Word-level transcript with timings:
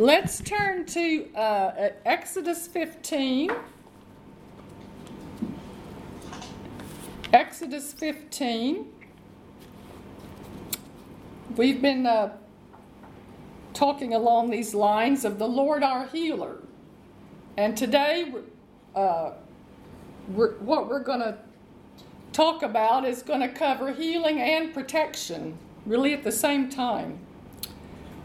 Let's 0.00 0.40
turn 0.40 0.86
to 0.86 1.28
uh, 1.34 1.88
Exodus 2.04 2.68
15. 2.68 3.50
Exodus 7.32 7.92
15. 7.94 8.92
We've 11.56 11.82
been 11.82 12.06
uh, 12.06 12.36
talking 13.74 14.14
along 14.14 14.50
these 14.50 14.72
lines 14.72 15.24
of 15.24 15.40
the 15.40 15.48
Lord 15.48 15.82
our 15.82 16.06
healer. 16.06 16.58
And 17.56 17.76
today, 17.76 18.32
uh, 18.94 19.32
we're, 20.28 20.54
what 20.58 20.88
we're 20.88 21.02
going 21.02 21.22
to 21.22 21.38
talk 22.32 22.62
about 22.62 23.04
is 23.04 23.24
going 23.24 23.40
to 23.40 23.48
cover 23.48 23.92
healing 23.92 24.38
and 24.38 24.72
protection, 24.72 25.58
really 25.86 26.14
at 26.14 26.22
the 26.22 26.30
same 26.30 26.70
time. 26.70 27.18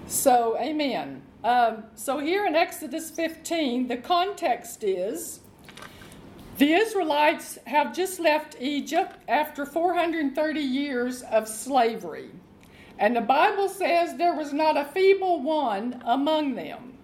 So, 0.05 0.55
amen. 0.59 1.22
Um, 1.43 1.83
so, 1.95 2.19
here 2.19 2.45
in 2.45 2.55
Exodus 2.55 3.11
15, 3.11 3.89
the 3.89 3.97
context 3.97 4.83
is 4.83 5.41
the 6.57 6.73
Israelites 6.73 7.57
have 7.65 7.93
just 7.93 8.19
left 8.19 8.55
Egypt 8.61 9.17
after 9.27 9.65
430 9.65 10.61
years 10.61 11.21
of 11.23 11.49
slavery. 11.49 12.29
And 12.97 13.15
the 13.15 13.21
Bible 13.21 13.67
says 13.67 14.15
there 14.15 14.35
was 14.35 14.53
not 14.53 14.77
a 14.77 14.85
feeble 14.85 15.41
one 15.41 16.01
among 16.05 16.55
them. 16.55 16.97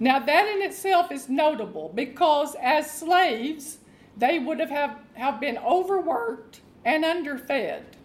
Now, 0.00 0.18
that 0.18 0.48
in 0.48 0.62
itself 0.62 1.12
is 1.12 1.28
notable 1.28 1.92
because 1.94 2.56
as 2.60 2.90
slaves, 2.90 3.78
they 4.16 4.38
would 4.38 4.58
have, 4.58 4.70
have, 4.70 4.98
have 5.14 5.38
been 5.38 5.58
overworked 5.58 6.60
and 6.84 7.04
underfed. 7.04 7.96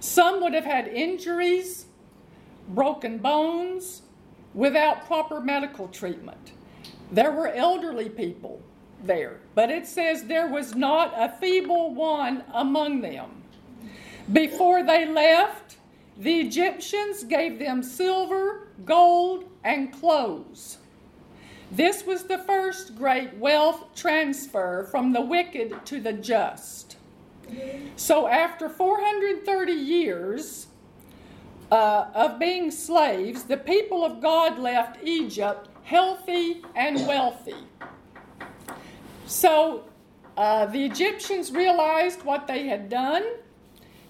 Some 0.00 0.42
would 0.42 0.52
have 0.52 0.64
had 0.64 0.88
injuries, 0.88 1.86
broken 2.68 3.18
bones, 3.18 4.02
without 4.56 5.06
proper 5.06 5.40
medical 5.40 5.86
treatment. 5.88 6.52
There 7.12 7.30
were 7.30 7.48
elderly 7.48 8.08
people 8.08 8.60
there, 9.04 9.38
but 9.54 9.70
it 9.70 9.86
says 9.86 10.24
there 10.24 10.48
was 10.48 10.74
not 10.74 11.12
a 11.14 11.28
feeble 11.38 11.94
one 11.94 12.42
among 12.52 13.02
them. 13.02 13.42
Before 14.32 14.82
they 14.82 15.06
left, 15.06 15.76
the 16.16 16.40
Egyptians 16.40 17.22
gave 17.22 17.58
them 17.58 17.82
silver, 17.82 18.68
gold, 18.84 19.44
and 19.62 19.92
clothes. 19.92 20.78
This 21.70 22.06
was 22.06 22.24
the 22.24 22.38
first 22.38 22.96
great 22.96 23.34
wealth 23.34 23.94
transfer 23.94 24.88
from 24.90 25.12
the 25.12 25.20
wicked 25.20 25.84
to 25.86 26.00
the 26.00 26.14
just. 26.14 26.96
So, 27.96 28.26
after 28.26 28.68
430 28.68 29.72
years 29.72 30.68
uh, 31.70 32.06
of 32.14 32.38
being 32.38 32.70
slaves, 32.70 33.44
the 33.44 33.56
people 33.56 34.04
of 34.04 34.20
God 34.20 34.58
left 34.58 34.98
Egypt 35.02 35.68
healthy 35.82 36.62
and 36.74 37.06
wealthy. 37.06 37.54
So, 39.26 39.84
uh, 40.36 40.66
the 40.66 40.84
Egyptians 40.84 41.52
realized 41.52 42.22
what 42.24 42.46
they 42.46 42.66
had 42.66 42.88
done. 42.88 43.24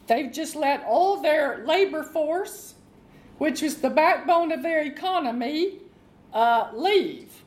They've 0.06 0.32
just 0.32 0.56
let 0.56 0.84
all 0.84 1.20
their 1.20 1.64
labor 1.66 2.02
force, 2.02 2.74
which 3.38 3.62
was 3.62 3.76
the 3.76 3.90
backbone 3.90 4.52
of 4.52 4.62
their 4.62 4.82
economy, 4.82 5.80
uh, 6.32 6.70
leave. 6.74 7.42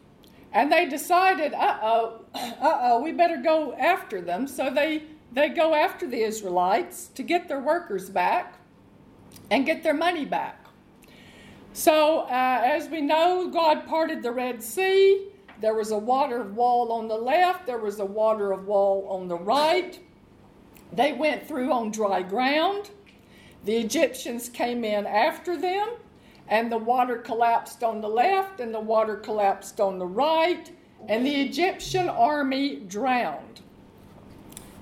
And 0.53 0.71
they 0.71 0.85
decided, 0.85 1.53
uh 1.53 1.80
oh, 1.81 2.21
uh 2.35 2.52
oh, 2.61 3.02
we 3.02 3.11
better 3.11 3.37
go 3.37 3.73
after 3.73 4.21
them. 4.21 4.47
So 4.47 4.69
they, 4.69 5.03
they 5.31 5.49
go 5.49 5.73
after 5.73 6.07
the 6.07 6.21
Israelites 6.21 7.07
to 7.15 7.23
get 7.23 7.47
their 7.47 7.59
workers 7.59 8.09
back 8.09 8.58
and 9.52 9.66
get 9.66 9.83
their 9.83 9.94
money 9.94 10.25
back. 10.25 10.66
So, 11.73 12.22
uh, 12.22 12.61
as 12.63 12.89
we 12.89 13.02
know, 13.02 13.49
God 13.52 13.86
parted 13.88 14.21
the 14.21 14.31
Red 14.31 14.61
Sea. 14.61 15.27
There 15.61 15.73
was 15.73 15.91
a 15.91 15.97
water 15.97 16.44
wall 16.44 16.91
on 16.91 17.08
the 17.08 17.17
left, 17.17 17.66
there 17.66 17.77
was 17.77 17.99
a 17.99 18.05
water 18.05 18.53
wall 18.55 19.08
on 19.09 19.27
the 19.27 19.38
right. 19.38 19.99
They 20.92 21.14
went 21.14 21.48
through 21.48 21.71
on 21.71 21.92
dry 21.92 22.21
ground. 22.21 22.89
The 23.65 23.77
Egyptians 23.77 24.49
came 24.49 24.83
in 24.83 25.05
after 25.05 25.58
them 25.58 25.89
and 26.49 26.71
the 26.71 26.77
water 26.77 27.17
collapsed 27.17 27.83
on 27.83 28.02
the 28.02 28.09
left, 28.09 28.59
and 28.59 28.73
the 28.73 28.80
water 28.80 29.15
collapsed 29.15 29.80
on 29.80 29.99
the 29.99 30.05
right, 30.05 30.71
and 31.08 31.25
the 31.25 31.42
Egyptian 31.42 32.09
army 32.09 32.77
drowned. 32.77 33.61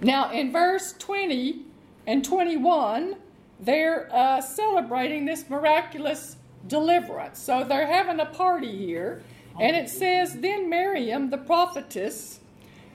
Now, 0.02 0.32
in 0.32 0.52
verse 0.52 0.94
20 0.98 1.66
and 2.08 2.24
21, 2.24 3.18
they're 3.60 4.14
uh, 4.14 4.42
celebrating 4.42 5.26
this 5.26 5.50
miraculous 5.50 6.38
deliverance. 6.68 7.40
So 7.40 7.64
they're 7.64 7.88
having 7.88 8.20
a 8.20 8.26
party 8.26 8.76
here, 8.78 9.24
and 9.60 9.76
it 9.76 9.90
says, 9.90 10.36
Then 10.36 10.70
Miriam, 10.70 11.30
the 11.30 11.38
prophetess, 11.38 12.40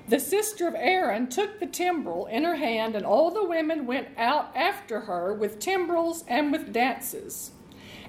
the 0.09 0.21
sister 0.21 0.69
of 0.69 0.75
Aaron, 0.77 1.29
took 1.29 1.59
the 1.59 1.67
timbrel 1.67 2.27
in 2.27 2.45
her 2.45 2.57
hand, 2.57 2.95
and 2.95 3.05
all 3.05 3.31
the 3.31 3.45
women 3.45 3.87
went 3.87 4.09
out 4.17 4.57
after 4.57 5.01
her 5.01 5.35
with 5.35 5.59
timbrels 5.59 6.25
and 6.29 6.53
with 6.53 6.73
dances. 6.73 7.53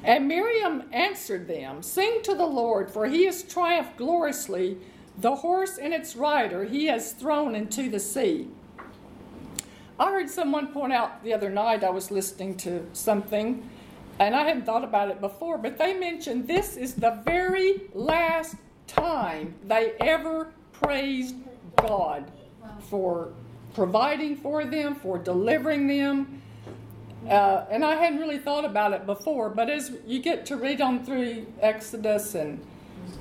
And 0.03 0.27
Miriam 0.27 0.83
answered 0.91 1.47
them, 1.47 1.81
Sing 1.81 2.21
to 2.23 2.35
the 2.35 2.45
Lord, 2.45 2.91
for 2.91 3.07
he 3.07 3.25
has 3.25 3.41
triumphed 3.43 3.97
gloriously. 3.97 4.77
The 5.17 5.35
horse 5.35 5.77
and 5.77 5.93
its 5.93 6.15
rider 6.15 6.65
he 6.65 6.87
has 6.87 7.13
thrown 7.13 7.55
into 7.55 7.89
the 7.89 7.99
sea. 7.99 8.49
I 10.03 10.11
heard 10.11 10.29
someone 10.29 10.67
point 10.67 10.91
out 10.91 11.23
the 11.23 11.33
other 11.33 11.49
night, 11.49 11.81
I 11.81 11.89
was 11.89 12.11
listening 12.11 12.57
to 12.57 12.85
something, 12.91 13.69
and 14.19 14.35
I 14.35 14.43
hadn't 14.43 14.65
thought 14.65 14.83
about 14.83 15.09
it 15.09 15.21
before, 15.21 15.57
but 15.57 15.77
they 15.77 15.93
mentioned 15.93 16.45
this 16.45 16.75
is 16.75 16.95
the 16.95 17.21
very 17.23 17.83
last 17.93 18.55
time 18.85 19.55
they 19.63 19.93
ever 20.01 20.51
praised 20.73 21.35
God 21.77 22.29
for 22.89 23.31
providing 23.73 24.35
for 24.35 24.65
them, 24.65 24.93
for 24.93 25.17
delivering 25.17 25.87
them. 25.87 26.41
Uh, 27.25 27.63
and 27.71 27.85
I 27.85 27.95
hadn't 27.95 28.19
really 28.19 28.39
thought 28.39 28.65
about 28.65 28.91
it 28.91 29.05
before, 29.05 29.49
but 29.49 29.69
as 29.69 29.93
you 30.05 30.19
get 30.19 30.45
to 30.47 30.57
read 30.57 30.81
on 30.81 31.05
through 31.05 31.45
Exodus 31.61 32.35
and 32.35 32.59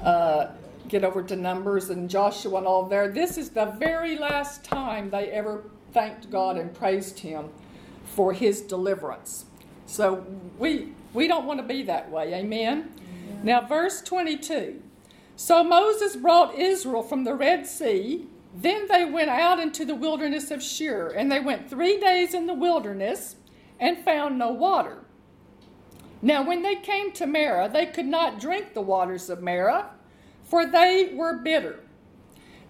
uh, 0.03 0.49
get 0.89 1.05
over 1.05 1.23
to 1.23 1.37
Numbers 1.37 1.91
and 1.91 2.11
Joshua 2.11 2.59
and 2.59 2.67
all 2.67 2.87
there, 2.87 3.07
this 3.07 3.39
is 3.39 3.51
the 3.51 3.67
very 3.67 4.19
last 4.19 4.65
time 4.65 5.11
they 5.11 5.31
ever 5.31 5.63
thanked 5.93 6.31
God 6.31 6.57
and 6.57 6.75
praised 6.75 7.21
Him 7.21 7.51
for 8.05 8.33
His 8.33 8.61
deliverance. 8.61 9.47
So 9.87 10.25
we 10.59 10.93
we 11.13 11.29
don't 11.29 11.47
want 11.47 11.61
to 11.61 11.67
be 11.67 11.83
that 11.85 12.11
way, 12.11 12.35
amen. 12.35 12.91
Now, 13.43 13.67
verse 13.67 14.01
22. 14.01 14.81
So 15.37 15.65
Moses 15.65 16.17
brought 16.17 16.55
Israel 16.55 17.03
from 17.03 17.25
the 17.25 17.35
Red 17.35 17.67
Sea. 17.67 18.27
Then 18.55 18.87
they 18.89 19.05
went 19.05 19.31
out 19.31 19.59
into 19.59 19.85
the 19.85 19.95
wilderness 19.95 20.51
of 20.51 20.63
Shur, 20.63 21.09
and 21.09 21.31
they 21.31 21.41
went 21.41 21.69
three 21.69 21.99
days 21.99 22.35
in 22.35 22.47
the 22.47 22.55
wilderness 22.55 23.37
and 23.81 24.05
found 24.05 24.39
no 24.39 24.53
water. 24.53 24.99
Now, 26.21 26.47
when 26.47 26.63
they 26.63 26.77
came 26.77 27.11
to 27.13 27.27
Marah, 27.27 27.69
they 27.69 27.87
could 27.87 28.07
not 28.07 28.39
drink 28.39 28.75
the 28.75 28.81
waters 28.81 29.29
of 29.29 29.43
Marah, 29.43 29.91
for 30.45 30.65
they 30.65 31.13
were 31.15 31.39
bitter. 31.39 31.81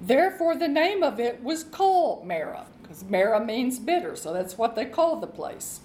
Therefore, 0.01 0.57
the 0.57 0.69
name 0.69 1.03
of 1.03 1.21
it 1.21 1.43
was 1.43 1.63
called 1.63 2.27
Marah, 2.27 2.67
because 2.93 3.09
Marah 3.09 3.43
means 3.43 3.79
bitter, 3.79 4.15
so 4.17 4.35
that's 4.35 4.59
what 4.59 4.77
they 4.77 4.85
call 4.85 5.17
the 5.17 5.27
place. 5.27 5.81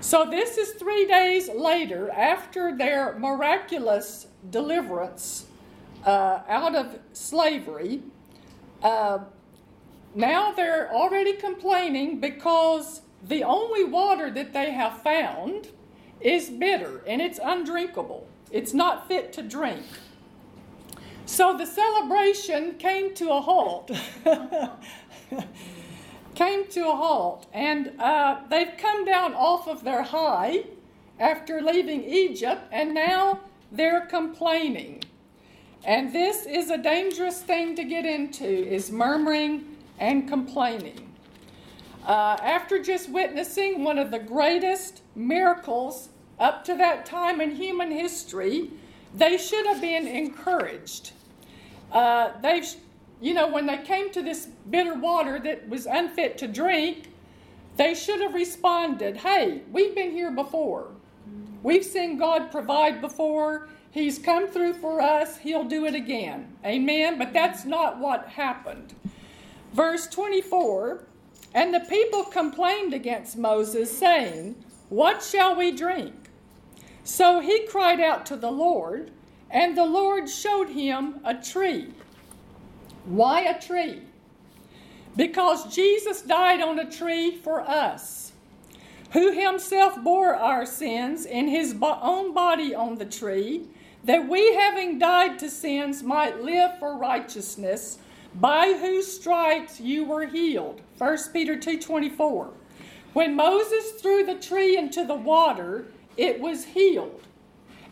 So, 0.00 0.26
this 0.30 0.58
is 0.58 0.72
three 0.72 1.06
days 1.06 1.48
later 1.48 2.10
after 2.10 2.76
their 2.76 3.18
miraculous 3.18 4.26
deliverance 4.50 5.46
uh, 6.04 6.40
out 6.46 6.74
of 6.74 6.98
slavery. 7.14 8.02
Uh, 8.82 9.20
now 10.14 10.52
they're 10.52 10.92
already 10.92 11.32
complaining 11.32 12.20
because 12.20 13.00
the 13.26 13.42
only 13.42 13.84
water 13.84 14.30
that 14.30 14.52
they 14.52 14.72
have 14.72 15.02
found 15.02 15.68
is 16.20 16.50
bitter 16.50 17.02
and 17.06 17.22
it's 17.22 17.40
undrinkable. 17.42 18.26
It's 18.50 18.74
not 18.74 19.08
fit 19.08 19.32
to 19.34 19.42
drink. 19.42 19.84
So 21.24 21.56
the 21.56 21.66
celebration 21.66 22.74
came 22.74 23.14
to 23.14 23.30
a 23.30 23.40
halt. 23.40 23.90
came 26.38 26.68
to 26.68 26.88
a 26.88 26.94
halt. 26.94 27.46
And 27.52 27.92
uh, 27.98 28.40
they've 28.48 28.76
come 28.78 29.04
down 29.04 29.34
off 29.34 29.66
of 29.66 29.82
their 29.82 30.02
high 30.02 30.64
after 31.18 31.60
leaving 31.60 32.04
Egypt, 32.04 32.62
and 32.70 32.94
now 32.94 33.40
they're 33.72 34.06
complaining. 34.06 35.02
And 35.84 36.12
this 36.12 36.46
is 36.46 36.70
a 36.70 36.78
dangerous 36.78 37.42
thing 37.42 37.74
to 37.74 37.82
get 37.82 38.06
into, 38.06 38.46
is 38.46 38.92
murmuring 38.92 39.76
and 39.98 40.28
complaining. 40.28 41.12
Uh, 42.06 42.36
after 42.40 42.80
just 42.82 43.10
witnessing 43.10 43.82
one 43.82 43.98
of 43.98 44.12
the 44.12 44.18
greatest 44.18 45.02
miracles 45.16 46.08
up 46.38 46.64
to 46.64 46.76
that 46.76 47.04
time 47.04 47.40
in 47.40 47.50
human 47.56 47.90
history, 47.90 48.70
they 49.12 49.36
should 49.36 49.66
have 49.66 49.80
been 49.80 50.06
encouraged. 50.06 51.12
Uh, 51.90 52.30
they, 52.40 52.62
you 53.20 53.34
know, 53.34 53.48
when 53.48 53.66
they 53.66 53.78
came 53.78 54.10
to 54.12 54.22
this 54.22 54.46
bitter 54.70 54.94
water 54.94 55.38
that 55.40 55.68
was 55.68 55.86
unfit 55.86 56.38
to 56.38 56.48
drink, 56.48 57.08
they 57.76 57.94
should 57.94 58.20
have 58.20 58.34
responded, 58.34 59.18
"Hey, 59.18 59.62
we've 59.72 59.94
been 59.94 60.10
here 60.10 60.30
before. 60.30 60.88
We've 61.62 61.84
seen 61.84 62.18
God 62.18 62.50
provide 62.50 63.00
before. 63.00 63.68
He's 63.90 64.18
come 64.18 64.46
through 64.46 64.74
for 64.74 65.00
us. 65.00 65.38
He'll 65.38 65.64
do 65.64 65.86
it 65.86 65.94
again. 65.94 66.56
Amen. 66.64 67.18
But 67.18 67.32
that's 67.32 67.64
not 67.64 67.98
what 67.98 68.28
happened. 68.28 68.94
Verse 69.72 70.06
24 70.06 71.04
And 71.54 71.74
the 71.74 71.80
people 71.80 72.24
complained 72.24 72.94
against 72.94 73.36
Moses, 73.36 73.96
saying, 73.96 74.54
What 74.88 75.22
shall 75.22 75.56
we 75.56 75.72
drink? 75.72 76.14
So 77.02 77.40
he 77.40 77.66
cried 77.66 78.00
out 78.00 78.26
to 78.26 78.36
the 78.36 78.50
Lord, 78.50 79.10
and 79.50 79.76
the 79.76 79.86
Lord 79.86 80.28
showed 80.28 80.68
him 80.68 81.20
a 81.24 81.34
tree. 81.34 81.88
Why 83.08 83.40
a 83.40 83.58
tree? 83.58 84.02
Because 85.16 85.74
Jesus 85.74 86.20
died 86.20 86.60
on 86.60 86.78
a 86.78 86.90
tree 86.90 87.30
for 87.30 87.62
us, 87.62 88.32
who 89.12 89.32
himself 89.32 90.02
bore 90.04 90.34
our 90.34 90.66
sins 90.66 91.24
in 91.24 91.48
his 91.48 91.74
own 91.82 92.34
body 92.34 92.74
on 92.74 92.96
the 92.96 93.06
tree, 93.06 93.66
that 94.04 94.28
we, 94.28 94.54
having 94.54 94.98
died 94.98 95.38
to 95.38 95.48
sins, 95.48 96.02
might 96.02 96.42
live 96.42 96.78
for 96.78 96.98
righteousness, 96.98 97.98
by 98.34 98.74
whose 98.78 99.10
stripes 99.10 99.80
you 99.80 100.04
were 100.04 100.26
healed. 100.26 100.82
1 100.98 101.32
Peter 101.32 101.56
2:24. 101.56 102.50
When 103.14 103.34
Moses 103.34 103.92
threw 103.92 104.22
the 104.24 104.34
tree 104.34 104.76
into 104.76 105.04
the 105.04 105.14
water, 105.14 105.86
it 106.18 106.40
was 106.40 106.66
healed. 106.66 107.22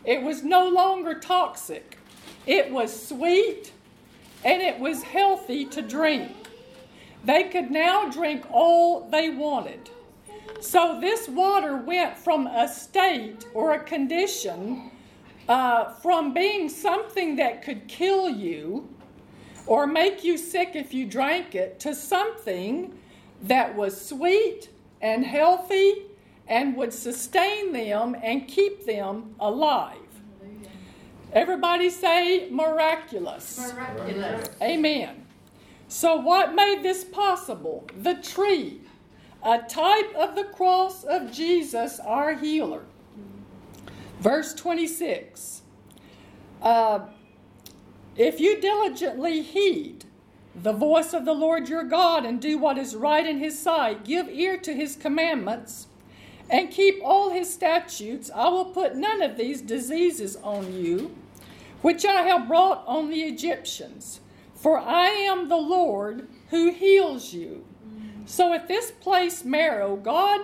It 0.05 0.21
was 0.21 0.43
no 0.43 0.69
longer 0.69 1.15
toxic. 1.19 1.97
It 2.45 2.71
was 2.71 3.07
sweet 3.07 3.73
and 4.43 4.61
it 4.61 4.79
was 4.79 5.03
healthy 5.03 5.65
to 5.65 5.81
drink. 5.81 6.31
They 7.23 7.45
could 7.45 7.71
now 7.71 8.09
drink 8.09 8.45
all 8.51 9.09
they 9.09 9.29
wanted. 9.29 9.89
So 10.59 10.99
this 10.99 11.27
water 11.27 11.77
went 11.77 12.17
from 12.17 12.47
a 12.47 12.67
state 12.67 13.45
or 13.53 13.73
a 13.73 13.83
condition 13.83 14.91
uh, 15.47 15.93
from 15.95 16.33
being 16.33 16.69
something 16.69 17.35
that 17.35 17.63
could 17.63 17.87
kill 17.87 18.29
you 18.29 18.87
or 19.65 19.85
make 19.85 20.23
you 20.23 20.37
sick 20.37 20.71
if 20.73 20.93
you 20.93 21.05
drank 21.05 21.53
it 21.53 21.79
to 21.81 21.93
something 21.93 22.97
that 23.43 23.75
was 23.75 23.99
sweet 23.99 24.69
and 25.01 25.25
healthy 25.25 26.03
and 26.47 26.75
would 26.75 26.93
sustain 26.93 27.73
them 27.73 28.15
and 28.23 28.47
keep 28.47 28.85
them 28.85 29.35
alive. 29.39 30.06
Everybody 31.33 31.89
say 31.89 32.49
miraculous. 32.49 33.73
Miraculous. 33.73 34.49
Amen. 34.61 35.25
So, 35.87 36.15
what 36.15 36.53
made 36.53 36.83
this 36.83 37.03
possible? 37.03 37.87
The 38.01 38.15
tree, 38.15 38.81
a 39.43 39.59
type 39.59 40.13
of 40.15 40.35
the 40.35 40.45
cross 40.45 41.03
of 41.03 41.31
Jesus, 41.31 41.99
our 41.99 42.33
healer. 42.33 42.83
Verse 44.19 44.53
26 44.53 45.61
uh, 46.61 46.99
If 48.15 48.39
you 48.39 48.59
diligently 48.59 49.41
heed 49.41 50.05
the 50.55 50.73
voice 50.73 51.13
of 51.13 51.23
the 51.23 51.33
Lord 51.33 51.69
your 51.69 51.83
God 51.83 52.25
and 52.25 52.41
do 52.41 52.57
what 52.57 52.77
is 52.77 52.95
right 52.95 53.25
in 53.25 53.37
his 53.37 53.59
sight, 53.59 54.03
give 54.03 54.27
ear 54.27 54.57
to 54.57 54.73
his 54.73 54.95
commandments, 54.95 55.87
and 56.49 56.71
keep 56.71 57.01
all 57.03 57.29
his 57.29 57.53
statutes, 57.53 58.31
I 58.33 58.47
will 58.49 58.65
put 58.65 58.95
none 58.95 59.21
of 59.21 59.37
these 59.37 59.61
diseases 59.61 60.37
on 60.37 60.73
you, 60.73 61.15
which 61.81 62.05
I 62.05 62.23
have 62.23 62.47
brought 62.47 62.83
on 62.87 63.09
the 63.09 63.21
Egyptians. 63.23 64.21
For 64.55 64.79
I 64.79 65.07
am 65.07 65.49
the 65.49 65.57
Lord 65.57 66.27
who 66.49 66.71
heals 66.71 67.33
you. 67.33 67.65
So 68.25 68.53
at 68.53 68.67
this 68.67 68.91
place, 68.91 69.45
Marah, 69.45 69.95
God 69.97 70.41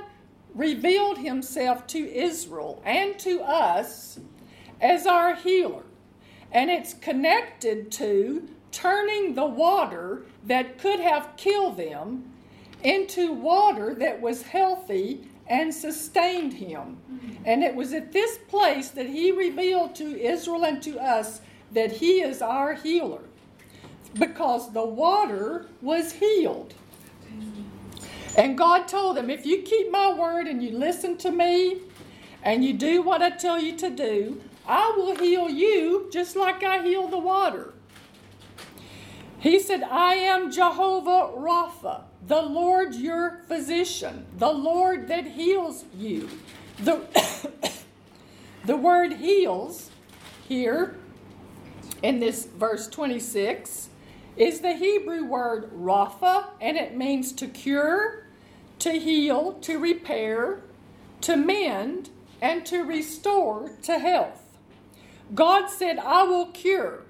revealed 0.54 1.18
himself 1.18 1.88
to 1.88 2.16
Israel 2.16 2.82
and 2.86 3.18
to 3.20 3.42
us 3.42 4.20
as 4.80 5.08
our 5.08 5.36
healer. 5.36 5.84
And 6.52 6.70
it's 6.70 6.94
connected 6.94 7.92
to 7.94 8.48
turning 8.72 9.34
the 9.34 9.46
water 9.46 10.26
that 10.46 10.78
could 10.78 11.00
have 11.00 11.36
killed 11.38 11.78
them 11.78 12.32
into 12.84 13.32
water 13.32 13.96
that 13.96 14.22
was 14.22 14.44
healthy 14.44 15.28
and 15.48 15.74
sustained 15.74 16.54
him. 16.54 16.98
And 17.46 17.64
it 17.64 17.76
was 17.76 17.94
at 17.94 18.12
this 18.12 18.38
place 18.48 18.90
that 18.90 19.08
he 19.08 19.32
revealed 19.32 19.96
to 19.96 20.20
Israel 20.20 20.64
and 20.66 20.82
to 20.84 21.00
us 21.00 21.42
that 21.72 21.92
he 21.92 22.22
is 22.22 22.42
our 22.42 22.74
healer 22.74 23.22
because 24.14 24.72
the 24.74 24.86
water 24.86 25.66
was 25.82 26.14
healed. 26.14 26.74
And 28.38 28.58
God 28.58 28.88
told 28.88 29.18
them, 29.18 29.30
if 29.30 29.46
you 29.46 29.62
keep 29.62 29.92
my 29.92 30.12
word 30.14 30.48
and 30.48 30.64
you 30.64 30.72
listen 30.72 31.18
to 31.18 31.32
me 31.32 31.78
and 32.42 32.64
you 32.64 32.74
do 32.74 33.02
what 33.02 33.22
I 33.22 33.30
tell 33.32 33.60
you 33.60 33.76
to 33.78 33.90
do, 33.90 34.42
I 34.68 34.94
will 34.96 35.16
heal 35.16 35.50
you 35.50 36.10
just 36.12 36.36
like 36.36 36.64
I 36.64 36.82
heal 36.84 37.08
the 37.08 37.18
water. 37.18 37.74
He 39.40 39.60
said, 39.60 39.84
I 39.84 40.16
am 40.16 40.52
Jehovah 40.52 41.32
Rapha, 41.38 42.04
the 42.28 42.42
Lord 42.42 42.96
your 42.96 43.42
physician, 43.48 44.26
the 44.38 44.52
Lord 44.52 45.08
that 45.10 45.28
heals 45.28 45.86
you. 45.98 46.30
The, 46.80 47.02
the 48.66 48.78
word 48.78 49.14
heals 49.14 49.90
here 50.48 50.98
in 52.02 52.20
this 52.20 52.46
verse 52.46 52.88
26 52.88 53.90
is 54.36 54.62
the 54.62 54.74
Hebrew 54.74 55.26
word 55.26 55.72
rapha, 55.74 56.48
and 56.60 56.78
it 56.78 56.96
means 56.96 57.32
to 57.34 57.48
cure, 57.48 58.26
to 58.80 58.92
heal, 59.00 59.54
to 59.62 59.78
repair, 59.78 60.62
to 61.22 61.36
mend, 61.36 62.10
and 62.42 62.66
to 62.66 62.84
restore 62.84 63.72
to 63.84 64.00
health. 64.00 64.42
God 65.34 65.70
said, 65.70 66.00
I 66.00 66.24
will 66.24 66.48
cure, 66.48 67.04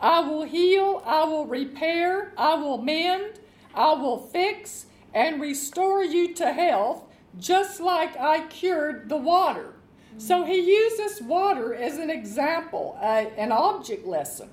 I 0.00 0.20
will 0.20 0.44
heal, 0.44 1.02
I 1.04 1.24
will 1.24 1.46
repair, 1.46 2.32
I 2.36 2.54
will 2.54 2.78
mend, 2.78 3.39
I 3.74 3.92
will 3.94 4.18
fix, 4.18 4.86
and 5.12 5.40
restore 5.40 6.02
you 6.02 6.34
to 6.34 6.52
health, 6.52 7.04
just 7.38 7.80
like 7.80 8.16
I 8.16 8.46
cured 8.46 9.08
the 9.08 9.16
water. 9.16 9.74
So 10.18 10.44
he 10.44 10.60
uses 10.60 11.22
water 11.22 11.74
as 11.74 11.98
an 11.98 12.10
example, 12.10 12.98
uh, 13.00 13.26
an 13.36 13.52
object 13.52 14.06
lesson. 14.06 14.50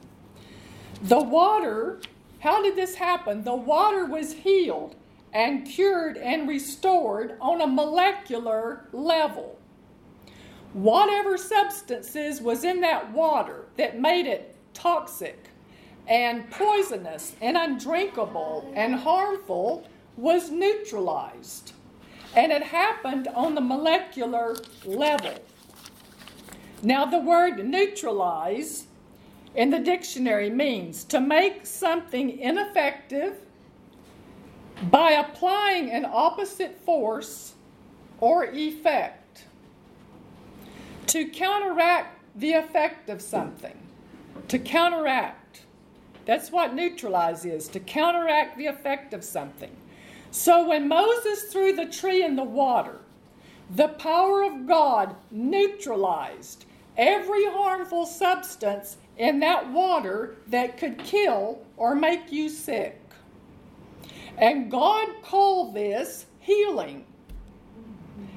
The 1.01 1.21
water, 1.21 1.99
how 2.39 2.61
did 2.61 2.75
this 2.75 2.95
happen? 2.95 3.43
The 3.43 3.55
water 3.55 4.05
was 4.05 4.33
healed 4.33 4.95
and 5.33 5.65
cured 5.65 6.17
and 6.17 6.47
restored 6.47 7.37
on 7.41 7.61
a 7.61 7.67
molecular 7.67 8.87
level. 8.91 9.59
Whatever 10.73 11.37
substances 11.37 12.41
was 12.41 12.63
in 12.63 12.81
that 12.81 13.11
water 13.11 13.65
that 13.77 13.99
made 13.99 14.27
it 14.27 14.55
toxic 14.73 15.46
and 16.07 16.49
poisonous 16.49 17.35
and 17.41 17.57
undrinkable 17.57 18.71
and 18.75 18.95
harmful 18.95 19.87
was 20.15 20.49
neutralized. 20.49 21.73
And 22.35 22.51
it 22.51 22.63
happened 22.63 23.27
on 23.29 23.55
the 23.55 23.61
molecular 23.61 24.55
level. 24.85 25.35
Now, 26.83 27.05
the 27.05 27.19
word 27.19 27.65
neutralize 27.65 28.85
in 29.55 29.71
the 29.71 29.79
dictionary 29.79 30.49
means 30.49 31.03
to 31.05 31.19
make 31.19 31.65
something 31.65 32.37
ineffective 32.37 33.37
by 34.83 35.11
applying 35.11 35.89
an 35.89 36.05
opposite 36.05 36.79
force 36.85 37.55
or 38.19 38.45
effect 38.45 39.43
to 41.07 41.27
counteract 41.29 42.21
the 42.35 42.53
effect 42.53 43.09
of 43.09 43.21
something. 43.21 43.75
To 44.49 44.59
counteract. 44.59 45.46
That's 46.27 46.51
what 46.51 46.75
neutralize 46.75 47.45
is 47.45 47.69
to 47.69 47.79
counteract 47.79 48.57
the 48.57 48.65
effect 48.65 49.13
of 49.13 49.23
something. 49.23 49.71
So 50.29 50.67
when 50.67 50.89
Moses 50.89 51.43
threw 51.43 51.71
the 51.71 51.85
tree 51.85 52.21
in 52.21 52.35
the 52.35 52.43
water, 52.43 52.99
the 53.73 53.87
power 53.87 54.43
of 54.43 54.67
God 54.67 55.15
neutralized 55.31 56.65
every 56.97 57.45
harmful 57.45 58.05
substance 58.05 58.97
in 59.17 59.39
that 59.39 59.71
water 59.71 60.35
that 60.47 60.77
could 60.77 60.97
kill 60.99 61.65
or 61.77 61.95
make 61.95 62.29
you 62.29 62.49
sick. 62.49 62.99
And 64.37 64.69
God 64.69 65.07
called 65.23 65.73
this 65.73 66.25
healing. 66.41 67.05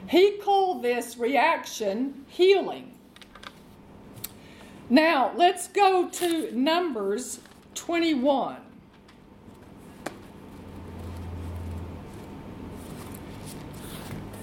He 0.06 0.38
called 0.38 0.84
this 0.84 1.18
reaction 1.18 2.24
healing. 2.28 2.94
Now, 4.88 5.32
let's 5.36 5.66
go 5.66 6.08
to 6.08 6.52
Numbers 6.52 7.40
21. 7.80 8.56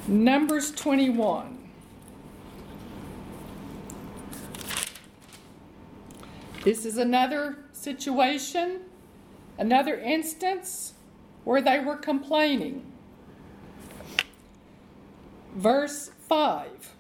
Numbers 0.08 0.72
21. 0.72 1.70
This 6.64 6.84
is 6.84 6.98
another 6.98 7.60
situation, 7.74 8.82
another 9.60 10.00
instance 10.00 10.94
where 11.44 11.62
they 11.62 11.78
were 11.80 11.96
complaining. 11.96 12.92
Verse 15.56 16.10
5 16.28 16.96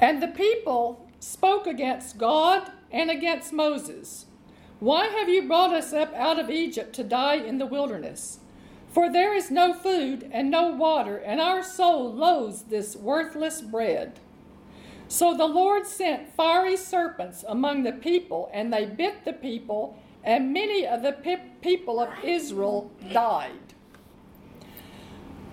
And 0.00 0.22
the 0.22 0.28
people 0.28 1.08
spoke 1.18 1.66
against 1.66 2.18
God 2.18 2.70
and 2.90 3.10
against 3.10 3.52
Moses. 3.52 4.26
Why 4.78 5.06
have 5.06 5.28
you 5.28 5.46
brought 5.46 5.72
us 5.72 5.92
up 5.92 6.12
out 6.14 6.38
of 6.38 6.50
Egypt 6.50 6.94
to 6.96 7.04
die 7.04 7.36
in 7.36 7.58
the 7.58 7.66
wilderness? 7.66 8.40
For 8.88 9.10
there 9.10 9.34
is 9.34 9.50
no 9.50 9.74
food 9.74 10.28
and 10.32 10.50
no 10.50 10.70
water, 10.70 11.16
and 11.16 11.40
our 11.40 11.62
soul 11.62 12.12
loathes 12.12 12.62
this 12.62 12.96
worthless 12.96 13.60
bread. 13.60 14.20
So 15.08 15.36
the 15.36 15.46
Lord 15.46 15.86
sent 15.86 16.34
fiery 16.34 16.76
serpents 16.76 17.44
among 17.46 17.82
the 17.82 17.92
people, 17.92 18.50
and 18.52 18.72
they 18.72 18.86
bit 18.86 19.24
the 19.24 19.32
people, 19.32 19.98
and 20.24 20.52
many 20.52 20.86
of 20.86 21.02
the 21.02 21.12
people 21.60 22.00
of 22.00 22.08
Israel 22.24 22.90
died. 23.12 23.52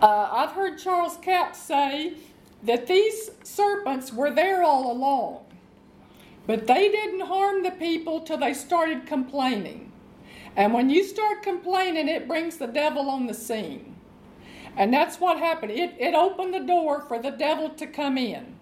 Uh, 0.02 0.30
I've 0.32 0.52
heard 0.52 0.80
Charles 0.80 1.18
Capps 1.18 1.60
say 1.60 2.13
that 2.63 2.88
these 2.88 3.30
serpents 3.44 4.12
were 4.12 4.32
there 4.32 4.63
all 4.63 4.92
along, 4.92 5.43
but 6.46 6.68
they 6.68 6.90
didn't 6.90 7.22
harm 7.22 7.64
the 7.64 7.72
people 7.72 8.22
till 8.22 8.38
they 8.38 8.54
started 8.54 9.06
complaining. 9.06 9.92
And 10.56 10.74
when 10.74 10.90
you 10.90 11.04
start 11.04 11.42
complaining, 11.42 12.08
it 12.08 12.28
brings 12.28 12.58
the 12.58 12.68
devil 12.68 13.10
on 13.10 13.28
the 13.28 13.34
scene. 13.34 13.96
And 14.76 14.94
that's 14.94 15.20
what 15.20 15.38
happened. 15.38 15.72
It, 15.72 15.96
it 16.00 16.14
opened 16.14 16.54
the 16.54 16.60
door 16.60 17.02
for 17.02 17.20
the 17.20 17.32
devil 17.32 17.70
to 17.70 17.88
come 17.88 18.18
in 18.18 18.56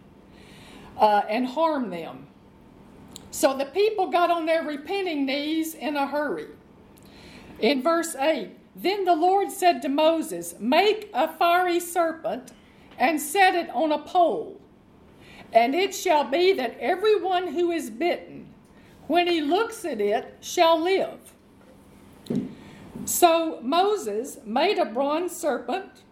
uh, 0.97 1.23
and 1.29 1.47
harm 1.47 1.89
them. 1.89 2.27
So 3.31 3.57
the 3.57 3.65
people 3.65 4.09
got 4.09 4.29
on 4.29 4.45
their 4.45 4.63
repenting 4.63 5.25
knees 5.25 5.73
in 5.73 5.95
a 5.95 6.05
hurry. 6.05 6.47
In 7.59 7.81
verse 7.81 8.15
8, 8.15 8.51
then 8.75 9.05
the 9.05 9.15
Lord 9.15 9.51
said 9.51 9.81
to 9.81 9.89
Moses, 9.89 10.55
Make 10.59 11.09
a 11.13 11.27
fiery 11.27 11.79
serpent 11.79 12.51
and 12.97 13.19
set 13.19 13.55
it 13.55 13.69
on 13.71 13.91
a 13.91 13.99
pole. 13.99 14.60
And 15.53 15.75
it 15.75 15.93
shall 15.93 16.23
be 16.23 16.53
that 16.53 16.77
everyone 16.79 17.47
who 17.47 17.71
is 17.71 17.89
bitten, 17.89 18.53
when 19.07 19.27
he 19.27 19.41
looks 19.41 19.83
at 19.83 19.99
it, 19.99 20.37
shall 20.39 20.81
live. 20.81 21.19
So 23.05 23.59
Moses 23.61 24.37
made 24.45 24.77
a 24.77 24.85
bronze 24.85 25.35
serpent 25.35 26.03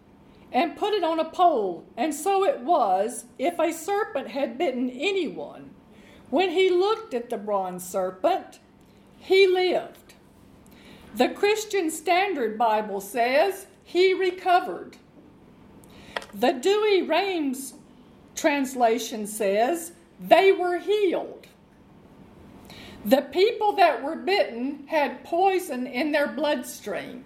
and 0.52 0.76
put 0.76 0.92
it 0.92 1.04
on 1.04 1.20
a 1.20 1.24
pole. 1.24 1.86
And 1.96 2.14
so 2.14 2.44
it 2.44 2.60
was, 2.60 3.24
if 3.38 3.58
a 3.58 3.72
serpent 3.72 4.28
had 4.28 4.58
bitten 4.58 4.90
anyone, 4.90 5.70
when 6.28 6.50
he 6.50 6.68
looked 6.68 7.14
at 7.14 7.30
the 7.30 7.38
bronze 7.38 7.84
serpent, 7.84 8.58
he 9.18 9.46
lived. 9.46 10.14
The 11.14 11.28
Christian 11.28 11.90
Standard 11.90 12.58
Bible 12.58 13.00
says 13.00 13.66
he 13.84 14.12
recovered. 14.12 14.96
The 16.32 16.52
Douay-Rheims 16.52 17.74
translation 18.34 19.26
says 19.26 19.92
they 20.20 20.52
were 20.52 20.78
healed. 20.78 21.46
The 23.04 23.22
people 23.22 23.72
that 23.76 24.02
were 24.02 24.16
bitten 24.16 24.86
had 24.86 25.24
poison 25.24 25.86
in 25.86 26.12
their 26.12 26.28
bloodstream. 26.28 27.24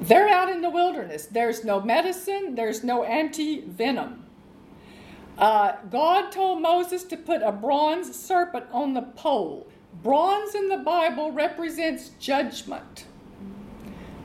They're 0.00 0.28
out 0.28 0.48
in 0.48 0.60
the 0.60 0.70
wilderness. 0.70 1.26
There's 1.26 1.64
no 1.64 1.80
medicine, 1.80 2.54
there's 2.54 2.84
no 2.84 3.04
anti 3.04 3.62
venom. 3.62 4.24
Uh, 5.36 5.72
God 5.90 6.30
told 6.30 6.62
Moses 6.62 7.02
to 7.04 7.16
put 7.16 7.42
a 7.42 7.50
bronze 7.50 8.14
serpent 8.14 8.66
on 8.70 8.94
the 8.94 9.02
pole. 9.02 9.66
Bronze 10.02 10.54
in 10.54 10.68
the 10.68 10.78
Bible 10.78 11.32
represents 11.32 12.10
judgment. 12.20 13.06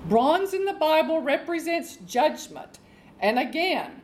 Bronze 0.07 0.53
in 0.53 0.65
the 0.65 0.73
Bible 0.73 1.21
represents 1.21 1.97
judgment. 2.05 2.79
And 3.19 3.39
again, 3.39 3.98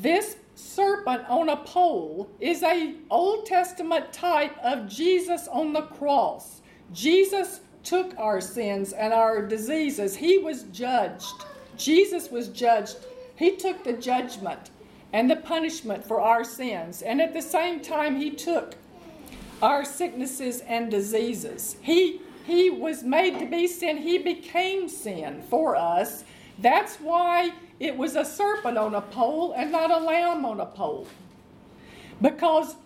this 0.00 0.36
serpent 0.54 1.22
on 1.28 1.48
a 1.48 1.56
pole 1.56 2.30
is 2.40 2.62
a 2.62 2.94
Old 3.10 3.46
Testament 3.46 4.12
type 4.12 4.56
of 4.62 4.88
Jesus 4.88 5.48
on 5.48 5.72
the 5.72 5.82
cross. 5.82 6.62
Jesus 6.92 7.60
took 7.82 8.16
our 8.18 8.40
sins 8.40 8.92
and 8.92 9.12
our 9.12 9.46
diseases. 9.46 10.16
He 10.16 10.38
was 10.38 10.64
judged. 10.64 11.44
Jesus 11.76 12.30
was 12.30 12.48
judged. 12.48 12.96
He 13.36 13.56
took 13.56 13.84
the 13.84 13.92
judgment 13.92 14.70
and 15.12 15.30
the 15.30 15.36
punishment 15.36 16.04
for 16.04 16.20
our 16.20 16.44
sins. 16.44 17.02
And 17.02 17.20
at 17.20 17.34
the 17.34 17.42
same 17.42 17.80
time, 17.80 18.16
He 18.16 18.30
took 18.30 18.74
our 19.62 19.84
sicknesses 19.84 20.60
and 20.62 20.90
diseases. 20.90 21.76
He, 21.80 22.20
he 22.44 22.70
was 22.70 23.02
made 23.02 23.38
to 23.38 23.46
be 23.46 23.66
sin. 23.66 23.98
He 23.98 24.18
became 24.18 24.88
sin 24.88 25.42
for 25.48 25.76
us. 25.76 26.24
That's 26.58 26.96
why 26.96 27.52
it 27.80 27.96
was 27.96 28.16
a 28.16 28.24
serpent 28.24 28.78
on 28.78 28.94
a 28.94 29.00
pole 29.00 29.52
and 29.56 29.72
not 29.72 29.90
a 29.90 29.98
lamb 29.98 30.44
on 30.44 30.60
a 30.60 30.66
pole. 30.66 31.06
Because 32.20 32.76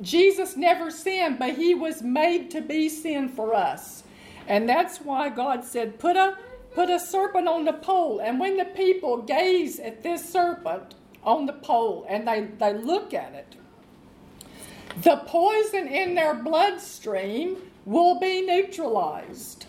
Jesus 0.00 0.56
never 0.56 0.90
sinned, 0.90 1.38
but 1.38 1.54
he 1.56 1.74
was 1.74 2.02
made 2.02 2.50
to 2.50 2.60
be 2.60 2.88
sin 2.88 3.28
for 3.28 3.54
us. 3.54 4.04
And 4.48 4.68
that's 4.68 4.98
why 4.98 5.28
God 5.28 5.64
said, 5.64 5.98
put 5.98 6.16
a, 6.16 6.36
put 6.72 6.90
a 6.90 7.00
serpent 7.00 7.48
on 7.48 7.64
the 7.64 7.72
pole. 7.72 8.20
And 8.20 8.38
when 8.38 8.56
the 8.56 8.64
people 8.64 9.22
gaze 9.22 9.78
at 9.78 10.02
this 10.02 10.28
serpent 10.28 10.94
on 11.22 11.46
the 11.46 11.52
pole 11.52 12.06
and 12.08 12.26
they, 12.26 12.48
they 12.58 12.74
look 12.74 13.12
at 13.12 13.34
it, 13.34 13.56
the 15.02 15.16
poison 15.26 15.88
in 15.88 16.14
their 16.14 16.34
bloodstream 16.34 17.56
will 17.84 18.18
be 18.18 18.42
neutralized. 18.42 19.66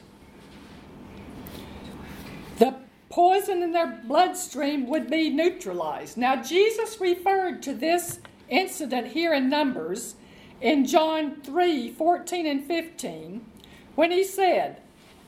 The 2.59 2.75
poison 3.17 3.63
in 3.63 3.71
their 3.71 3.99
bloodstream 4.05 4.87
would 4.87 5.09
be 5.09 5.27
neutralized. 5.27 6.17
Now, 6.17 6.35
Jesus 6.35 7.01
referred 7.01 7.63
to 7.63 7.73
this 7.73 8.19
incident 8.47 9.07
here 9.07 9.33
in 9.33 9.49
Numbers 9.49 10.13
in 10.61 10.85
John 10.85 11.41
3 11.41 11.93
14 11.93 12.45
and 12.45 12.63
15 12.63 13.43
when 13.95 14.11
he 14.11 14.23
said, 14.23 14.83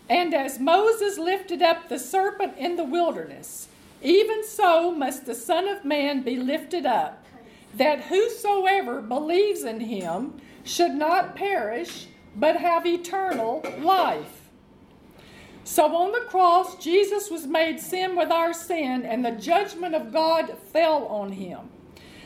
And 0.07 0.35
as 0.35 0.59
Moses 0.59 1.17
lifted 1.17 1.63
up 1.63 1.89
the 1.89 1.97
serpent 1.97 2.55
in 2.59 2.75
the 2.75 2.83
wilderness, 2.83 3.69
even 4.03 4.43
so 4.43 4.91
must 4.91 5.25
the 5.25 5.33
Son 5.33 5.67
of 5.67 5.83
Man 5.83 6.21
be 6.21 6.35
lifted 6.35 6.85
up, 6.85 7.25
that 7.73 8.01
whosoever 8.01 9.01
believes 9.01 9.63
in 9.63 9.79
him 9.79 10.39
should 10.63 10.93
not 10.93 11.35
perish, 11.35 12.05
but 12.35 12.57
have 12.57 12.85
eternal 12.85 13.65
life. 13.79 14.38
So 15.69 15.95
on 15.95 16.13
the 16.13 16.21
cross, 16.21 16.77
Jesus 16.77 17.29
was 17.29 17.45
made 17.45 17.79
sin 17.79 18.15
with 18.15 18.31
our 18.31 18.53
sin, 18.53 19.05
and 19.05 19.23
the 19.23 19.33
judgment 19.33 19.93
of 19.93 20.11
God 20.11 20.57
fell 20.73 21.05
on 21.05 21.33
him. 21.33 21.69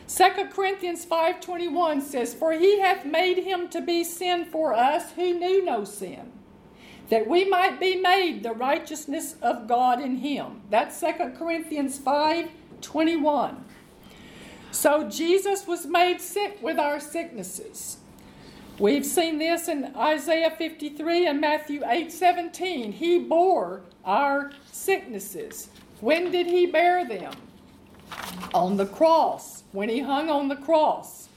2 0.08 0.50
Corinthians 0.50 1.04
5:21 1.04 2.00
says, 2.00 2.34
"For 2.34 2.54
he 2.54 2.80
hath 2.80 3.04
made 3.04 3.40
him 3.40 3.68
to 3.68 3.82
be 3.82 4.06
sin 4.06 4.46
for 4.46 4.74
us 4.74 5.12
who 5.12 5.34
knew 5.34 5.62
no 5.62 5.84
sin, 5.84 6.32
that 7.10 7.28
we 7.28 7.44
might 7.44 7.82
be 7.82 7.98
made 7.98 8.44
the 8.44 8.54
righteousness 8.54 9.36
of 9.42 9.68
God 9.68 10.00
in 10.00 10.20
him." 10.20 10.62
That's 10.70 10.96
2 10.96 11.36
Corinthians 11.36 12.00
5:21. 12.00 13.66
So 14.72 15.04
Jesus 15.10 15.68
was 15.68 15.86
made 15.86 16.22
sick 16.22 16.60
with 16.62 16.80
our 16.80 17.02
sicknesses. 17.02 17.98
We've 18.80 19.06
seen 19.06 19.38
this 19.38 19.68
in 19.68 19.96
Isaiah 19.96 20.50
53 20.50 21.28
and 21.28 21.40
Matthew 21.40 21.84
8:17. 21.86 22.92
He 22.94 23.20
bore 23.20 23.82
our 24.04 24.52
sicknesses. 24.72 25.70
When 26.02 26.32
did 26.32 26.48
he 26.48 26.66
bear 26.66 27.06
them? 27.06 27.34
On 28.52 28.78
the 28.78 28.88
cross 28.88 29.64
when 29.74 29.90
he 29.90 30.00
hung 30.00 30.28
on 30.28 30.48
the 30.48 30.56
cross. 30.56 31.30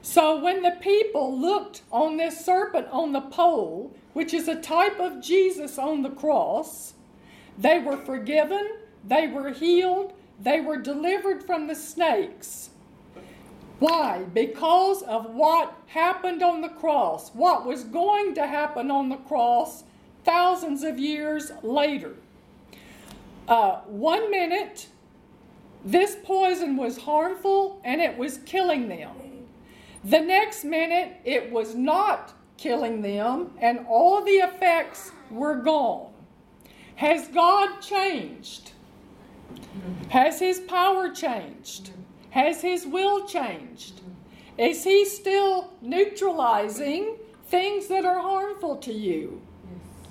So 0.00 0.40
when 0.40 0.62
the 0.62 0.76
people 0.80 1.38
looked 1.38 1.82
on 1.92 2.16
this 2.16 2.42
serpent 2.42 2.88
on 2.90 3.12
the 3.12 3.20
pole, 3.20 3.94
which 4.14 4.32
is 4.32 4.48
a 4.48 4.60
type 4.60 4.98
of 4.98 5.22
Jesus 5.22 5.78
on 5.78 6.02
the 6.02 6.10
cross, 6.10 6.94
they 7.58 7.78
were 7.78 7.98
forgiven, 7.98 8.66
they 9.06 9.26
were 9.26 9.50
healed, 9.50 10.14
they 10.40 10.62
were 10.62 10.78
delivered 10.78 11.44
from 11.44 11.66
the 11.66 11.74
snakes. 11.74 12.70
Why? 13.78 14.24
Because 14.32 15.02
of 15.02 15.34
what 15.34 15.74
happened 15.86 16.42
on 16.42 16.60
the 16.60 16.68
cross, 16.68 17.30
what 17.30 17.66
was 17.66 17.84
going 17.84 18.34
to 18.34 18.46
happen 18.46 18.90
on 18.90 19.08
the 19.08 19.16
cross 19.16 19.84
thousands 20.24 20.82
of 20.82 20.98
years 20.98 21.52
later. 21.62 22.14
Uh, 23.46 23.80
one 23.80 24.30
minute, 24.30 24.88
this 25.84 26.16
poison 26.24 26.76
was 26.76 26.98
harmful 26.98 27.80
and 27.84 28.00
it 28.00 28.16
was 28.16 28.38
killing 28.38 28.88
them. 28.88 29.10
The 30.04 30.20
next 30.20 30.64
minute, 30.64 31.16
it 31.24 31.50
was 31.50 31.74
not 31.74 32.32
killing 32.56 33.02
them 33.02 33.50
and 33.60 33.84
all 33.88 34.24
the 34.24 34.32
effects 34.32 35.12
were 35.30 35.56
gone. 35.56 36.10
Has 36.96 37.28
God 37.28 37.80
changed? 37.80 38.72
Has 40.08 40.38
His 40.38 40.60
power 40.60 41.10
changed? 41.10 41.90
Has 42.34 42.62
His 42.62 42.84
will 42.84 43.28
changed? 43.28 44.00
Is 44.58 44.82
He 44.82 45.04
still 45.04 45.70
neutralizing 45.80 47.16
things 47.46 47.86
that 47.86 48.04
are 48.04 48.18
harmful 48.18 48.74
to 48.78 48.92
you? 48.92 49.40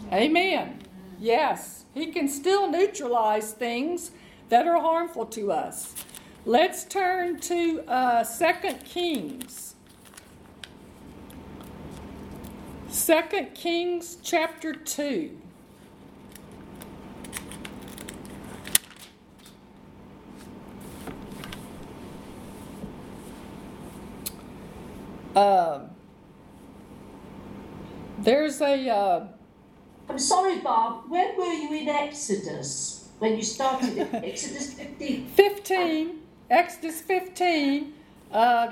Amen. 0.09 0.79
Yes, 1.19 1.83
He 1.93 2.13
can 2.13 2.29
still 2.29 2.71
neutralize 2.71 3.51
things 3.51 4.11
that 4.47 4.65
are 4.65 4.79
harmful 4.79 5.25
to 5.25 5.51
us. 5.51 5.95
Let's 6.45 6.85
turn 6.85 7.41
to 7.41 7.83
uh, 7.89 8.23
2 8.23 8.75
Kings. 8.85 9.75
2 12.89 13.47
Kings 13.53 14.17
chapter 14.23 14.73
2. 14.73 15.42
Um, 25.35 25.89
there's 28.19 28.61
a. 28.61 28.89
Uh, 28.89 29.27
I'm 30.09 30.19
sorry, 30.19 30.59
Bob. 30.59 31.05
Where 31.09 31.35
were 31.37 31.45
you 31.45 31.73
in 31.73 31.89
Exodus 31.89 33.09
when 33.19 33.35
you 33.35 33.43
started? 33.43 33.97
Exodus 34.13 34.73
15. 34.73 35.27
15. 35.27 36.19
Exodus 36.49 37.01
15, 37.01 37.93
uh, 38.31 38.71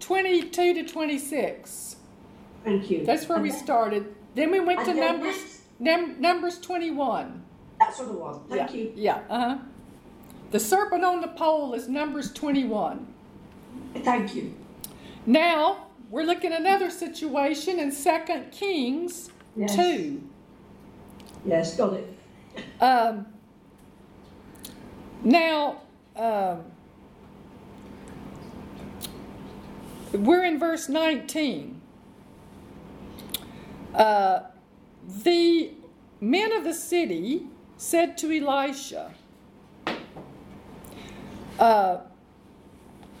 22 0.00 0.74
to 0.74 0.82
26. 0.84 1.96
Thank 2.62 2.90
you. 2.90 3.04
That's 3.04 3.28
where 3.28 3.36
And 3.36 3.42
we 3.42 3.50
then- 3.50 3.58
started. 3.58 4.14
Then 4.34 4.50
we 4.50 4.60
went 4.60 4.84
to 4.84 4.92
Numbers, 4.92 5.62
num, 5.80 6.20
Numbers 6.20 6.58
21. 6.60 7.42
That's 7.80 7.98
what 7.98 8.08
it 8.08 8.14
was. 8.14 8.40
Thank 8.50 8.70
yeah, 8.70 8.76
you. 8.76 8.92
Yeah, 8.94 9.20
uh 9.30 9.40
huh. 9.40 9.58
The 10.50 10.60
serpent 10.60 11.04
on 11.04 11.20
the 11.22 11.28
pole 11.28 11.72
is 11.72 11.88
Numbers 11.88 12.32
21. 12.34 13.06
Thank 14.04 14.34
you. 14.34 14.54
Now, 15.24 15.85
we're 16.10 16.22
looking 16.24 16.52
at 16.52 16.60
another 16.60 16.90
situation 16.90 17.78
in 17.78 17.94
2 17.94 18.44
Kings 18.50 19.30
Yes. 19.56 19.74
2. 19.74 20.22
Yes, 21.46 21.76
got 21.76 21.94
it. 21.94 22.12
Um, 22.80 23.26
now, 25.22 25.80
um, 26.14 26.64
we're 30.12 30.44
in 30.44 30.58
verse 30.58 30.88
19. 30.88 31.80
Uh, 33.94 34.40
the 35.24 35.70
men 36.20 36.52
of 36.52 36.64
the 36.64 36.74
city 36.74 37.46
said 37.78 38.18
to 38.18 38.30
Elisha, 38.30 39.14
uh, 41.58 41.98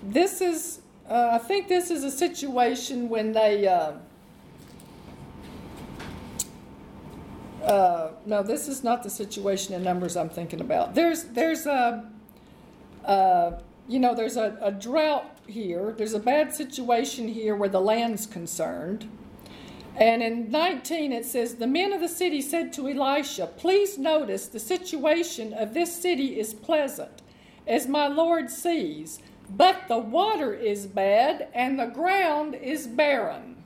This 0.02 0.40
is, 0.40 0.80
uh, 1.08 1.30
I 1.32 1.38
think 1.38 1.68
this 1.68 1.90
is 1.90 2.04
a 2.04 2.10
situation 2.10 3.08
when 3.08 3.32
they. 3.32 3.68
Uh, 3.68 3.92
uh, 7.64 8.10
no, 8.24 8.42
this 8.42 8.68
is 8.68 8.82
not 8.82 9.02
the 9.02 9.10
situation 9.10 9.74
in 9.74 9.82
Numbers 9.82 10.16
I'm 10.16 10.28
thinking 10.28 10.60
about. 10.60 10.94
There's 10.94 11.24
there's 11.24 11.66
a, 11.66 12.10
uh, 13.04 13.52
you 13.88 13.98
know, 13.98 14.14
there's 14.14 14.36
a, 14.36 14.58
a 14.60 14.72
drought 14.72 15.38
here. 15.46 15.94
There's 15.96 16.14
a 16.14 16.20
bad 16.20 16.54
situation 16.54 17.28
here 17.28 17.54
where 17.54 17.68
the 17.68 17.80
land's 17.80 18.26
concerned. 18.26 19.08
And 19.96 20.22
in 20.22 20.50
19 20.50 21.12
it 21.12 21.24
says, 21.24 21.54
The 21.54 21.66
men 21.66 21.92
of 21.92 22.00
the 22.00 22.08
city 22.08 22.42
said 22.42 22.72
to 22.74 22.88
Elisha, 22.88 23.46
Please 23.46 23.96
notice 23.96 24.46
the 24.46 24.60
situation 24.60 25.54
of 25.54 25.72
this 25.72 25.94
city 25.94 26.38
is 26.38 26.52
pleasant, 26.52 27.22
as 27.66 27.88
my 27.88 28.06
Lord 28.06 28.50
sees, 28.50 29.20
but 29.50 29.88
the 29.88 29.98
water 29.98 30.52
is 30.52 30.86
bad 30.86 31.48
and 31.54 31.78
the 31.78 31.86
ground 31.86 32.54
is 32.54 32.86
barren. 32.86 33.62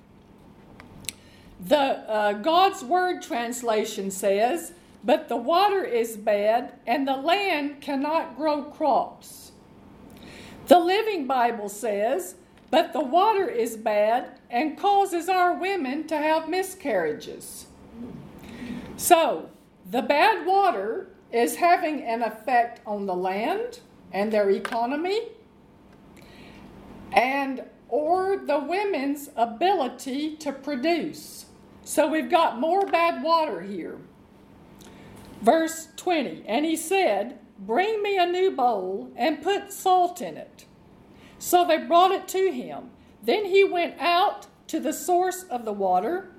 The 1.65 1.77
uh, 1.77 2.33
God's 2.35 2.83
Word 2.83 3.23
translation 3.23 4.11
says, 4.11 4.73
But 5.05 5.29
the 5.29 5.37
water 5.37 5.85
is 5.85 6.17
bad 6.17 6.75
and 6.87 7.07
the 7.07 7.17
land 7.17 7.81
cannot 7.81 8.37
grow 8.37 8.63
crops. 8.63 9.53
The 10.67 10.79
Living 10.79 11.27
Bible 11.27 11.69
says, 11.69 12.37
But 12.71 12.93
the 12.93 13.05
water 13.05 13.49
is 13.49 13.77
bad 13.77 14.39
and 14.51 14.79
causes 14.79 15.29
our 15.29 15.55
women 15.55 16.07
to 16.09 16.17
have 16.17 16.49
miscarriages. 16.49 17.67
So, 18.97 19.51
the 19.91 20.03
bad 20.03 20.47
water 20.47 21.09
is 21.33 21.57
having 21.57 22.03
an 22.03 22.23
effect 22.23 22.81
on 22.87 23.07
the 23.07 23.15
land 23.15 23.81
and 24.13 24.33
their 24.33 24.51
economy 24.51 25.23
and 27.13 27.65
or 27.89 28.37
the 28.37 28.59
women's 28.59 29.31
ability 29.37 30.37
to 30.37 30.53
produce. 30.53 31.47
So 31.85 32.09
we've 32.09 32.31
got 32.31 32.61
more 32.61 32.87
bad 32.87 33.23
water 33.23 33.63
here. 33.63 33.99
Verse 35.43 35.89
20, 35.97 36.45
and 36.47 36.65
he 36.65 36.77
said, 36.77 37.39
Bring 37.59 38.03
me 38.03 38.17
a 38.17 38.27
new 38.27 38.51
bowl 38.51 39.11
and 39.17 39.43
put 39.43 39.73
salt 39.73 40.23
in 40.23 40.37
it. 40.37 40.67
So 41.39 41.67
they 41.67 41.79
brought 41.79 42.13
it 42.13 42.29
to 42.29 42.53
him. 42.53 42.91
Then 43.23 43.47
he 43.47 43.65
went 43.65 43.99
out 43.99 44.47
to 44.69 44.81
the 44.81 44.93
source 44.93 45.43
of 45.45 45.65
the 45.65 45.73
water 45.73 46.31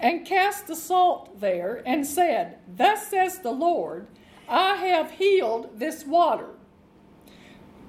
and 0.00 0.26
cast 0.26 0.66
the 0.66 0.76
salt 0.76 1.40
there 1.40 1.82
and 1.86 2.06
said, 2.06 2.58
Thus 2.66 3.08
says 3.08 3.40
the 3.40 3.52
Lord, 3.52 4.08
I 4.48 4.76
have 4.76 5.12
healed 5.12 5.78
this 5.78 6.04
water. 6.04 6.50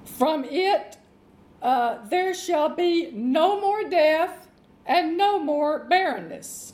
From 0.04 0.44
it 0.44 0.97
uh, 1.62 1.98
there 2.08 2.34
shall 2.34 2.68
be 2.68 3.10
no 3.12 3.60
more 3.60 3.88
death 3.88 4.48
and 4.86 5.16
no 5.16 5.38
more 5.38 5.84
barrenness. 5.84 6.72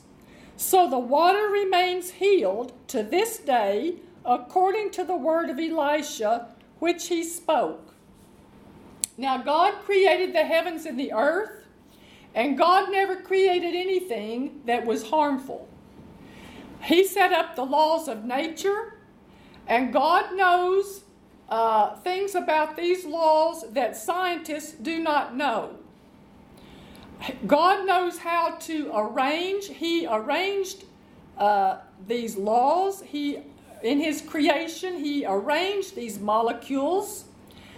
So 0.57 0.89
the 0.89 0.99
water 0.99 1.47
remains 1.49 2.11
healed 2.11 2.71
to 2.87 3.03
this 3.03 3.37
day, 3.37 3.95
according 4.23 4.91
to 4.91 5.03
the 5.03 5.15
word 5.15 5.49
of 5.49 5.59
Elisha, 5.59 6.47
which 6.79 7.07
he 7.07 7.23
spoke. 7.23 7.93
Now, 9.17 9.37
God 9.37 9.73
created 9.83 10.33
the 10.33 10.45
heavens 10.45 10.85
and 10.85 10.99
the 10.99 11.13
earth, 11.13 11.63
and 12.33 12.57
God 12.57 12.91
never 12.91 13.15
created 13.15 13.75
anything 13.75 14.61
that 14.65 14.85
was 14.85 15.09
harmful. 15.09 15.67
He 16.83 17.05
set 17.05 17.31
up 17.31 17.55
the 17.55 17.65
laws 17.65 18.07
of 18.07 18.25
nature, 18.25 18.97
and 19.67 19.93
God 19.93 20.35
knows 20.35 21.04
uh, 21.49 21.95
things 21.97 22.35
about 22.35 22.75
these 22.75 23.05
laws 23.05 23.65
that 23.71 23.95
scientists 23.95 24.71
do 24.73 24.99
not 24.99 25.35
know. 25.35 25.77
God 27.47 27.85
knows 27.85 28.17
how 28.17 28.55
to 28.61 28.91
arrange. 28.93 29.67
He 29.67 30.07
arranged 30.09 30.83
uh, 31.37 31.77
these 32.07 32.35
laws. 32.35 33.01
He, 33.01 33.39
in 33.83 33.99
His 33.99 34.21
creation, 34.21 34.97
He 34.97 35.25
arranged 35.25 35.95
these 35.95 36.19
molecules. 36.19 37.25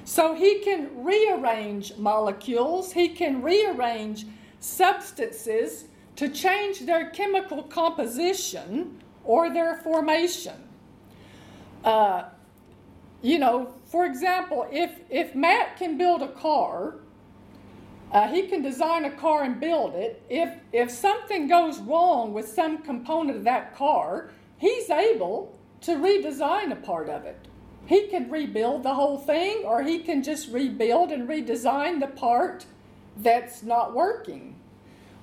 So 0.05 0.33
He 0.33 0.59
can 0.59 1.03
rearrange 1.03 1.97
molecules. 1.97 2.93
He 2.93 3.09
can 3.09 3.41
rearrange 3.41 4.25
substances 4.59 5.85
to 6.15 6.29
change 6.29 6.81
their 6.81 7.09
chemical 7.11 7.63
composition 7.63 8.99
or 9.23 9.53
their 9.53 9.75
formation. 9.75 10.55
Uh, 11.83 12.23
you 13.21 13.39
know, 13.39 13.73
for 13.85 14.05
example, 14.05 14.67
if 14.71 14.99
if 15.09 15.35
Matt 15.35 15.77
can 15.77 15.97
build 15.97 16.21
a 16.21 16.29
car, 16.29 16.95
uh, 18.11 18.27
he 18.27 18.47
can 18.47 18.61
design 18.61 19.05
a 19.05 19.11
car 19.11 19.43
and 19.43 19.59
build 19.59 19.95
it. 19.95 20.21
If 20.29 20.49
if 20.71 20.91
something 20.91 21.47
goes 21.47 21.79
wrong 21.79 22.33
with 22.33 22.47
some 22.47 22.79
component 22.79 23.37
of 23.37 23.43
that 23.45 23.75
car, 23.75 24.29
he's 24.57 24.89
able 24.89 25.57
to 25.81 25.95
redesign 25.95 26.71
a 26.71 26.75
part 26.75 27.09
of 27.09 27.25
it. 27.25 27.37
He 27.85 28.07
can 28.07 28.29
rebuild 28.29 28.83
the 28.83 28.93
whole 28.93 29.17
thing, 29.17 29.63
or 29.63 29.81
he 29.81 29.99
can 29.99 30.21
just 30.21 30.51
rebuild 30.51 31.11
and 31.11 31.27
redesign 31.27 31.99
the 31.99 32.07
part 32.07 32.65
that's 33.17 33.63
not 33.63 33.93
working. 33.93 34.55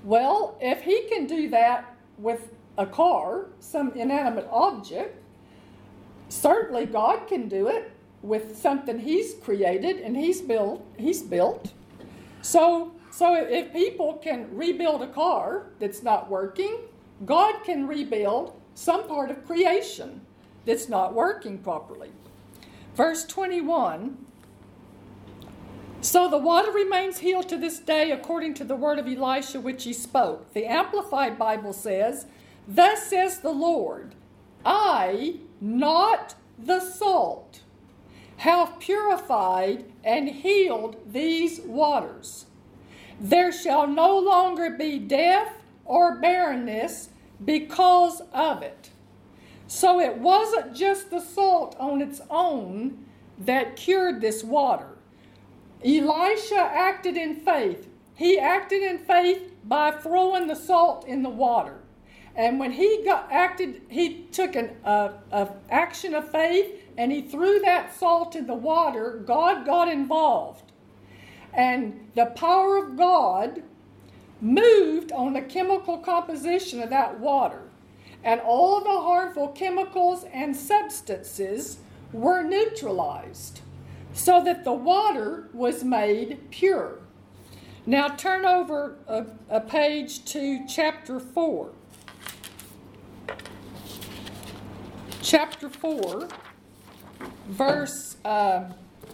Well, 0.02 0.56
if 0.60 0.82
he 0.82 1.02
can 1.08 1.26
do 1.26 1.48
that 1.50 1.94
with 2.18 2.54
a 2.76 2.86
car, 2.86 3.46
some 3.60 3.92
inanimate 3.92 4.48
object, 4.50 5.20
certainly 6.34 6.84
God 6.86 7.26
can 7.28 7.48
do 7.48 7.68
it 7.68 7.92
with 8.22 8.56
something 8.58 8.98
he's 8.98 9.34
created 9.34 9.98
and 9.98 10.16
he's 10.16 10.40
built 10.40 10.84
he's 10.98 11.22
built. 11.22 11.72
So 12.42 12.92
so 13.10 13.34
if 13.34 13.72
people 13.72 14.14
can 14.14 14.48
rebuild 14.54 15.02
a 15.02 15.06
car 15.06 15.66
that's 15.78 16.02
not 16.02 16.28
working 16.28 16.78
god 17.24 17.62
can 17.62 17.86
rebuild 17.86 18.60
some 18.74 19.06
part 19.06 19.30
of 19.30 19.46
creation 19.46 20.20
that's 20.66 20.88
not 20.88 21.14
working 21.14 21.58
properly. 21.58 22.10
Verse 22.94 23.24
21 23.24 24.18
so 26.00 26.28
the 26.28 26.38
water 26.38 26.70
remains 26.70 27.18
healed 27.18 27.48
to 27.48 27.56
this 27.56 27.78
day 27.78 28.10
according 28.10 28.54
to 28.54 28.64
the 28.64 28.76
word 28.76 28.98
of 28.98 29.06
elisha 29.06 29.60
which 29.60 29.84
he 29.84 29.92
spoke. 29.92 30.52
The 30.52 30.66
amplified 30.66 31.38
bible 31.38 31.72
says 31.72 32.26
thus 32.66 33.06
says 33.06 33.40
the 33.40 33.50
lord 33.50 34.14
i 34.64 35.38
not 35.60 36.34
the 36.58 36.80
salt 36.80 37.60
have 38.38 38.78
purified 38.78 39.84
and 40.02 40.28
healed 40.28 40.96
these 41.06 41.60
waters. 41.60 42.46
There 43.20 43.52
shall 43.52 43.86
no 43.86 44.18
longer 44.18 44.70
be 44.70 44.98
death 44.98 45.62
or 45.84 46.18
barrenness 46.20 47.10
because 47.44 48.22
of 48.32 48.62
it. 48.62 48.90
So 49.66 50.00
it 50.00 50.18
wasn't 50.18 50.74
just 50.74 51.10
the 51.10 51.20
salt 51.20 51.76
on 51.78 52.00
its 52.00 52.20
own 52.28 53.06
that 53.38 53.76
cured 53.76 54.20
this 54.20 54.44
water. 54.44 54.98
Elisha 55.84 56.58
acted 56.58 57.16
in 57.16 57.36
faith. 57.36 57.88
He 58.14 58.38
acted 58.38 58.82
in 58.82 58.98
faith 58.98 59.52
by 59.64 59.90
throwing 59.90 60.46
the 60.46 60.54
salt 60.54 61.06
in 61.06 61.22
the 61.22 61.30
water. 61.30 61.83
And 62.36 62.58
when 62.58 62.72
he 62.72 63.02
got 63.04 63.30
acted, 63.30 63.82
he 63.88 64.24
took 64.32 64.56
an 64.56 64.70
uh, 64.84 65.12
action 65.70 66.14
of 66.14 66.30
faith 66.30 66.80
and 66.96 67.12
he 67.12 67.22
threw 67.22 67.60
that 67.60 67.94
salt 67.94 68.34
in 68.34 68.46
the 68.46 68.54
water. 68.54 69.22
God 69.24 69.64
got 69.64 69.88
involved, 69.88 70.72
and 71.52 72.08
the 72.14 72.26
power 72.26 72.76
of 72.76 72.96
God 72.96 73.62
moved 74.40 75.12
on 75.12 75.32
the 75.32 75.42
chemical 75.42 75.98
composition 75.98 76.82
of 76.82 76.90
that 76.90 77.18
water, 77.18 77.62
and 78.22 78.40
all 78.40 78.80
the 78.80 78.88
harmful 78.88 79.48
chemicals 79.48 80.24
and 80.32 80.54
substances 80.56 81.78
were 82.12 82.42
neutralized, 82.42 83.60
so 84.12 84.42
that 84.44 84.64
the 84.64 84.72
water 84.72 85.48
was 85.52 85.82
made 85.82 86.50
pure. 86.50 86.98
Now 87.86 88.08
turn 88.08 88.44
over 88.44 88.96
a, 89.06 89.26
a 89.50 89.60
page 89.60 90.24
to 90.26 90.64
chapter 90.68 91.18
4. 91.18 91.72
Chapter 95.24 95.70
4, 95.70 96.28
verse 97.48 98.18
uh, 98.26 98.64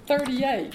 38. 0.09 0.75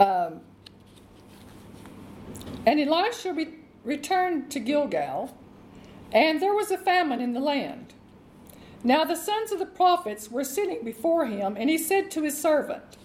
Um, 0.00 0.40
and 2.64 2.80
Elisha 2.80 3.34
re- 3.34 3.48
returned 3.84 4.50
to 4.50 4.58
Gilgal, 4.58 5.36
and 6.12 6.40
there 6.40 6.54
was 6.54 6.70
a 6.70 6.78
famine 6.78 7.20
in 7.20 7.34
the 7.34 7.40
land. 7.40 7.92
Now 8.82 9.04
the 9.04 9.16
sons 9.16 9.52
of 9.52 9.58
the 9.58 9.66
prophets 9.66 10.30
were 10.30 10.44
sitting 10.44 10.82
before 10.82 11.26
him, 11.26 11.58
and 11.58 11.68
he 11.68 11.76
said 11.76 12.10
to 12.12 12.22
his 12.22 12.40
servant, 12.40 12.96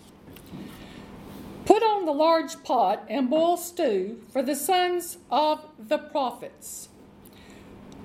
Put 1.69 1.83
on 1.83 2.05
the 2.05 2.11
large 2.11 2.63
pot 2.63 3.05
and 3.07 3.29
boil 3.29 3.55
stew 3.55 4.23
for 4.33 4.41
the 4.41 4.55
sons 4.55 5.19
of 5.29 5.63
the 5.77 5.99
prophets. 5.99 6.89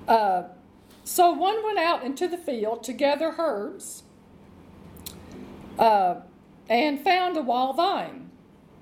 Uh, 0.07 0.43
so 1.03 1.31
one 1.31 1.63
went 1.63 1.79
out 1.79 2.03
into 2.03 2.27
the 2.27 2.37
field 2.37 2.83
to 2.83 2.93
gather 2.93 3.33
herbs 3.39 4.03
uh, 5.79 6.17
and 6.69 7.03
found 7.03 7.37
a 7.37 7.41
wild 7.41 7.77
vine, 7.77 8.29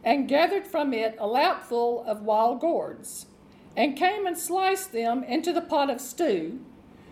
and 0.03 0.27
gathered 0.27 0.67
from 0.67 0.93
it 0.93 1.15
a 1.17 1.27
lapful 1.27 2.03
of 2.05 2.23
wild 2.23 2.59
gourds, 2.59 3.27
and 3.77 3.95
came 3.95 4.27
and 4.27 4.37
sliced 4.37 4.91
them 4.91 5.23
into 5.23 5.53
the 5.53 5.61
pot 5.61 5.89
of 5.89 6.01
stew 6.01 6.59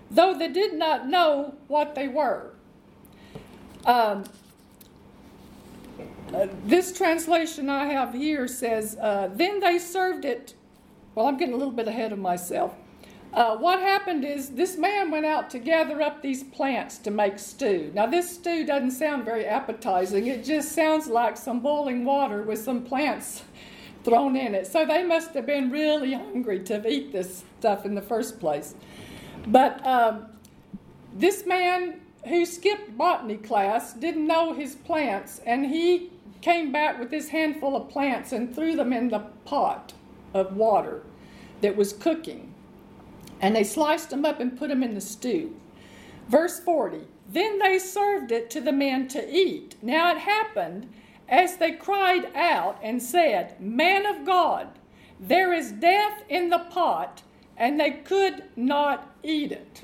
though 0.09 0.37
they 0.37 0.49
did 0.49 0.73
not 0.73 1.07
know 1.07 1.55
what 1.69 1.95
they 1.95 2.09
were. 2.09 2.51
Um, 3.85 4.25
this 6.65 6.93
translation 6.93 7.69
I 7.69 7.85
have 7.85 8.13
here 8.13 8.47
says, 8.47 8.97
uh, 8.99 9.29
Then 9.33 9.59
they 9.59 9.77
served 9.79 10.25
it. 10.25 10.53
Well, 11.15 11.27
I'm 11.27 11.37
getting 11.37 11.53
a 11.53 11.57
little 11.57 11.73
bit 11.73 11.87
ahead 11.87 12.11
of 12.13 12.19
myself. 12.19 12.73
Uh, 13.33 13.55
what 13.55 13.79
happened 13.79 14.25
is 14.25 14.49
this 14.49 14.77
man 14.77 15.09
went 15.09 15.25
out 15.25 15.49
to 15.49 15.59
gather 15.59 16.01
up 16.01 16.21
these 16.21 16.43
plants 16.43 16.97
to 16.97 17.11
make 17.11 17.39
stew. 17.39 17.91
Now, 17.93 18.05
this 18.05 18.29
stew 18.35 18.65
doesn't 18.65 18.91
sound 18.91 19.23
very 19.23 19.45
appetizing. 19.45 20.27
It 20.27 20.43
just 20.43 20.73
sounds 20.73 21.07
like 21.07 21.37
some 21.37 21.61
boiling 21.61 22.03
water 22.03 22.43
with 22.43 22.59
some 22.59 22.83
plants 22.83 23.43
thrown 24.03 24.35
in 24.35 24.53
it. 24.53 24.67
So 24.67 24.85
they 24.85 25.03
must 25.03 25.33
have 25.33 25.45
been 25.45 25.69
really 25.69 26.13
hungry 26.13 26.59
to 26.63 26.85
eat 26.89 27.13
this 27.13 27.45
stuff 27.59 27.85
in 27.85 27.95
the 27.95 28.01
first 28.01 28.39
place. 28.39 28.75
But 29.47 29.85
um, 29.85 30.27
this 31.13 31.45
man 31.45 32.01
who 32.27 32.45
skipped 32.45 32.97
botany 32.97 33.37
class 33.37 33.93
didn't 33.93 34.27
know 34.27 34.53
his 34.53 34.75
plants, 34.75 35.39
and 35.45 35.65
he 35.65 36.10
came 36.41 36.71
back 36.71 36.99
with 36.99 37.09
this 37.09 37.29
handful 37.29 37.75
of 37.75 37.89
plants 37.89 38.31
and 38.31 38.53
threw 38.53 38.75
them 38.75 38.91
in 38.93 39.09
the 39.09 39.19
pot 39.45 39.93
of 40.33 40.55
water 40.55 41.03
that 41.61 41.75
was 41.75 41.93
cooking. 41.93 42.53
And 43.39 43.55
they 43.55 43.63
sliced 43.63 44.09
them 44.09 44.25
up 44.25 44.39
and 44.39 44.57
put 44.57 44.69
them 44.69 44.83
in 44.83 44.93
the 44.93 45.01
stew. 45.01 45.55
Verse 46.27 46.59
40 46.59 47.01
Then 47.29 47.59
they 47.59 47.79
served 47.79 48.31
it 48.31 48.49
to 48.51 48.61
the 48.61 48.71
men 48.71 49.07
to 49.09 49.29
eat. 49.29 49.75
Now 49.81 50.11
it 50.11 50.19
happened 50.19 50.91
as 51.29 51.57
they 51.57 51.71
cried 51.71 52.35
out 52.35 52.79
and 52.83 53.01
said, 53.01 53.59
Man 53.61 54.05
of 54.05 54.25
God, 54.25 54.67
there 55.19 55.53
is 55.53 55.71
death 55.71 56.23
in 56.29 56.49
the 56.49 56.59
pot 56.59 57.23
and 57.57 57.79
they 57.79 57.91
could 57.91 58.43
not 58.55 59.15
eat 59.23 59.51
it. 59.51 59.83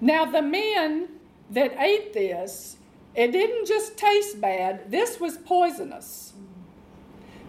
Now, 0.00 0.24
the 0.24 0.42
men 0.42 1.08
that 1.50 1.76
ate 1.78 2.12
this, 2.12 2.76
it 3.14 3.32
didn't 3.32 3.66
just 3.66 3.96
taste 3.96 4.40
bad, 4.40 4.90
this 4.90 5.20
was 5.20 5.36
poisonous. 5.38 6.32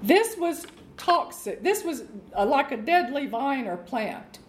This 0.02 0.36
was 0.38 0.68
toxic. 0.98 1.64
This 1.64 1.84
was 1.84 2.04
uh, 2.36 2.46
like 2.46 2.72
a 2.72 2.78
deadly 2.78 3.26
vine 3.26 3.68
or 3.68 3.78
plant. 3.78 4.40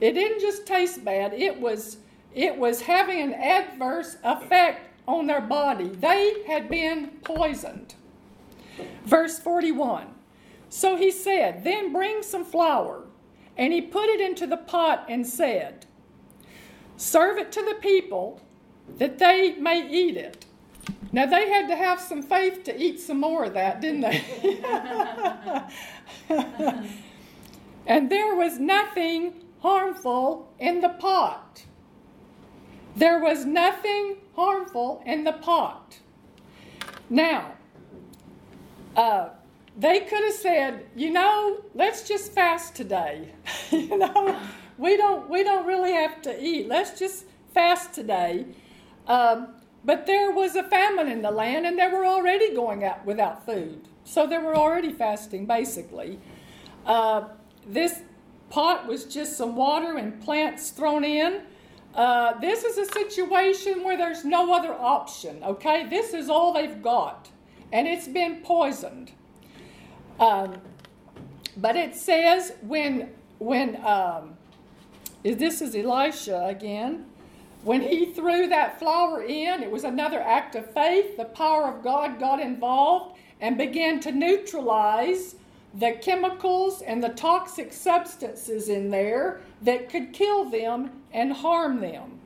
It 0.00 0.12
didn't 0.12 0.40
just 0.40 0.66
taste 0.66 1.04
bad, 1.04 1.32
it 1.32 1.60
was 1.60 1.98
it 2.34 2.56
was 2.56 2.82
having 2.82 3.20
an 3.20 3.34
adverse 3.34 4.16
effect 4.22 4.88
on 5.08 5.26
their 5.26 5.40
body. 5.40 5.88
They 5.88 6.44
had 6.46 6.68
been 6.68 7.08
poisoned. 7.24 7.94
Verse 9.04 9.38
41. 9.38 10.06
So 10.68 10.96
he 10.96 11.10
said, 11.10 11.64
Then 11.64 11.92
bring 11.92 12.22
some 12.22 12.44
flour 12.44 13.04
and 13.56 13.72
he 13.72 13.80
put 13.80 14.08
it 14.08 14.20
into 14.20 14.46
the 14.46 14.58
pot 14.58 15.06
and 15.08 15.26
said, 15.26 15.86
Serve 16.96 17.38
it 17.38 17.50
to 17.52 17.62
the 17.62 17.76
people 17.80 18.40
that 18.98 19.18
they 19.18 19.54
may 19.54 19.88
eat 19.88 20.16
it. 20.16 20.44
Now 21.12 21.26
they 21.26 21.48
had 21.48 21.68
to 21.68 21.76
have 21.76 22.00
some 22.00 22.22
faith 22.22 22.64
to 22.64 22.80
eat 22.80 23.00
some 23.00 23.20
more 23.20 23.44
of 23.44 23.54
that, 23.54 23.80
didn't 23.80 24.02
they? 24.02 24.22
and 27.86 28.10
there 28.10 28.34
was 28.34 28.58
nothing 28.58 29.44
harmful 29.60 30.52
in 30.58 30.80
the 30.80 30.90
pot. 30.90 31.64
There 32.96 33.20
was 33.20 33.44
nothing 33.44 34.16
harmful 34.34 35.02
in 35.06 35.24
the 35.24 35.32
pot. 35.32 35.98
Now, 37.08 37.52
uh, 38.96 39.30
they 39.76 40.00
could 40.00 40.24
have 40.24 40.34
said, 40.34 40.86
you 40.96 41.10
know, 41.10 41.62
let's 41.74 42.06
just 42.06 42.32
fast 42.32 42.74
today. 42.74 43.32
you 43.70 43.96
know, 43.96 44.38
we 44.76 44.96
don't 44.96 45.30
we 45.30 45.44
don't 45.44 45.66
really 45.66 45.92
have 45.92 46.20
to 46.22 46.44
eat. 46.44 46.68
Let's 46.68 46.98
just 46.98 47.24
fast 47.54 47.92
today. 47.92 48.46
Um, 49.06 49.54
but 49.84 50.06
there 50.06 50.30
was 50.30 50.56
a 50.56 50.64
famine 50.64 51.08
in 51.08 51.22
the 51.22 51.30
land, 51.30 51.66
and 51.66 51.78
they 51.78 51.88
were 51.88 52.04
already 52.04 52.54
going 52.54 52.84
out 52.84 53.04
without 53.04 53.46
food. 53.46 53.88
So 54.04 54.26
they 54.26 54.38
were 54.38 54.56
already 54.56 54.92
fasting, 54.92 55.46
basically. 55.46 56.18
Uh, 56.86 57.28
this 57.66 58.00
pot 58.50 58.86
was 58.86 59.04
just 59.04 59.36
some 59.36 59.54
water 59.56 59.96
and 59.96 60.20
plants 60.22 60.70
thrown 60.70 61.04
in. 61.04 61.42
Uh, 61.94 62.38
this 62.40 62.64
is 62.64 62.78
a 62.78 62.86
situation 62.92 63.82
where 63.82 63.96
there's 63.96 64.24
no 64.24 64.52
other 64.52 64.72
option, 64.72 65.42
okay? 65.42 65.86
This 65.88 66.14
is 66.14 66.28
all 66.30 66.52
they've 66.52 66.82
got, 66.82 67.28
and 67.72 67.86
it's 67.86 68.08
been 68.08 68.36
poisoned. 68.42 69.12
Um, 70.20 70.58
but 71.56 71.76
it 71.76 71.96
says 71.96 72.52
when 72.62 73.10
when 73.38 73.84
um, 73.84 74.36
this 75.22 75.60
is 75.60 75.74
Elisha 75.74 76.46
again. 76.46 77.06
When 77.62 77.82
he 77.82 78.06
threw 78.06 78.48
that 78.48 78.78
flour 78.78 79.22
in, 79.22 79.62
it 79.62 79.70
was 79.70 79.84
another 79.84 80.20
act 80.20 80.54
of 80.54 80.72
faith. 80.72 81.16
The 81.16 81.24
power 81.24 81.64
of 81.64 81.82
God 81.82 82.18
got 82.18 82.40
involved 82.40 83.18
and 83.40 83.58
began 83.58 84.00
to 84.00 84.12
neutralize 84.12 85.34
the 85.74 85.92
chemicals 85.92 86.82
and 86.82 87.02
the 87.02 87.10
toxic 87.10 87.72
substances 87.72 88.68
in 88.68 88.90
there 88.90 89.40
that 89.62 89.90
could 89.90 90.12
kill 90.12 90.48
them 90.48 90.90
and 91.12 91.32
harm 91.32 91.80
them. 91.80 92.18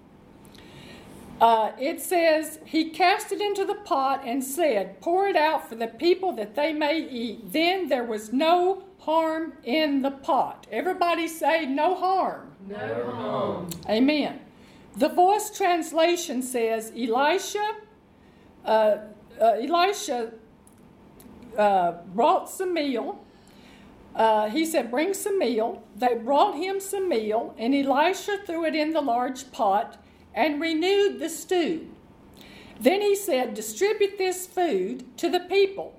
Uh, 1.41 1.73
it 1.77 2.01
says, 2.01 2.61
He 2.65 2.91
cast 2.91 3.33
it 3.33 3.41
into 3.41 3.65
the 3.65 3.75
pot 3.75 4.23
and 4.25 4.45
said, 4.45 5.01
Pour 5.01 5.27
it 5.27 5.35
out 5.35 5.69
for 5.69 5.75
the 5.75 5.89
people 5.89 6.33
that 6.35 6.55
they 6.55 6.73
may 6.73 7.01
eat. 7.01 7.53
Then 7.53 7.89
there 7.89 8.05
was 8.05 8.33
no 8.33 8.85
harm 9.01 9.55
in 9.65 10.03
the 10.03 10.13
pot. 10.13 10.69
Everybody 10.71 11.27
say, 11.27 11.67
No 11.67 11.97
harm. 11.97 12.53
No 12.69 13.11
harm. 13.11 13.71
Amen. 13.89 14.39
The 14.97 15.09
voice 15.09 15.51
translation 15.51 16.43
says, 16.43 16.93
Elisha, 16.97 17.77
uh, 18.65 18.69
uh, 18.69 18.99
Elisha 19.41 20.33
uh, 21.57 21.93
brought 22.15 22.51
some 22.51 22.75
meal. 22.75 23.25
Uh, 24.15 24.51
he 24.51 24.67
said, 24.67 24.91
Bring 24.91 25.15
some 25.15 25.39
meal. 25.39 25.83
They 25.97 26.15
brought 26.15 26.57
him 26.57 26.79
some 26.79 27.09
meal, 27.09 27.55
and 27.57 27.75
Elisha 27.75 28.39
threw 28.47 28.67
it 28.67 28.75
in 28.75 28.93
the 28.93 29.01
large 29.01 29.51
pot 29.51 30.03
and 30.35 30.61
renewed 30.61 31.19
the 31.19 31.31
stew. 31.31 31.89
Then 32.79 33.01
he 33.01 33.17
said, 33.17 33.55
Distribute 33.55 34.19
this 34.19 34.47
food 34.47 35.17
to 35.17 35.31
the 35.31 35.41
people 35.41 35.99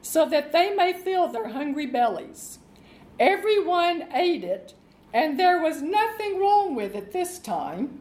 so 0.00 0.24
that 0.26 0.52
they 0.52 0.74
may 0.74 0.94
fill 0.94 1.28
their 1.28 1.48
hungry 1.48 1.86
bellies. 1.86 2.58
Everyone 3.18 4.06
ate 4.14 4.44
it, 4.44 4.72
and 5.12 5.38
there 5.38 5.60
was 5.60 5.82
nothing 5.82 6.40
wrong 6.40 6.74
with 6.74 6.94
it 6.94 7.12
this 7.12 7.38
time. 7.38 8.00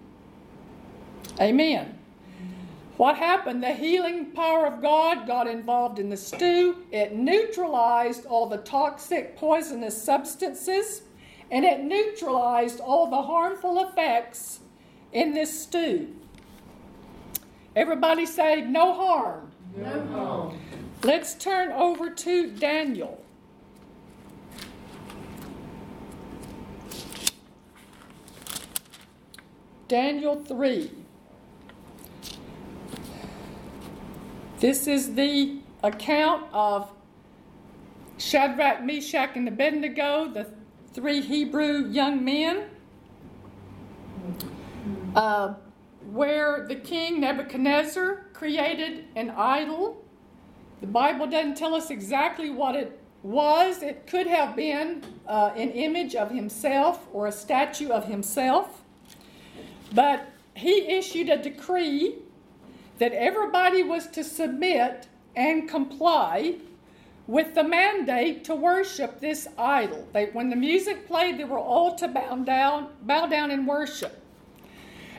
Amen. 1.39 1.97
What 2.97 3.15
happened? 3.15 3.63
The 3.63 3.73
healing 3.73 4.31
power 4.31 4.67
of 4.67 4.81
God 4.81 5.25
got 5.25 5.47
involved 5.47 5.99
in 5.99 6.09
the 6.09 6.17
stew. 6.17 6.83
It 6.91 7.15
neutralized 7.15 8.25
all 8.25 8.47
the 8.47 8.57
toxic, 8.57 9.37
poisonous 9.37 10.01
substances, 10.01 11.03
and 11.49 11.63
it 11.63 11.81
neutralized 11.81 12.81
all 12.81 13.09
the 13.09 13.21
harmful 13.21 13.87
effects 13.87 14.59
in 15.13 15.33
this 15.33 15.63
stew. 15.63 16.13
Everybody 17.73 18.25
say, 18.25 18.61
no 18.61 18.93
harm. 18.93 19.49
No 19.77 20.05
harm. 20.07 20.59
Let's 21.03 21.35
turn 21.35 21.71
over 21.71 22.09
to 22.09 22.51
Daniel. 22.51 23.23
Daniel 29.87 30.43
3. 30.43 30.98
This 34.59 34.87
is 34.87 35.15
the 35.15 35.59
account 35.83 36.43
of 36.51 36.91
Shadrach, 38.17 38.83
Meshach, 38.83 39.37
and 39.37 39.47
Abednego, 39.47 40.27
the 40.27 40.47
three 40.91 41.21
Hebrew 41.21 41.87
young 41.87 42.25
men, 42.25 42.65
uh, 45.15 45.53
where 46.11 46.65
the 46.67 46.75
king 46.75 47.21
Nebuchadnezzar 47.21 48.25
created 48.33 49.05
an 49.15 49.29
idol. 49.29 50.03
The 50.81 50.87
Bible 50.87 51.27
doesn't 51.27 51.55
tell 51.55 51.73
us 51.73 51.89
exactly 51.89 52.49
what 52.49 52.75
it 52.75 52.99
was. 53.23 53.81
It 53.81 54.07
could 54.07 54.27
have 54.27 54.57
been 54.57 55.03
uh, 55.25 55.53
an 55.55 55.71
image 55.71 56.15
of 56.15 56.31
himself 56.31 57.07
or 57.13 57.27
a 57.27 57.31
statue 57.31 57.91
of 57.91 58.07
himself. 58.07 58.81
But 59.93 60.27
he 60.53 60.81
issued 60.89 61.29
a 61.29 61.41
decree 61.41 62.17
that 62.99 63.13
everybody 63.13 63.81
was 63.81 64.07
to 64.07 64.23
submit 64.23 65.07
and 65.35 65.67
comply 65.67 66.55
with 67.27 67.55
the 67.55 67.63
mandate 67.63 68.43
to 68.43 68.55
worship 68.55 69.19
this 69.19 69.47
idol. 69.57 70.07
They, 70.13 70.27
when 70.27 70.49
the 70.49 70.55
music 70.55 71.07
played, 71.07 71.37
they 71.37 71.43
were 71.43 71.59
all 71.59 71.95
to 71.95 72.07
bow 72.07 72.35
down, 72.37 72.89
bow 73.03 73.27
down 73.27 73.51
and 73.51 73.67
worship. 73.67 74.21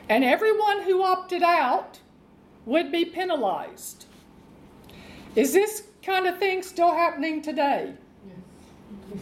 And 0.09 0.23
everyone 0.23 0.81
who 0.83 1.03
opted 1.03 1.41
out 1.41 1.99
would 2.65 2.91
be 2.91 3.05
penalized. 3.05 4.05
Is 5.35 5.53
this 5.53 5.83
kind 6.03 6.27
of 6.27 6.37
thing 6.37 6.63
still 6.63 6.91
happening 6.91 7.41
today? 7.41 7.93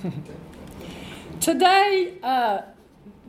today, 1.40 2.18
uh, 2.24 2.62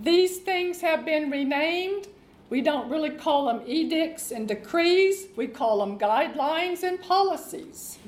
these 0.01 0.39
things 0.39 0.81
have 0.81 1.05
been 1.05 1.31
renamed. 1.31 2.09
We 2.51 2.61
don't 2.61 2.91
really 2.91 3.11
call 3.11 3.47
them 3.47 3.63
edicts 3.67 4.33
and 4.33 4.47
decrees, 4.49 5.29
we 5.37 5.47
call 5.47 5.79
them 5.79 5.99
guidelines 5.99 6.83
and 6.83 7.01
policies. 7.01 7.99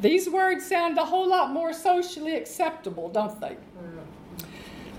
These 0.00 0.30
words 0.30 0.64
sound 0.66 0.96
a 0.96 1.04
whole 1.04 1.28
lot 1.28 1.50
more 1.50 1.72
socially 1.72 2.36
acceptable, 2.36 3.08
don't 3.10 3.38
they? 3.40 3.56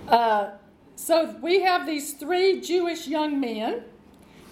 Uh, 0.08 0.52
so 0.96 1.36
we 1.42 1.62
have 1.62 1.88
these 1.88 2.14
three 2.14 2.62
Jewish 2.62 3.08
young 3.08 3.40
men. 3.40 3.84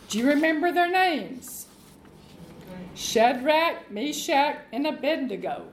Do 0.07 0.17
you 0.17 0.27
remember 0.27 0.71
their 0.71 0.89
names? 0.89 1.67
Shadrach, 2.95 3.91
Meshach, 3.91 4.57
and 4.73 4.87
Abednego. 4.87 5.65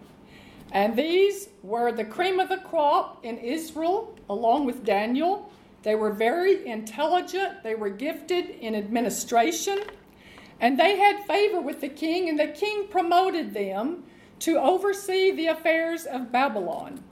And 0.73 0.97
these 0.97 1.49
were 1.63 1.93
the 1.93 2.05
cream 2.05 2.41
of 2.41 2.49
the 2.49 2.59
crop 2.59 3.25
in 3.25 3.39
Israel, 3.39 4.19
along 4.29 4.67
with 4.67 4.85
Daniel. 4.85 5.51
They 5.87 5.95
were 5.95 6.11
very 6.11 6.67
intelligent, 6.67 7.63
they 7.63 7.77
were 7.77 7.91
gifted 7.91 8.51
in 8.51 8.75
administration, 8.75 9.79
and 10.59 10.77
they 10.77 10.99
had 10.99 11.25
favor 11.29 11.61
with 11.61 11.81
the 11.81 11.89
king, 11.89 12.29
and 12.29 12.37
the 12.37 12.49
king 12.49 12.89
promoted 12.89 13.55
them 13.55 14.03
to 14.41 14.59
oversee 14.59 15.31
the 15.31 15.47
affairs 15.47 16.05
of 16.05 16.33
Babylon. 16.33 17.05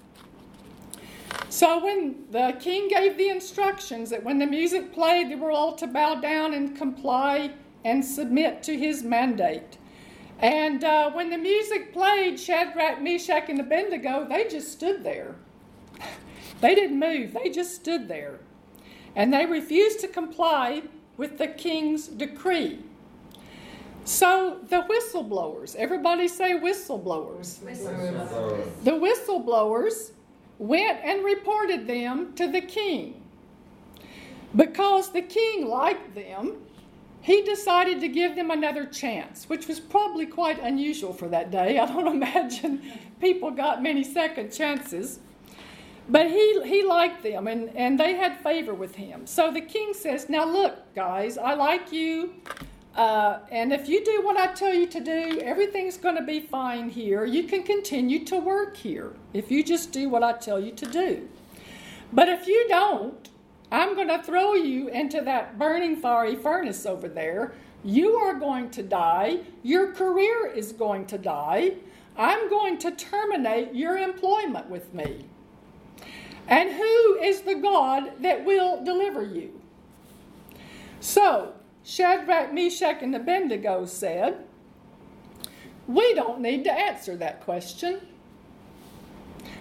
So 1.49 1.85
when 1.85 2.25
the 2.33 2.57
king 2.59 2.89
gave 2.89 3.17
the 3.17 3.29
instructions 3.29 4.11
that 4.11 4.25
when 4.25 4.41
the 4.41 4.47
music 4.47 4.93
played, 4.93 5.31
they 5.31 5.37
were 5.37 5.53
all 5.53 5.77
to 5.77 5.87
bow 5.87 6.17
down 6.17 6.53
and 6.53 6.77
comply 6.77 7.53
and 7.85 8.05
submit 8.05 8.65
to 8.65 8.77
his 8.77 9.05
mandate. 9.05 9.79
And 10.41 10.83
uh, 10.83 11.13
when 11.13 11.31
the 11.31 11.39
music 11.39 11.93
played, 11.93 12.41
Shadrach, 12.41 13.01
Meshach, 13.01 13.49
and 13.49 13.61
Abednego, 13.61 14.27
they 14.29 14.49
just 14.49 14.73
stood 14.73 15.05
there. 15.05 15.37
they 16.61 16.75
didn't 16.75 16.99
move, 16.99 17.35
they 17.35 17.51
just 17.51 17.77
stood 17.77 18.09
there. 18.09 18.41
And 19.17 19.33
they 19.33 19.47
refused 19.47 20.01
to 20.01 20.09
comply 20.09 20.83
with 21.17 21.39
the 21.39 21.49
king's 21.49 22.09
decree. 22.09 22.81
So 24.05 24.59
the 24.69 24.83
whistleblowers, 24.83 25.75
everybody 25.77 26.29
say 26.29 26.59
whistleblowers. 26.59 27.61
Whistleblowers. 27.61 28.85
The 28.85 28.91
whistleblowers 28.91 30.11
went 30.59 31.01
and 31.03 31.25
reported 31.25 31.87
them 31.87 32.35
to 32.35 32.51
the 32.51 32.61
king. 32.61 33.23
Because 34.55 35.11
the 35.11 35.23
king 35.23 35.67
liked 35.67 36.15
them, 36.15 36.59
he 37.23 37.41
decided 37.43 38.01
to 38.01 38.09
give 38.09 38.37
them 38.37 38.51
another 38.51 38.85
chance, 38.85 39.49
which 39.49 39.67
was 39.67 39.81
probably 39.81 40.27
quite 40.27 40.61
unusual 40.61 41.15
for 41.15 41.27
that 41.29 41.51
day. 41.51 41.79
I 41.81 41.87
don't 41.87 42.07
imagine 42.07 42.83
people 43.21 43.51
got 43.51 43.83
many 43.83 44.05
second 44.05 44.53
chances. 44.53 45.21
But 46.09 46.31
he, 46.31 46.63
he 46.65 46.85
liked 46.85 47.23
them 47.23 47.47
and, 47.47 47.75
and 47.75 47.99
they 47.99 48.15
had 48.15 48.39
favor 48.41 48.75
with 48.75 48.95
him. 48.97 49.27
So 49.27 49.51
the 49.51 49.61
king 49.61 49.95
says, 49.95 50.29
Now 50.29 50.45
look, 50.45 50.95
guys, 50.95 51.39
I 51.39 51.55
like 51.55 51.93
you. 51.93 52.35
Uh, 52.95 53.41
and 53.51 53.73
if 53.73 53.89
you 53.89 54.05
do 54.05 54.23
what 54.23 54.37
I 54.37 54.53
tell 54.55 54.73
you 54.73 54.87
to 54.87 55.01
do, 55.01 55.41
everything's 55.43 55.97
going 55.97 56.17
to 56.17 56.23
be 56.23 56.41
fine 56.41 56.91
here. 56.91 57.25
You 57.25 57.45
can 57.45 57.65
continue 57.65 58.25
to 58.27 58.39
work 58.39 58.77
here 58.77 59.15
if 59.33 59.51
you 59.51 59.65
just 59.65 59.91
do 59.91 60.09
what 60.09 60.23
I 60.23 60.35
tell 60.35 60.61
you 60.61 60.73
to 60.73 60.87
do. 60.87 61.29
But 62.13 62.29
if 62.29 62.47
you 62.47 62.67
don't, 62.69 63.31
I'm 63.73 63.97
going 63.97 64.09
to 64.09 64.23
throw 64.23 64.55
you 64.55 64.89
into 64.89 65.21
that 65.23 65.59
burning 65.59 65.97
fiery 65.97 66.37
furnace 66.37 66.87
over 66.87 67.09
there. 67.09 67.55
You 67.83 68.15
are 68.15 68.35
going 68.35 68.71
to 68.71 68.83
die. 68.83 69.41
Your 69.65 69.93
career 69.93 70.47
is 70.47 70.71
going 70.71 71.07
to 71.07 71.19
die. 71.19 71.73
I'm 72.17 72.49
going 72.49 72.79
to 72.79 72.93
terminate 72.93 73.75
your 73.75 73.99
employment 73.99 74.71
with 74.71 74.95
me. 74.95 75.25
And 76.49 76.71
who 76.71 77.15
is 77.17 77.43
the 77.43 77.55
God 77.55 78.13
that 78.21 78.45
will 78.45 78.85
deliver 78.85 79.25
you? 79.25 79.61
So, 81.01 81.55
Shadrach, 81.85 82.53
Meshach, 82.53 83.03
and 83.03 83.15
Abednego 83.15 83.87
said, 83.87 84.45
We 85.87 86.15
don't 86.15 86.41
need 86.41 86.65
to 86.65 86.73
answer 86.73 87.17
that 87.17 87.43
question. 87.45 88.01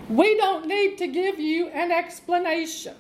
We 0.10 0.36
don't 0.38 0.68
need 0.68 0.98
to 0.98 1.08
give 1.08 1.40
you 1.40 1.68
an 1.70 1.92
explanation. 1.92 2.96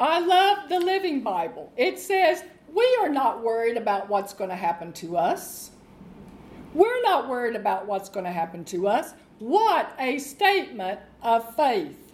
I 0.00 0.20
love 0.20 0.68
the 0.68 0.78
Living 0.78 1.22
Bible. 1.22 1.72
It 1.76 1.98
says, 1.98 2.44
We 2.72 2.98
are 3.00 3.08
not 3.08 3.42
worried 3.42 3.76
about 3.76 4.08
what's 4.08 4.34
going 4.34 4.50
to 4.50 4.56
happen 4.56 4.92
to 4.94 5.16
us. 5.16 5.70
We're 6.74 7.02
not 7.02 7.28
worried 7.28 7.56
about 7.56 7.86
what's 7.86 8.10
going 8.10 8.26
to 8.26 8.32
happen 8.32 8.62
to 8.66 8.86
us. 8.86 9.14
What 9.38 9.94
a 9.98 10.18
statement 10.18 11.00
of 11.22 11.54
faith. 11.56 12.05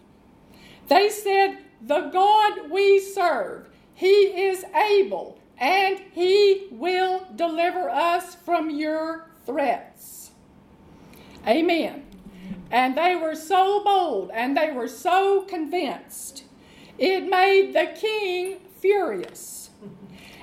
They 0.92 1.08
said, 1.08 1.56
The 1.80 2.10
God 2.12 2.70
we 2.70 3.00
serve, 3.00 3.66
He 3.94 4.44
is 4.48 4.62
able 4.74 5.38
and 5.56 5.98
He 6.12 6.66
will 6.70 7.26
deliver 7.34 7.88
us 7.88 8.34
from 8.34 8.68
your 8.68 9.30
threats. 9.46 10.32
Amen. 11.48 12.04
And 12.70 12.94
they 12.94 13.16
were 13.16 13.34
so 13.34 13.82
bold 13.82 14.32
and 14.34 14.54
they 14.54 14.70
were 14.70 14.86
so 14.86 15.46
convinced. 15.48 16.44
It 16.98 17.26
made 17.26 17.72
the 17.72 17.98
king 17.98 18.58
furious. 18.78 19.70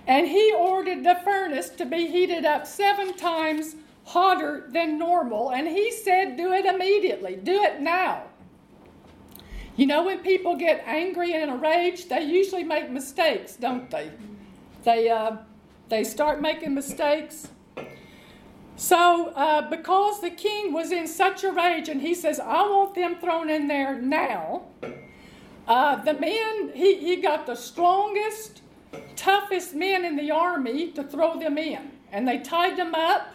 And 0.07 0.27
he 0.27 0.51
ordered 0.57 1.03
the 1.03 1.19
furnace 1.23 1.69
to 1.69 1.85
be 1.85 2.07
heated 2.07 2.43
up 2.43 2.65
seven 2.65 3.15
times 3.15 3.75
hotter 4.05 4.65
than 4.69 4.97
normal. 4.97 5.51
And 5.51 5.67
he 5.67 5.91
said, 5.91 6.37
Do 6.37 6.53
it 6.53 6.65
immediately, 6.65 7.35
do 7.35 7.61
it 7.61 7.81
now. 7.81 8.28
You 9.79 9.85
know, 9.85 10.03
when 10.03 10.19
people 10.19 10.57
get 10.57 10.83
angry 10.85 11.31
and 11.31 11.43
in 11.43 11.49
a 11.51 11.55
rage, 11.55 12.09
they 12.09 12.23
usually 12.23 12.65
make 12.65 12.89
mistakes, 12.89 13.55
don't 13.55 13.89
they? 13.89 14.11
They, 14.83 15.09
uh, 15.09 15.37
they 15.87 16.03
start 16.03 16.41
making 16.41 16.75
mistakes. 16.75 17.47
So, 18.75 19.27
uh, 19.29 19.69
because 19.69 20.19
the 20.19 20.31
king 20.31 20.73
was 20.73 20.91
in 20.91 21.07
such 21.07 21.45
a 21.45 21.51
rage, 21.53 21.87
and 21.87 22.01
he 22.01 22.13
says, 22.13 22.41
I 22.41 22.61
want 22.63 22.93
them 22.93 23.21
thrown 23.21 23.49
in 23.49 23.69
there 23.69 24.01
now, 24.01 24.63
uh, 25.65 25.95
the 26.03 26.13
men, 26.13 26.73
he, 26.73 26.95
he 26.95 27.15
got 27.15 27.45
the 27.45 27.55
strongest, 27.55 28.61
toughest 29.15 29.73
men 29.73 30.03
in 30.03 30.17
the 30.17 30.29
army 30.29 30.91
to 30.91 31.05
throw 31.05 31.39
them 31.39 31.57
in. 31.57 31.91
And 32.11 32.27
they 32.27 32.39
tied 32.39 32.75
them 32.75 32.93
up, 32.95 33.29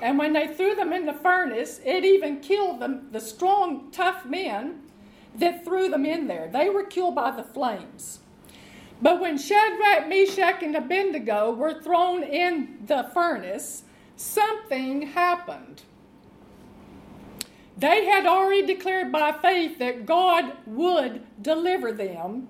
and 0.00 0.16
when 0.16 0.32
they 0.32 0.46
threw 0.46 0.74
them 0.74 0.94
in 0.94 1.04
the 1.04 1.12
furnace, 1.12 1.82
it 1.84 2.02
even 2.02 2.40
killed 2.40 2.80
them, 2.80 3.08
the 3.12 3.20
strong, 3.20 3.90
tough 3.90 4.24
men 4.24 4.80
that 5.34 5.64
threw 5.64 5.88
them 5.88 6.06
in 6.06 6.26
there. 6.26 6.48
They 6.52 6.68
were 6.68 6.84
killed 6.84 7.14
by 7.14 7.30
the 7.30 7.44
flames. 7.44 8.20
But 9.00 9.20
when 9.20 9.36
Shadrach, 9.36 10.08
Meshach, 10.08 10.62
and 10.62 10.76
Abednego 10.76 11.52
were 11.52 11.82
thrown 11.82 12.22
in 12.22 12.78
the 12.86 13.10
furnace, 13.12 13.82
something 14.16 15.02
happened. 15.02 15.82
They 17.76 18.04
had 18.04 18.26
already 18.26 18.64
declared 18.64 19.10
by 19.10 19.32
faith 19.32 19.78
that 19.78 20.06
God 20.06 20.52
would 20.66 21.22
deliver 21.42 21.90
them, 21.90 22.48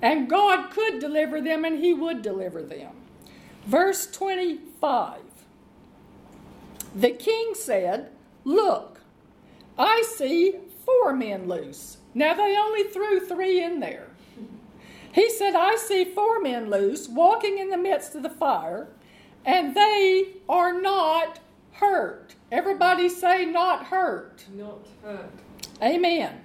and 0.00 0.30
God 0.30 0.70
could 0.70 1.00
deliver 1.00 1.40
them, 1.40 1.64
and 1.64 1.78
He 1.82 1.92
would 1.92 2.22
deliver 2.22 2.62
them. 2.62 2.92
Verse 3.66 4.06
25 4.06 5.22
The 6.94 7.10
king 7.10 7.54
said, 7.54 8.10
Look, 8.44 9.00
I 9.76 10.04
see 10.06 10.56
four 10.84 11.14
men 11.14 11.48
loose. 11.48 11.98
Now 12.14 12.34
they 12.34 12.56
only 12.56 12.84
threw 12.84 13.20
three 13.20 13.62
in 13.62 13.80
there. 13.80 14.08
He 15.12 15.30
said, 15.30 15.54
I 15.54 15.76
see 15.76 16.04
four 16.04 16.40
men 16.40 16.68
loose, 16.70 17.08
walking 17.08 17.58
in 17.58 17.70
the 17.70 17.76
midst 17.76 18.16
of 18.16 18.22
the 18.24 18.30
fire, 18.30 18.88
and 19.44 19.74
they 19.74 20.26
are 20.48 20.80
not 20.80 21.38
hurt. 21.72 22.34
Everybody 22.50 23.08
say, 23.08 23.44
not 23.44 23.86
hurt. 23.86 24.44
Not 24.52 24.86
hurt. 25.02 25.30
Amen. 25.82 26.40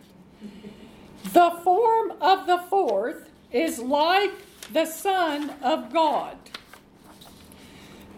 the 1.34 1.52
form 1.64 2.14
of 2.22 2.46
the 2.46 2.60
fourth 2.70 3.30
is 3.52 3.80
like 3.80 4.34
the 4.72 4.86
Son 4.86 5.52
of 5.62 5.92
God. 5.92 6.38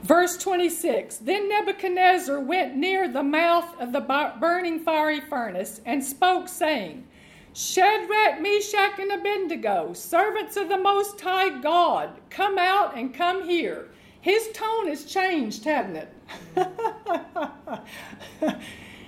Verse 0.03 0.35
26 0.37 1.17
Then 1.17 1.47
Nebuchadnezzar 1.49 2.39
went 2.39 2.75
near 2.75 3.07
the 3.07 3.23
mouth 3.23 3.79
of 3.79 3.91
the 3.91 4.01
burning 4.39 4.79
fiery 4.79 5.21
furnace 5.21 5.81
and 5.85 6.03
spoke, 6.03 6.47
saying, 6.47 7.07
Shadrach, 7.53 8.41
Meshach, 8.41 8.97
and 8.97 9.11
Abednego, 9.11 9.93
servants 9.93 10.55
of 10.55 10.69
the 10.69 10.77
Most 10.77 11.19
High 11.19 11.61
God, 11.61 12.19
come 12.29 12.57
out 12.57 12.97
and 12.97 13.13
come 13.13 13.43
here. 13.43 13.89
His 14.21 14.49
tone 14.53 14.87
has 14.87 15.03
changed, 15.03 15.65
hasn't 15.65 15.97
it? 15.97 16.13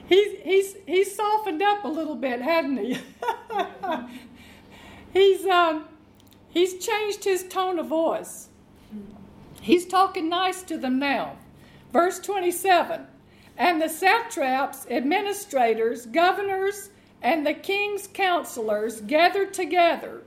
he's, 0.10 0.40
he's, 0.44 0.76
he's 0.86 1.16
softened 1.16 1.62
up 1.62 1.86
a 1.86 1.88
little 1.88 2.16
bit, 2.16 2.42
hasn't 2.42 2.80
he? 2.80 2.98
he's, 5.14 5.46
um, 5.46 5.86
he's 6.50 6.86
changed 6.86 7.24
his 7.24 7.48
tone 7.48 7.80
of 7.80 7.88
voice. 7.88 8.50
He's 9.64 9.86
talking 9.86 10.28
nice 10.28 10.62
to 10.64 10.78
them 10.78 11.00
now. 11.00 11.38
Verse 11.94 12.20
27 12.20 13.08
And 13.58 13.82
the 13.82 13.88
satraps, 13.88 14.86
administrators, 14.88 16.06
governors, 16.06 16.90
and 17.22 17.48
the 17.48 17.54
king's 17.54 18.08
counselors 18.08 19.00
gathered 19.00 19.54
together 19.54 20.24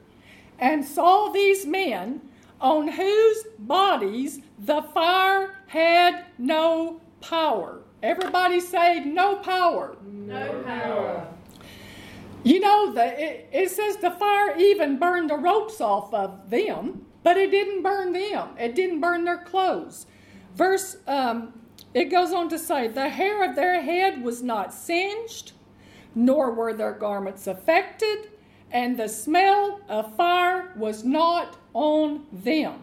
and 0.59 0.83
saw 0.83 1.29
these 1.29 1.66
men 1.66 2.22
on 2.62 2.88
whose 2.88 3.44
bodies 3.59 4.40
the 4.59 4.81
fire 4.81 5.59
had 5.66 6.25
no 6.38 7.03
power. 7.20 7.83
Everybody 8.03 8.59
say, 8.59 9.05
no 9.05 9.37
power. 9.37 9.96
No 10.03 10.62
power. 10.64 11.27
You 12.42 12.61
know, 12.61 12.92
the, 12.94 13.22
it, 13.22 13.49
it 13.53 13.70
says 13.70 13.96
the 13.96 14.12
fire 14.12 14.57
even 14.57 14.99
burned 14.99 15.29
the 15.29 15.37
ropes 15.37 15.81
off 15.83 16.14
of 16.14 16.49
them, 16.49 17.06
but 17.27 17.37
it 17.37 17.51
didn't 17.51 17.83
burn 17.83 18.12
them. 18.12 18.51
It 18.57 18.77
didn't 18.77 19.01
burn 19.01 19.25
their 19.25 19.39
clothes. 19.39 20.07
Verse, 20.55 20.99
um, 21.09 21.55
it 21.93 22.05
goes 22.05 22.33
on 22.33 22.49
to 22.51 22.57
say, 22.57 22.87
the 22.87 23.09
hair 23.09 23.43
of 23.43 23.57
their 23.57 23.83
head 23.83 24.23
was 24.23 24.45
not 24.45 24.73
singed, 24.73 25.51
nor 26.15 26.53
were 26.53 26.73
their 26.73 26.93
garments 26.93 27.49
affected, 27.49 28.31
and 28.71 28.97
the 28.97 29.09
smell 29.09 29.81
of 29.89 30.15
fire 30.15 30.73
was 30.77 31.03
not 31.03 31.57
on 31.75 32.27
them. 32.31 32.81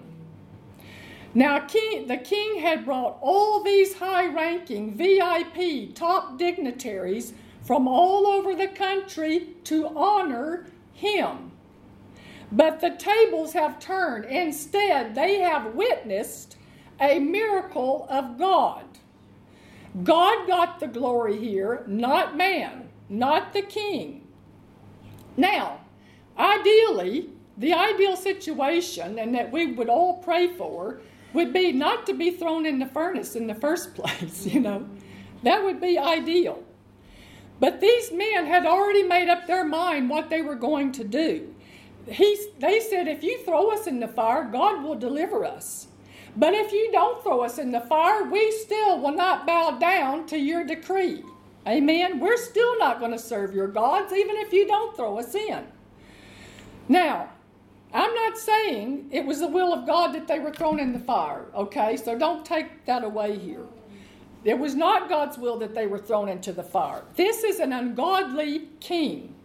Now, 1.34 1.60
king, 1.60 2.08
the 2.08 2.18
king 2.18 2.60
had 2.60 2.84
brought 2.84 3.20
all 3.22 3.64
these 3.64 3.94
high 3.94 4.28
ranking 4.28 4.98
VIP 4.98 5.96
top 5.96 6.38
dignitaries 6.38 7.32
from 7.62 7.88
all 7.88 8.28
over 8.28 8.54
the 8.54 8.68
country 8.68 9.56
to 9.64 9.88
honor 9.98 10.66
him. 10.92 11.53
But 12.54 12.80
the 12.80 12.92
tables 12.92 13.54
have 13.54 13.80
turned. 13.80 14.26
Instead, 14.26 15.16
they 15.16 15.40
have 15.40 15.76
witnessed 15.76 16.58
a 17.02 17.20
miracle 17.20 18.08
of 18.10 18.38
God. 18.38 18.86
God 20.04 20.48
got 20.48 20.80
the 20.80 20.88
glory 20.88 21.38
here, 21.38 21.84
not 21.88 22.38
man 22.38 22.84
not 23.14 23.54
the 23.54 23.62
king. 23.62 24.28
Now, 25.38 25.82
ideally, 26.38 27.30
the 27.58 27.74
ideal 27.74 28.16
situation, 28.16 29.20
and 29.20 29.34
that 29.36 29.52
we 29.52 29.74
would 29.74 29.90
all 29.90 30.18
pray 30.18 30.48
for, 30.48 31.00
would 31.34 31.54
be 31.54 31.72
not 31.72 32.06
to 32.08 32.14
be 32.14 32.32
thrown 32.32 32.66
in 32.66 32.80
the 32.80 32.86
furnace 32.88 33.36
in 33.36 33.48
the 33.48 33.56
first 33.56 33.96
place, 33.96 34.46
you 34.46 34.60
know. 34.60 34.88
That 35.44 35.64
would 35.64 35.80
be 35.82 35.98
ideal. 35.98 36.64
But 37.60 37.82
these 37.82 38.12
men 38.12 38.46
had 38.46 38.66
already 38.66 39.04
made 39.04 39.30
up 39.30 39.46
their 39.46 39.66
mind 39.66 40.10
what 40.10 40.30
they 40.30 40.42
were 40.42 40.56
going 40.56 40.92
to 40.94 41.04
do. 41.04 41.53
He, 42.08 42.38
they 42.60 42.80
said, 42.80 43.08
if 43.08 43.24
you 43.24 43.44
throw 43.44 43.72
us 43.72 43.88
in 43.88 44.00
the 44.00 44.08
fire, 44.08 44.50
God 44.52 44.84
will 44.84 44.96
deliver 44.96 45.46
us. 45.46 45.88
But 46.36 46.54
if 46.54 46.72
you 46.72 46.92
don't 46.92 47.24
throw 47.24 47.42
us 47.42 47.60
in 47.60 47.72
the 47.72 47.82
fire, 47.82 48.24
we 48.24 48.52
still 48.52 49.00
will 49.00 49.14
not 49.14 49.46
bow 49.46 49.78
down 49.78 50.26
to 50.28 50.38
your 50.38 50.64
decree. 50.64 51.24
Amen. 51.68 52.20
We're 52.20 52.38
still 52.38 52.78
not 52.80 53.00
going 53.00 53.12
to 53.12 53.20
serve 53.20 53.54
your 53.54 53.68
gods, 53.68 54.12
even 54.12 54.36
if 54.38 54.52
you 54.52 54.68
don't 54.68 54.96
throw 54.96 55.20
us 55.20 55.34
in. 55.34 55.66
Now, 56.90 57.30
I'm 57.94 58.14
not 58.14 58.38
saying 58.38 59.10
it 59.12 59.26
was 59.26 59.40
the 59.40 59.48
will 59.48 59.72
of 59.72 59.86
God 59.86 60.14
that 60.14 60.28
they 60.28 60.40
were 60.40 60.52
thrown 60.52 60.80
in 60.80 60.92
the 60.92 61.00
fire, 61.00 61.46
okay? 61.56 61.96
So 61.96 62.18
don't 62.18 62.44
take 62.44 62.86
that 62.86 63.04
away 63.04 63.38
here. 63.38 63.66
It 64.44 64.58
was 64.58 64.76
not 64.76 65.08
God's 65.08 65.38
will 65.38 65.58
that 65.60 65.74
they 65.74 65.88
were 65.88 66.00
thrown 66.00 66.28
into 66.28 66.52
the 66.52 66.64
fire. 66.64 67.04
This 67.16 67.44
is 67.44 67.60
an 67.60 67.72
ungodly 67.72 68.70
king. 68.80 69.36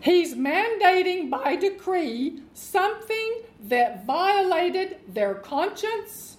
He's 0.00 0.34
mandating 0.34 1.28
by 1.28 1.56
decree 1.56 2.42
something 2.54 3.42
that 3.64 4.06
violated 4.06 4.98
their 5.08 5.34
conscience 5.34 6.36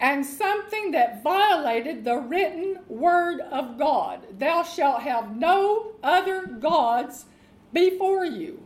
and 0.00 0.24
something 0.24 0.90
that 0.92 1.22
violated 1.22 2.04
the 2.04 2.18
written 2.18 2.78
word 2.88 3.40
of 3.40 3.78
God. 3.78 4.38
Thou 4.38 4.62
shalt 4.62 5.02
have 5.02 5.34
no 5.34 5.92
other 6.02 6.46
gods 6.46 7.24
before 7.72 8.24
you. 8.24 8.62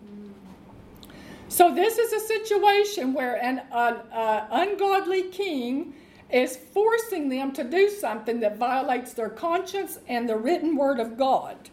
So, 1.48 1.74
this 1.74 1.98
is 1.98 2.12
a 2.12 2.26
situation 2.26 3.12
where 3.12 3.42
an, 3.42 3.62
an 3.72 3.94
uh, 4.12 4.46
ungodly 4.50 5.24
king 5.24 5.94
is 6.31 6.57
forcing 6.57 7.28
them 7.28 7.52
to 7.52 7.62
do 7.62 7.90
something 7.90 8.40
that 8.40 8.57
violates 8.57 9.12
their 9.12 9.28
conscience 9.28 9.98
and 10.09 10.28
the 10.28 10.37
written 10.37 10.76
word 10.76 10.98
of 10.98 11.18
God. 11.18 11.68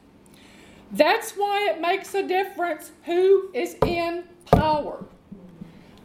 That's 0.92 1.34
why 1.34 1.70
it 1.70 1.82
makes 1.82 2.16
a 2.16 2.28
difference 2.28 2.92
who 3.06 3.52
is 3.54 3.76
in 3.86 4.24
power. 4.46 5.06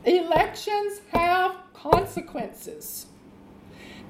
Elections 0.05 1.01
have 1.13 1.57
consequences. 1.73 3.07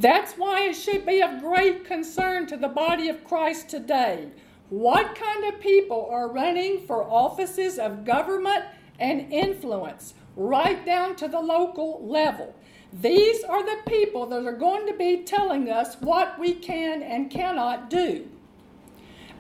That's 0.01 0.33
why 0.35 0.69
it 0.69 0.75
should 0.75 1.07
be 1.07 1.23
of 1.23 1.41
great 1.41 1.85
concern 1.85 2.47
to 2.49 2.57
the 2.57 2.69
body 2.69 3.09
of 3.09 3.25
Christ 3.25 3.69
today. 3.69 4.29
What 4.71 5.15
kind 5.15 5.45
of 5.45 5.61
people 5.61 6.09
are 6.11 6.29
running 6.29 6.85
for 6.87 7.05
offices 7.05 7.79
of 7.79 8.05
government 8.05 8.65
and 8.99 9.33
influence, 9.33 10.15
right 10.35 10.85
down 10.85 11.15
to 11.17 11.29
the 11.29 11.39
local 11.39 12.05
level? 12.05 12.53
These 12.93 13.45
are 13.45 13.63
the 13.63 13.83
people 13.89 14.27
that 14.27 14.45
are 14.45 14.57
going 14.57 14.87
to 14.89 14.95
be 14.95 15.23
telling 15.23 15.71
us 15.71 15.97
what 16.01 16.39
we 16.39 16.55
can 16.55 17.03
and 17.03 17.31
cannot 17.31 17.89
do. 17.89 18.29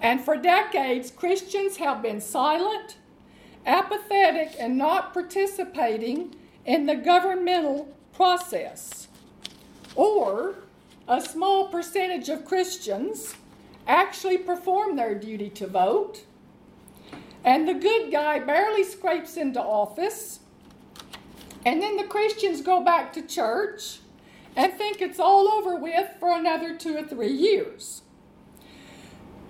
And 0.04 0.20
for 0.20 0.36
decades, 0.36 1.10
Christians 1.10 1.78
have 1.78 2.02
been 2.02 2.20
silent, 2.20 2.98
apathetic, 3.64 4.54
and 4.60 4.76
not 4.76 5.14
participating 5.14 6.36
in 6.66 6.84
the 6.84 6.94
governmental 6.94 7.88
process. 8.12 9.08
Or 9.96 10.56
a 11.08 11.22
small 11.22 11.68
percentage 11.68 12.28
of 12.28 12.44
Christians 12.44 13.34
actually 13.86 14.36
perform 14.36 14.96
their 14.96 15.14
duty 15.14 15.48
to 15.48 15.66
vote, 15.66 16.24
and 17.42 17.66
the 17.66 17.72
good 17.72 18.12
guy 18.12 18.40
barely 18.40 18.84
scrapes 18.84 19.38
into 19.38 19.62
office, 19.62 20.40
and 21.64 21.80
then 21.80 21.96
the 21.96 22.04
Christians 22.04 22.60
go 22.60 22.84
back 22.84 23.10
to 23.14 23.22
church 23.22 24.00
and 24.54 24.74
think 24.74 25.00
it's 25.00 25.18
all 25.18 25.48
over 25.48 25.76
with 25.76 26.10
for 26.20 26.36
another 26.36 26.76
two 26.76 26.94
or 26.94 27.04
three 27.04 27.32
years. 27.32 28.02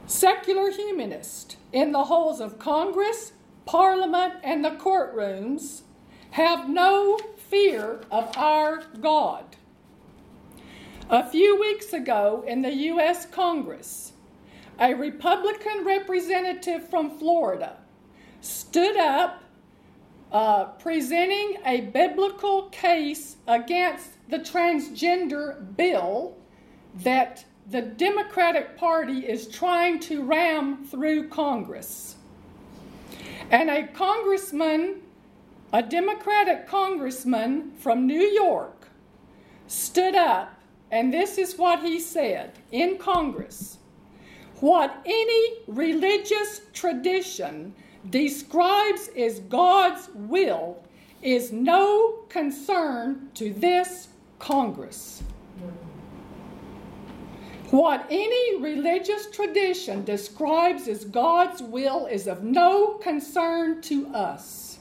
Secular 0.06 0.70
humanists 0.70 1.56
in 1.72 1.92
the 1.92 2.04
halls 2.04 2.40
of 2.40 2.58
Congress, 2.58 3.32
Parliament, 3.64 4.34
and 4.42 4.62
the 4.62 4.72
courtrooms 4.72 5.82
have 6.32 6.68
no 6.68 7.18
fear 7.48 8.00
of 8.10 8.36
our 8.36 8.82
God. 9.00 9.56
A 11.08 11.28
few 11.28 11.58
weeks 11.58 11.92
ago 11.92 12.44
in 12.46 12.62
the 12.62 12.74
U.S. 12.74 13.24
Congress, 13.26 14.12
a 14.78 14.92
Republican 14.94 15.84
representative 15.84 16.88
from 16.88 17.18
Florida 17.18 17.76
stood 18.40 18.96
up 18.96 19.42
uh, 20.32 20.64
presenting 20.64 21.56
a 21.64 21.80
biblical 21.80 22.64
case 22.70 23.36
against 23.46 24.10
the 24.28 24.38
transgender 24.38 25.76
bill 25.76 26.36
that 26.96 27.44
the 27.70 27.80
Democratic 27.80 28.76
Party 28.76 29.26
is 29.26 29.48
trying 29.48 29.98
to 30.00 30.22
ram 30.22 30.84
through 30.84 31.28
Congress. 31.28 32.16
And 33.50 33.70
a 33.70 33.86
congressman, 33.88 35.00
a 35.72 35.82
Democratic 35.82 36.68
congressman 36.68 37.72
from 37.78 38.06
New 38.06 38.20
York, 38.20 38.88
stood 39.66 40.14
up, 40.14 40.60
and 40.90 41.12
this 41.12 41.38
is 41.38 41.56
what 41.56 41.80
he 41.82 41.98
said 41.98 42.52
in 42.70 42.98
Congress 42.98 43.78
What 44.60 45.02
any 45.06 45.58
religious 45.66 46.60
tradition 46.72 47.74
describes 48.10 49.08
as 49.16 49.40
God's 49.40 50.10
will 50.14 50.82
is 51.22 51.50
no 51.50 52.24
concern 52.28 53.30
to 53.34 53.52
this 53.54 54.08
Congress. 54.38 55.22
What 57.74 58.06
any 58.08 58.62
religious 58.62 59.28
tradition 59.32 60.04
describes 60.04 60.86
as 60.86 61.04
God's 61.04 61.60
will 61.60 62.06
is 62.06 62.28
of 62.28 62.44
no 62.44 62.98
concern 62.98 63.82
to 63.82 64.06
us. 64.14 64.78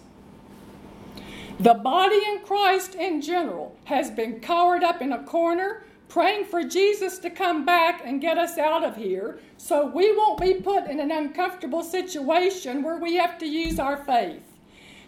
The 1.60 1.74
body 1.74 2.22
in 2.28 2.42
Christ 2.46 2.94
in 2.94 3.20
general 3.20 3.76
has 3.86 4.12
been 4.12 4.40
cowered 4.42 4.84
up 4.84 5.02
in 5.02 5.12
a 5.12 5.24
corner, 5.24 5.86
praying 6.08 6.46
for 6.46 6.64
Jesus 6.64 7.18
to 7.18 7.32
come 7.32 7.66
back 7.66 8.04
and 8.06 8.22
get 8.22 8.38
us 8.38 8.60
out 8.60 8.84
of 8.84 8.96
here 8.96 9.40
so 9.58 9.88
we 9.88 10.16
won't 10.16 10.40
be 10.40 10.54
put 10.54 10.86
in 10.86 11.00
an 11.00 11.10
uncomfortable 11.10 11.82
situation 11.82 12.84
where 12.84 12.98
we 12.98 13.16
have 13.16 13.40
to 13.40 13.48
use 13.48 13.80
our 13.80 14.06
faith. 14.06 14.44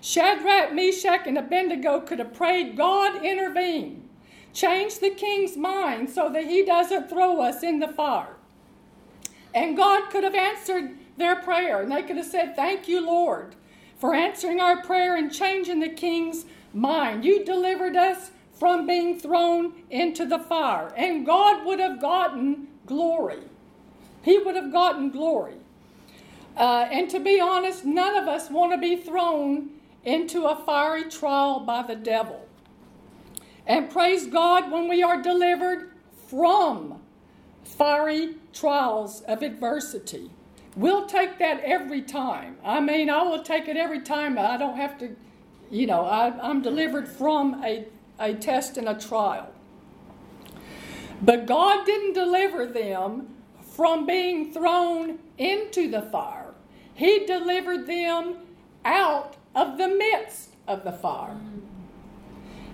Shadrach, 0.01 0.73
Meshach, 0.73 1.27
and 1.27 1.37
Abednego 1.37 1.99
could 1.99 2.17
have 2.17 2.33
prayed, 2.33 2.75
God 2.75 3.23
intervene. 3.23 4.04
Change 4.55 4.99
the 4.99 5.09
king's 5.09 5.57
mind 5.57 6.09
so 6.09 6.29
that 6.29 6.45
he 6.45 6.63
doesn't 6.63 7.09
throw 7.09 7.41
us 7.41 7.61
in 7.61 7.79
the 7.79 7.89
fire. 7.89 8.37
And 9.53 9.75
God 9.75 10.09
could 10.09 10.23
have 10.23 10.33
answered 10.33 10.97
their 11.17 11.35
prayer, 11.35 11.81
and 11.81 11.91
they 11.91 12.03
could 12.03 12.15
have 12.15 12.25
said, 12.25 12.55
Thank 12.55 12.87
you, 12.87 13.05
Lord, 13.05 13.55
for 13.97 14.15
answering 14.15 14.61
our 14.61 14.81
prayer 14.81 15.17
and 15.17 15.29
changing 15.29 15.81
the 15.81 15.89
king's 15.89 16.45
mind. 16.73 17.25
You 17.25 17.43
delivered 17.43 17.97
us 17.97 18.31
from 18.53 18.87
being 18.87 19.19
thrown 19.19 19.73
into 19.89 20.25
the 20.25 20.39
fire, 20.39 20.93
and 20.95 21.25
God 21.25 21.65
would 21.65 21.81
have 21.81 21.99
gotten 21.99 22.69
glory. 22.85 23.41
He 24.23 24.37
would 24.37 24.55
have 24.55 24.71
gotten 24.71 25.09
glory. 25.09 25.55
Uh, 26.55 26.87
and 26.89 27.09
to 27.09 27.19
be 27.19 27.41
honest, 27.41 27.83
none 27.83 28.15
of 28.15 28.29
us 28.29 28.49
want 28.49 28.71
to 28.71 28.77
be 28.77 28.95
thrown 28.95 29.71
into 30.05 30.45
a 30.45 30.55
fiery 30.55 31.09
trial 31.09 31.59
by 31.59 31.83
the 31.83 31.95
devil. 31.95 32.44
And 33.67 33.89
praise 33.89 34.27
God 34.27 34.71
when 34.71 34.87
we 34.87 35.01
are 35.01 35.21
delivered 35.21 35.91
from 36.27 37.01
fiery 37.63 38.35
trials 38.53 39.21
of 39.21 39.41
adversity. 39.41 40.29
We'll 40.75 41.05
take 41.05 41.39
that 41.39 41.61
every 41.63 42.01
time. 42.01 42.57
I 42.63 42.79
mean, 42.79 43.09
I 43.09 43.23
will 43.23 43.43
take 43.43 43.67
it 43.67 43.77
every 43.77 44.01
time. 44.01 44.37
I 44.37 44.57
don't 44.57 44.75
have 44.75 44.97
to, 44.99 45.15
you 45.71 45.87
know, 45.87 46.05
I, 46.05 46.49
am 46.49 46.61
delivered 46.61 47.07
from 47.07 47.63
a, 47.63 47.85
a 48.19 48.33
test 48.33 48.77
and 48.77 48.89
a 48.89 48.93
trial. 48.93 49.51
But 51.21 51.45
God 51.45 51.85
didn't 51.85 52.13
deliver 52.13 52.65
them 52.65 53.35
from 53.61 54.05
being 54.05 54.53
thrown 54.53 55.19
into 55.37 55.89
the 55.89 56.01
fire, 56.01 56.53
He 56.93 57.25
delivered 57.25 57.87
them 57.87 58.35
out 58.85 59.35
of 59.53 59.77
the 59.77 59.87
midst 59.87 60.51
of 60.67 60.83
the 60.83 60.91
fire. 60.91 61.35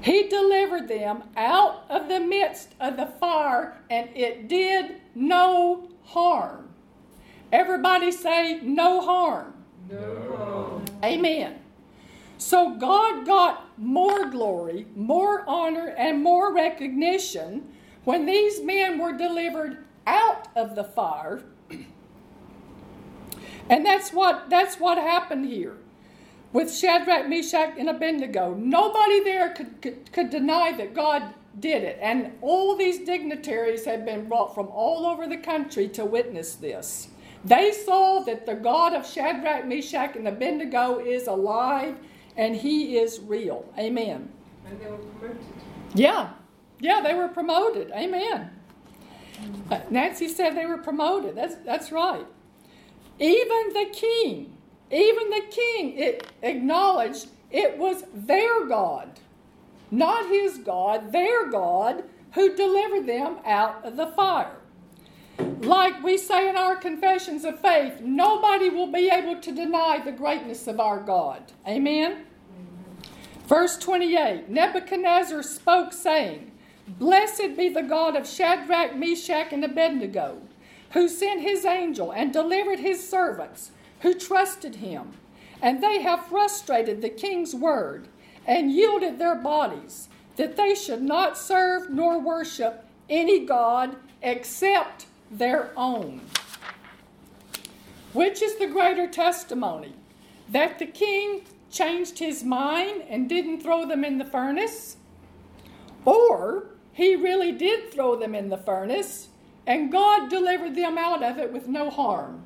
He 0.02 0.28
delivered 0.28 0.88
them 0.88 1.24
out 1.38 1.86
of 1.90 2.08
the 2.08 2.20
midst 2.20 2.74
of 2.80 2.98
the 2.98 3.06
fire, 3.06 3.78
and 3.90 4.10
it 4.16 4.48
did 4.48 5.00
no 5.14 5.90
harm. 6.06 6.70
Everybody 7.52 8.12
say, 8.12 8.60
no 8.62 9.02
harm. 9.02 9.54
No 9.90 10.36
harm. 10.38 10.86
Amen. 11.04 11.60
So 12.40 12.76
God 12.76 13.28
got 13.28 13.78
more 13.78 14.26
glory, 14.26 14.88
more 14.96 15.44
honor, 15.48 15.90
and 15.90 16.24
more 16.24 16.52
recognition 16.52 17.72
when 18.04 18.26
these 18.26 18.64
men 18.64 18.98
were 18.98 19.14
delivered 19.14 19.86
out 20.08 20.48
of 20.56 20.76
the 20.76 20.84
fire. 20.84 21.44
And 23.70 23.86
that's 23.86 24.12
what 24.12 24.50
that's 24.50 24.82
what 24.82 24.98
happened 24.98 25.46
here 25.46 25.78
with 26.54 26.74
Shadrach, 26.74 27.28
Meshach, 27.30 27.76
and 27.78 27.90
Abednego. 27.90 28.54
Nobody 28.54 29.24
there 29.24 29.50
could, 29.50 29.82
could, 29.82 30.12
could, 30.12 30.30
deny 30.30 30.72
that 30.74 30.94
God 30.94 31.34
did 31.60 31.84
it. 31.84 31.98
And 32.02 32.32
all 32.42 32.76
these 32.76 33.00
dignitaries 33.00 33.86
had 33.86 34.06
been 34.06 34.28
brought 34.28 34.54
from 34.54 34.68
all 34.68 35.06
over 35.06 35.28
the 35.28 35.38
country 35.38 35.88
to 35.90 36.06
witness 36.06 36.56
this. 36.56 37.08
They 37.44 37.72
saw 37.72 38.22
that 38.22 38.46
the 38.46 38.56
God 38.56 38.94
of 38.94 39.06
Shadrach, 39.08 39.66
Meshach, 39.66 40.16
and 40.16 40.28
Abednego 40.28 41.00
is 41.00 41.28
alive 41.28 41.98
and 42.38 42.56
he 42.56 42.98
is 42.98 43.20
real. 43.20 43.66
Amen. 43.78 44.30
And 44.66 44.80
they 44.80 44.88
were 44.88 44.98
promoted. 44.98 45.44
Yeah. 45.94 46.30
Yeah, 46.80 47.02
they 47.02 47.14
were 47.14 47.28
promoted. 47.28 47.92
Amen. 47.92 48.52
Nancy 49.90 50.28
said 50.28 50.56
they 50.56 50.66
were 50.66 50.78
promoted. 50.78 51.36
That's, 51.36 51.56
that's 51.66 51.92
right. 51.92 52.26
Even 53.20 53.74
the 53.74 53.88
king 53.92 54.51
even 54.92 55.30
the 55.30 55.44
king 55.50 55.98
it 55.98 56.28
acknowledged 56.42 57.28
it 57.50 57.78
was 57.78 58.04
their 58.14 58.66
God, 58.66 59.20
not 59.90 60.28
his 60.28 60.58
God, 60.58 61.12
their 61.12 61.50
God, 61.50 62.04
who 62.34 62.56
delivered 62.56 63.08
them 63.08 63.38
out 63.46 63.84
of 63.84 63.98
the 63.98 64.08
fire. 64.08 64.58
Like 65.62 66.04
we 66.04 66.18
say 66.18 66.50
in 66.50 66.56
our 66.56 66.76
confessions 66.76 67.46
of 67.46 67.60
faith, 67.60 68.02
nobody 68.02 68.70
will 68.70 68.92
be 68.92 69.10
able 69.10 69.40
to 69.42 69.52
deny 69.52 70.00
the 70.04 70.12
greatness 70.12 70.68
of 70.68 70.80
our 70.80 71.00
God. 71.00 71.52
Amen? 71.68 72.26
Verse 73.48 73.78
28 73.78 74.50
Nebuchadnezzar 74.50 75.44
spoke, 75.44 75.94
saying, 75.94 76.52
Blessed 76.88 77.56
be 77.58 77.70
the 77.70 77.84
God 77.84 78.16
of 78.16 78.28
Shadrach, 78.28 78.96
Meshach, 78.96 79.52
and 79.52 79.64
Abednego, 79.64 80.42
who 80.92 81.08
sent 81.08 81.42
his 81.42 81.66
angel 81.66 82.12
and 82.12 82.34
delivered 82.34 82.80
his 82.80 83.08
servants 83.08 83.72
who 84.02 84.14
trusted 84.14 84.76
him, 84.76 85.14
and 85.62 85.82
they 85.82 86.02
have 86.02 86.26
frustrated 86.28 87.02
the 87.02 87.10
king's 87.10 87.56
word 87.56 88.08
and 88.46 88.72
yielded 88.72 89.20
their 89.20 89.36
bodies, 89.36 90.10
that 90.36 90.58
they 90.58 90.74
should 90.74 91.02
not 91.02 91.38
serve 91.38 91.90
nor 91.90 92.20
worship 92.20 92.86
any 93.10 93.46
God 93.46 93.96
except 94.22 95.06
their 95.30 95.72
own. 95.78 96.22
Which 98.14 98.42
is 98.42 98.56
the 98.56 98.68
greater 98.68 99.08
testimony? 99.08 99.94
That 100.50 100.80
the 100.80 100.86
king 100.86 101.44
changed 101.70 102.20
his 102.20 102.44
mind 102.44 103.04
and 103.08 103.30
didn't 103.30 103.62
throw 103.62 103.86
them 103.86 104.04
in 104.04 104.18
the 104.18 104.26
furnace? 104.26 104.98
Or 106.04 106.66
he 106.92 107.16
really 107.16 107.52
did 107.52 107.92
throw 107.92 108.16
them 108.16 108.36
in 108.36 108.50
the 108.50 108.58
furnace 108.58 109.30
and 109.66 109.92
God 109.92 110.30
delivered 110.30 110.76
them 110.76 110.98
out 110.98 111.24
of 111.24 111.38
it 111.38 111.54
with 111.54 111.68
no 111.68 111.90
harm? 111.90 112.44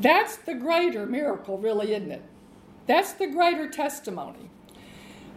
That's 0.00 0.36
the 0.36 0.54
greater 0.54 1.06
miracle, 1.06 1.58
really, 1.58 1.92
isn't 1.94 2.10
it? 2.10 2.22
That's 2.86 3.12
the 3.12 3.26
greater 3.26 3.68
testimony. 3.68 4.50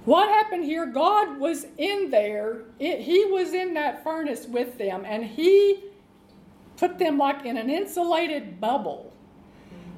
What 0.06 0.30
happened 0.30 0.66
here? 0.66 0.86
God 0.86 1.40
was 1.40 1.66
in 1.78 2.10
there, 2.10 2.62
it, 2.80 3.02
He 3.02 3.26
was 3.26 3.54
in 3.54 3.74
that 3.76 4.04
furnace 4.04 4.46
with 4.48 4.78
them, 4.78 5.04
and 5.06 5.24
He 5.24 5.84
put 6.78 7.00
them 7.00 7.18
like 7.18 7.46
in 7.46 7.58
an 7.58 7.70
insulated 7.70 8.60
bubble 8.60 9.14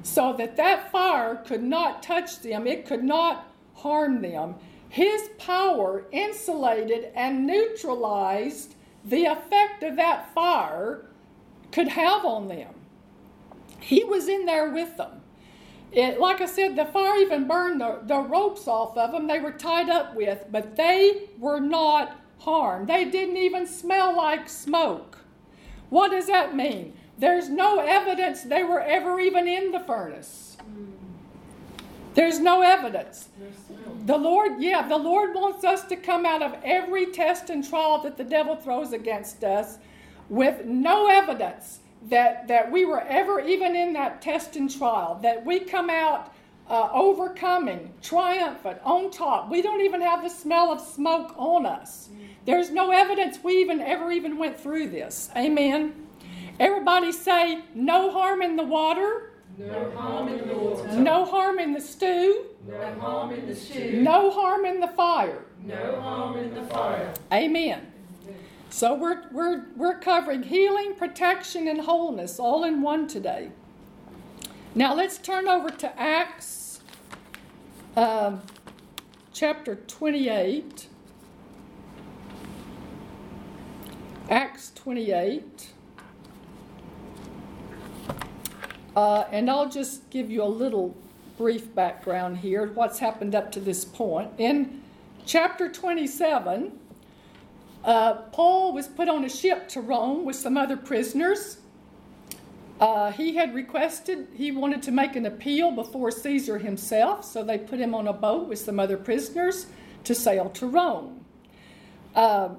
so 0.02 0.32
that 0.34 0.56
that 0.56 0.92
fire 0.92 1.36
could 1.36 1.62
not 1.62 2.02
touch 2.02 2.40
them, 2.40 2.66
it 2.66 2.86
could 2.86 3.02
not 3.02 3.52
harm 3.74 4.22
them. 4.22 4.54
His 4.88 5.30
power 5.38 6.04
insulated 6.12 7.10
and 7.14 7.46
neutralized 7.46 8.76
the 9.04 9.24
effect 9.24 9.82
of 9.82 9.96
that 9.96 10.32
fire 10.32 11.06
could 11.72 11.88
have 11.88 12.24
on 12.24 12.46
them. 12.46 12.75
He 13.80 14.04
was 14.04 14.28
in 14.28 14.46
there 14.46 14.70
with 14.70 14.96
them. 14.96 15.20
It, 15.92 16.20
like 16.20 16.40
I 16.40 16.46
said, 16.46 16.76
the 16.76 16.84
fire 16.84 17.16
even 17.20 17.46
burned 17.46 17.80
the, 17.80 18.00
the 18.04 18.18
ropes 18.18 18.68
off 18.68 18.96
of 18.96 19.12
them 19.12 19.26
they 19.26 19.38
were 19.38 19.52
tied 19.52 19.88
up 19.88 20.14
with, 20.14 20.44
but 20.50 20.76
they 20.76 21.28
were 21.38 21.60
not 21.60 22.20
harmed. 22.40 22.88
They 22.88 23.04
didn't 23.06 23.36
even 23.36 23.66
smell 23.66 24.14
like 24.16 24.48
smoke. 24.48 25.18
What 25.88 26.10
does 26.10 26.26
that 26.26 26.54
mean? 26.54 26.94
There's 27.18 27.48
no 27.48 27.78
evidence 27.78 28.42
they 28.42 28.62
were 28.62 28.80
ever 28.80 29.20
even 29.20 29.48
in 29.48 29.72
the 29.72 29.80
furnace. 29.80 30.56
There's 32.14 32.40
no 32.40 32.62
evidence. 32.62 33.28
The 34.04 34.16
Lord, 34.16 34.60
yeah, 34.60 34.86
the 34.86 34.96
Lord 34.96 35.34
wants 35.34 35.64
us 35.64 35.84
to 35.84 35.96
come 35.96 36.26
out 36.26 36.42
of 36.42 36.56
every 36.64 37.06
test 37.06 37.50
and 37.50 37.66
trial 37.66 38.02
that 38.02 38.16
the 38.16 38.24
devil 38.24 38.56
throws 38.56 38.92
against 38.92 39.44
us 39.44 39.78
with 40.28 40.64
no 40.64 41.08
evidence 41.08 41.80
that, 42.08 42.48
that 42.48 42.70
we 42.70 42.84
were 42.84 43.00
ever 43.02 43.40
even 43.40 43.74
in 43.76 43.92
that 43.94 44.22
test 44.22 44.56
and 44.56 44.70
trial, 44.74 45.18
that 45.22 45.44
we 45.44 45.60
come 45.60 45.90
out 45.90 46.32
uh, 46.68 46.88
overcoming, 46.92 47.92
triumphant, 48.02 48.78
on 48.84 49.10
top. 49.10 49.50
We 49.50 49.62
don't 49.62 49.80
even 49.82 50.00
have 50.00 50.22
the 50.22 50.28
smell 50.28 50.72
of 50.72 50.80
smoke 50.80 51.32
on 51.36 51.64
us. 51.66 52.08
There's 52.44 52.70
no 52.70 52.90
evidence 52.90 53.38
we 53.42 53.54
even 53.60 53.80
ever 53.80 54.10
even 54.10 54.36
went 54.38 54.58
through 54.58 54.88
this. 54.90 55.30
Amen. 55.36 56.06
Everybody 56.58 57.12
say, 57.12 57.62
no 57.74 58.10
harm 58.10 58.40
in 58.42 58.56
the 58.56 58.64
water, 58.64 59.32
No 59.58 59.90
harm 59.96 60.28
in 60.28 60.46
the 60.48 60.54
water. 60.54 60.92
no 60.92 61.24
harm 61.24 61.58
in 61.58 61.72
the 61.72 61.80
stew, 61.80 62.46
No 62.66 62.94
harm 63.00 63.32
in 63.32 63.46
the 63.46 63.54
stew. 63.54 64.00
no 64.02 64.30
harm 64.30 64.64
in 64.64 64.80
the 64.80 64.88
fire. 64.88 65.44
No 65.62 66.00
harm 66.00 66.36
in 66.38 66.54
the 66.54 66.62
fire. 66.64 67.12
Amen. 67.32 67.92
So 68.76 68.92
we're, 68.92 69.22
we're, 69.32 69.64
we're 69.74 69.98
covering 69.98 70.42
healing, 70.42 70.96
protection, 70.96 71.66
and 71.66 71.80
wholeness 71.80 72.38
all 72.38 72.62
in 72.62 72.82
one 72.82 73.08
today. 73.08 73.50
Now 74.74 74.94
let's 74.94 75.16
turn 75.16 75.48
over 75.48 75.70
to 75.70 75.98
Acts 75.98 76.82
um, 77.96 78.42
chapter 79.32 79.76
28. 79.76 80.88
Acts 84.28 84.72
28. 84.74 85.72
Uh, 88.94 89.24
and 89.32 89.50
I'll 89.50 89.70
just 89.70 90.10
give 90.10 90.30
you 90.30 90.42
a 90.42 90.44
little 90.44 90.94
brief 91.38 91.74
background 91.74 92.36
here, 92.36 92.66
what's 92.66 92.98
happened 92.98 93.34
up 93.34 93.50
to 93.52 93.60
this 93.60 93.86
point. 93.86 94.32
In 94.36 94.82
chapter 95.24 95.72
27, 95.72 96.78
uh, 97.86 98.14
Paul 98.32 98.72
was 98.72 98.88
put 98.88 99.08
on 99.08 99.24
a 99.24 99.28
ship 99.28 99.68
to 99.68 99.80
Rome 99.80 100.24
with 100.24 100.34
some 100.34 100.56
other 100.56 100.76
prisoners. 100.76 101.58
Uh, 102.80 103.12
he 103.12 103.36
had 103.36 103.54
requested, 103.54 104.26
he 104.34 104.50
wanted 104.50 104.82
to 104.82 104.90
make 104.90 105.14
an 105.14 105.24
appeal 105.24 105.70
before 105.70 106.10
Caesar 106.10 106.58
himself, 106.58 107.24
so 107.24 107.42
they 107.44 107.56
put 107.56 107.78
him 107.78 107.94
on 107.94 108.08
a 108.08 108.12
boat 108.12 108.48
with 108.48 108.58
some 108.58 108.80
other 108.80 108.96
prisoners 108.96 109.66
to 110.04 110.14
sail 110.14 110.50
to 110.50 110.66
Rome. 110.66 111.24
Uh, 112.14 112.50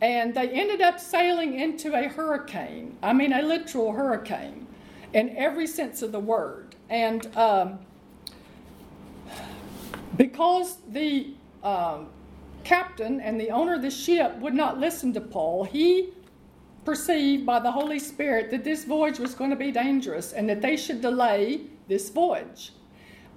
and 0.00 0.34
they 0.34 0.48
ended 0.50 0.82
up 0.82 0.98
sailing 0.98 1.58
into 1.58 1.94
a 1.94 2.08
hurricane. 2.08 2.98
I 3.02 3.12
mean, 3.12 3.32
a 3.32 3.42
literal 3.42 3.92
hurricane 3.92 4.66
in 5.14 5.34
every 5.36 5.66
sense 5.66 6.02
of 6.02 6.12
the 6.12 6.20
word. 6.20 6.74
And 6.90 7.34
um, 7.36 7.78
because 10.16 10.78
the 10.88 11.34
um, 11.62 12.08
captain 12.66 13.20
and 13.20 13.40
the 13.40 13.50
owner 13.50 13.74
of 13.74 13.82
the 13.82 13.90
ship 13.90 14.36
would 14.38 14.52
not 14.52 14.80
listen 14.80 15.12
to 15.12 15.20
Paul, 15.20 15.62
he 15.62 16.10
perceived 16.84 17.46
by 17.46 17.60
the 17.60 17.70
Holy 17.70 18.00
Spirit 18.00 18.50
that 18.50 18.64
this 18.64 18.84
voyage 18.84 19.20
was 19.20 19.34
going 19.34 19.50
to 19.50 19.56
be 19.56 19.70
dangerous 19.70 20.32
and 20.32 20.48
that 20.48 20.60
they 20.60 20.76
should 20.76 21.00
delay 21.00 21.60
this 21.86 22.10
voyage. 22.10 22.72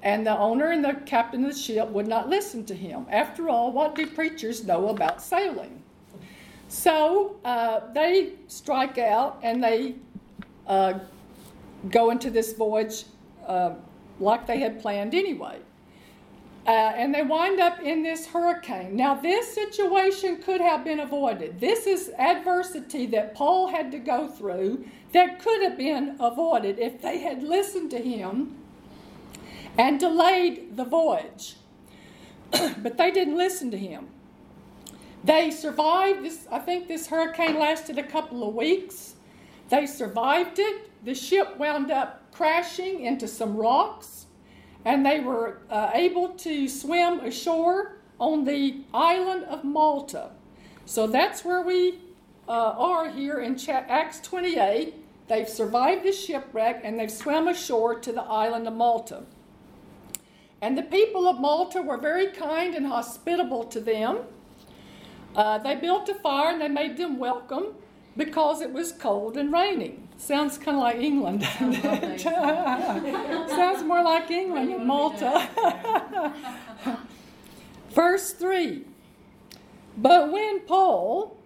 And 0.01 0.25
the 0.25 0.35
owner 0.35 0.71
and 0.71 0.83
the 0.83 0.95
captain 1.05 1.45
of 1.45 1.53
the 1.53 1.59
ship 1.59 1.89
would 1.89 2.07
not 2.07 2.27
listen 2.27 2.65
to 2.65 2.73
him. 2.73 3.05
After 3.11 3.49
all, 3.49 3.71
what 3.71 3.93
do 3.93 4.07
preachers 4.07 4.65
know 4.65 4.89
about 4.89 5.21
sailing? 5.21 5.83
So 6.67 7.35
uh, 7.45 7.81
they 7.93 8.33
strike 8.47 8.97
out 8.97 9.39
and 9.43 9.63
they 9.63 9.95
uh, 10.65 10.99
go 11.91 12.09
into 12.09 12.31
this 12.31 12.53
voyage 12.53 13.03
uh, 13.45 13.73
like 14.19 14.47
they 14.47 14.59
had 14.59 14.81
planned 14.81 15.13
anyway. 15.13 15.59
Uh, 16.69 16.93
and 16.95 17.15
they 17.15 17.23
wind 17.23 17.59
up 17.59 17.79
in 17.79 18.03
this 18.03 18.27
hurricane. 18.27 18.95
Now, 18.95 19.15
this 19.15 19.55
situation 19.55 20.37
could 20.37 20.61
have 20.61 20.83
been 20.83 20.99
avoided. 20.99 21.59
This 21.59 21.87
is 21.87 22.11
adversity 22.19 23.07
that 23.07 23.33
Paul 23.33 23.69
had 23.69 23.91
to 23.91 23.97
go 23.97 24.27
through 24.27 24.85
that 25.11 25.39
could 25.39 25.63
have 25.63 25.75
been 25.75 26.15
avoided 26.19 26.77
if 26.77 27.01
they 27.01 27.17
had 27.17 27.41
listened 27.41 27.89
to 27.89 27.97
him 27.97 28.55
and 29.79 29.99
delayed 29.99 30.77
the 30.77 30.85
voyage. 30.85 31.55
but 32.51 32.99
they 32.99 33.09
didn't 33.09 33.35
listen 33.35 33.71
to 33.71 33.77
him. 33.77 34.07
They 35.23 35.49
survived 35.49 36.23
this, 36.23 36.45
I 36.51 36.59
think 36.59 36.87
this 36.87 37.07
hurricane 37.07 37.57
lasted 37.57 37.97
a 37.97 38.03
couple 38.03 38.47
of 38.47 38.53
weeks. 38.53 39.15
They 39.69 39.87
survived 39.87 40.59
it. 40.59 40.87
The 41.03 41.15
ship 41.15 41.57
wound 41.57 41.89
up 41.89 42.31
crashing 42.31 43.05
into 43.05 43.27
some 43.27 43.57
rocks, 43.57 44.27
and 44.85 45.05
they 45.05 45.19
were 45.19 45.59
uh, 45.69 45.91
able 45.93 46.29
to 46.29 46.67
swim 46.67 47.19
ashore 47.19 47.97
on 48.19 48.45
the 48.45 48.81
island 48.93 49.43
of 49.45 49.63
Malta. 49.63 50.31
So 50.85 51.07
that's 51.07 51.45
where 51.45 51.61
we 51.61 51.99
uh, 52.47 52.51
are 52.51 53.09
here 53.09 53.39
in 53.39 53.57
Ch- 53.57 53.69
Acts 53.69 54.19
28. 54.21 54.93
They've 55.27 55.47
survived 55.47 56.03
the 56.03 56.11
shipwreck 56.11 56.81
and 56.83 56.99
they've 56.99 57.11
swum 57.11 57.47
ashore 57.47 57.99
to 57.99 58.11
the 58.11 58.23
island 58.23 58.67
of 58.67 58.73
Malta. 58.73 59.23
And 60.61 60.77
the 60.77 60.83
people 60.83 61.27
of 61.27 61.39
Malta 61.39 61.81
were 61.81 61.97
very 61.97 62.27
kind 62.27 62.75
and 62.75 62.87
hospitable 62.87 63.63
to 63.65 63.79
them. 63.79 64.19
Uh, 65.35 65.59
they 65.59 65.75
built 65.75 66.09
a 66.09 66.15
fire 66.15 66.51
and 66.51 66.59
they 66.59 66.67
made 66.67 66.97
them 66.97 67.17
welcome 67.17 67.75
because 68.17 68.61
it 68.61 68.73
was 68.73 68.91
cold 68.91 69.37
and 69.37 69.53
raining. 69.53 70.08
Sounds 70.19 70.57
kind 70.57 70.75
of 70.75 70.83
like 70.83 70.97
England. 70.97 71.43
Sounds 72.19 73.83
more 73.83 74.03
like 74.03 74.29
England 74.29 74.73
than 74.73 74.85
Malta. 74.85 75.47
Verse 77.91 78.33
3 78.33 78.83
But 79.97 80.31
when 80.31 80.59
Paul 80.59 81.37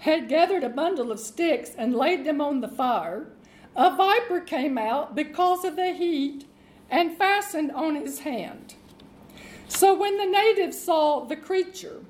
had 0.00 0.30
gathered 0.30 0.64
a 0.64 0.70
bundle 0.70 1.12
of 1.12 1.20
sticks 1.20 1.72
and 1.76 1.94
laid 1.94 2.24
them 2.24 2.40
on 2.40 2.62
the 2.62 2.68
fire, 2.68 3.26
a 3.76 3.94
viper 3.94 4.40
came 4.40 4.78
out 4.78 5.14
because 5.14 5.64
of 5.64 5.76
the 5.76 5.92
heat 5.92 6.46
and 6.90 7.18
fastened 7.18 7.70
on 7.72 7.96
his 7.96 8.20
hand. 8.20 8.74
So 9.68 9.94
when 9.94 10.16
the 10.16 10.24
natives 10.24 10.80
saw 10.80 11.26
the 11.26 11.36
creature 11.36 12.00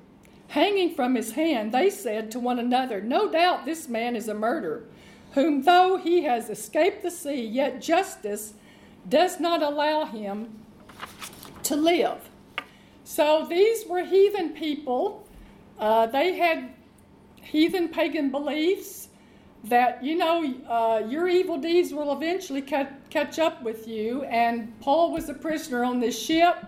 hanging 0.47 0.95
from 0.95 1.15
his 1.15 1.33
hand, 1.33 1.73
they 1.73 1.89
said 1.89 2.31
to 2.31 2.39
one 2.39 2.59
another, 2.59 3.01
No 3.01 3.29
doubt 3.29 3.65
this 3.65 3.89
man 3.89 4.15
is 4.15 4.29
a 4.29 4.33
murderer, 4.33 4.85
whom 5.33 5.63
though 5.63 5.97
he 5.97 6.23
has 6.23 6.49
escaped 6.49 7.03
the 7.03 7.11
sea, 7.11 7.45
yet 7.45 7.81
justice 7.81 8.53
does 9.07 9.39
not 9.39 9.61
allow 9.61 10.05
him 10.05 10.63
to 11.63 11.75
live. 11.75 12.29
So 13.03 13.45
these 13.49 13.85
were 13.85 14.03
heathen 14.03 14.49
people. 14.49 15.27
Uh, 15.79 16.07
they 16.07 16.35
had 16.35 16.73
heathen 17.41 17.89
pagan 17.89 18.31
beliefs 18.31 19.07
that, 19.63 20.03
you 20.03 20.15
know, 20.15 20.53
uh, 20.67 21.05
your 21.07 21.27
evil 21.27 21.57
deeds 21.57 21.93
will 21.93 22.11
eventually 22.13 22.61
ca- 22.61 22.89
catch 23.09 23.39
up 23.39 23.63
with 23.63 23.87
you. 23.87 24.23
And 24.23 24.77
Paul 24.81 25.11
was 25.11 25.29
a 25.29 25.33
prisoner 25.33 25.83
on 25.83 25.99
this 25.99 26.19
ship, 26.19 26.65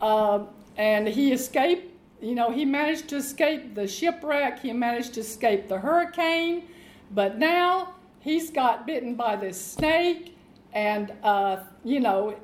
uh, 0.00 0.44
and 0.76 1.06
he 1.08 1.32
escaped. 1.32 1.92
You 2.20 2.34
know, 2.34 2.50
he 2.50 2.64
managed 2.64 3.08
to 3.08 3.16
escape 3.16 3.74
the 3.74 3.86
shipwreck, 3.86 4.60
he 4.60 4.72
managed 4.72 5.14
to 5.14 5.20
escape 5.20 5.68
the 5.68 5.78
hurricane, 5.78 6.64
but 7.12 7.38
now 7.38 7.94
he's 8.20 8.50
got 8.50 8.86
bitten 8.86 9.14
by 9.14 9.36
this 9.36 9.60
snake, 9.60 10.36
and, 10.72 11.12
uh, 11.22 11.58
you 11.84 12.00
know, 12.00 12.36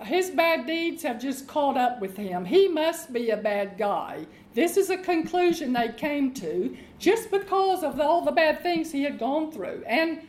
his 0.00 0.30
bad 0.30 0.66
deeds 0.66 1.02
have 1.02 1.20
just 1.20 1.48
caught 1.48 1.76
up 1.76 2.00
with 2.00 2.16
him. 2.16 2.44
He 2.44 2.68
must 2.68 3.12
be 3.12 3.30
a 3.30 3.36
bad 3.36 3.76
guy. 3.78 4.26
This 4.54 4.76
is 4.76 4.90
a 4.90 4.96
conclusion 4.96 5.72
they 5.72 5.88
came 5.88 6.32
to 6.34 6.76
just 6.98 7.30
because 7.30 7.82
of 7.82 8.00
all 8.00 8.24
the 8.24 8.32
bad 8.32 8.62
things 8.62 8.92
he 8.92 9.02
had 9.02 9.18
gone 9.18 9.50
through. 9.50 9.82
And 9.86 10.20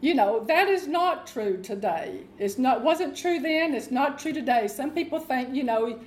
you 0.00 0.14
know, 0.14 0.44
that 0.44 0.68
is 0.68 0.86
not 0.86 1.26
true 1.26 1.60
today. 1.62 2.20
It's 2.38 2.58
not 2.58 2.82
wasn't 2.82 3.16
true 3.16 3.40
then, 3.40 3.74
it's 3.74 3.90
not 3.90 4.18
true 4.18 4.32
today. 4.32 4.68
Some 4.68 4.90
people 4.90 5.18
think, 5.18 5.54
you 5.54 5.64
know, 5.64 5.98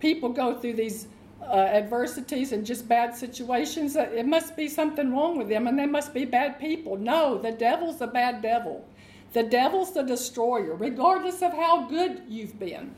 people 0.00 0.28
go 0.30 0.58
through 0.58 0.74
these 0.74 1.06
uh, 1.42 1.54
adversities 1.54 2.52
and 2.52 2.66
just 2.66 2.88
bad 2.88 3.14
situations, 3.16 3.96
it 3.96 4.26
must 4.26 4.56
be 4.56 4.68
something 4.68 5.12
wrong 5.12 5.38
with 5.38 5.48
them 5.48 5.66
and 5.66 5.78
they 5.78 5.86
must 5.86 6.12
be 6.12 6.24
bad 6.24 6.58
people. 6.58 6.96
No, 6.96 7.38
the 7.38 7.52
devil's 7.52 8.00
a 8.00 8.06
bad 8.06 8.42
devil. 8.42 8.86
The 9.32 9.42
devil's 9.42 9.92
the 9.92 10.02
destroyer, 10.02 10.74
regardless 10.74 11.42
of 11.42 11.52
how 11.52 11.86
good 11.88 12.22
you've 12.28 12.58
been. 12.58 12.94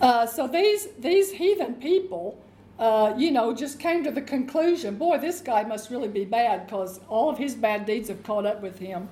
Uh, 0.00 0.26
so 0.26 0.48
these 0.48 0.88
these 0.98 1.30
heathen 1.30 1.74
people, 1.74 2.42
uh, 2.78 3.14
you 3.16 3.30
know, 3.30 3.54
just 3.54 3.78
came 3.78 4.02
to 4.02 4.10
the 4.10 4.22
conclusion, 4.22 4.96
boy, 4.96 5.18
this 5.18 5.40
guy 5.40 5.62
must 5.62 5.90
really 5.90 6.08
be 6.08 6.24
bad 6.24 6.66
because 6.66 7.00
all 7.08 7.28
of 7.28 7.38
his 7.38 7.54
bad 7.54 7.86
deeds 7.86 8.08
have 8.08 8.22
caught 8.22 8.46
up 8.46 8.62
with 8.62 8.78
him. 8.78 9.08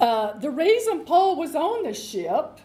Uh, 0.00 0.36
the 0.38 0.50
reason 0.50 1.04
Paul 1.04 1.36
was 1.36 1.54
on 1.54 1.84
the 1.84 1.94
ship 1.94 2.60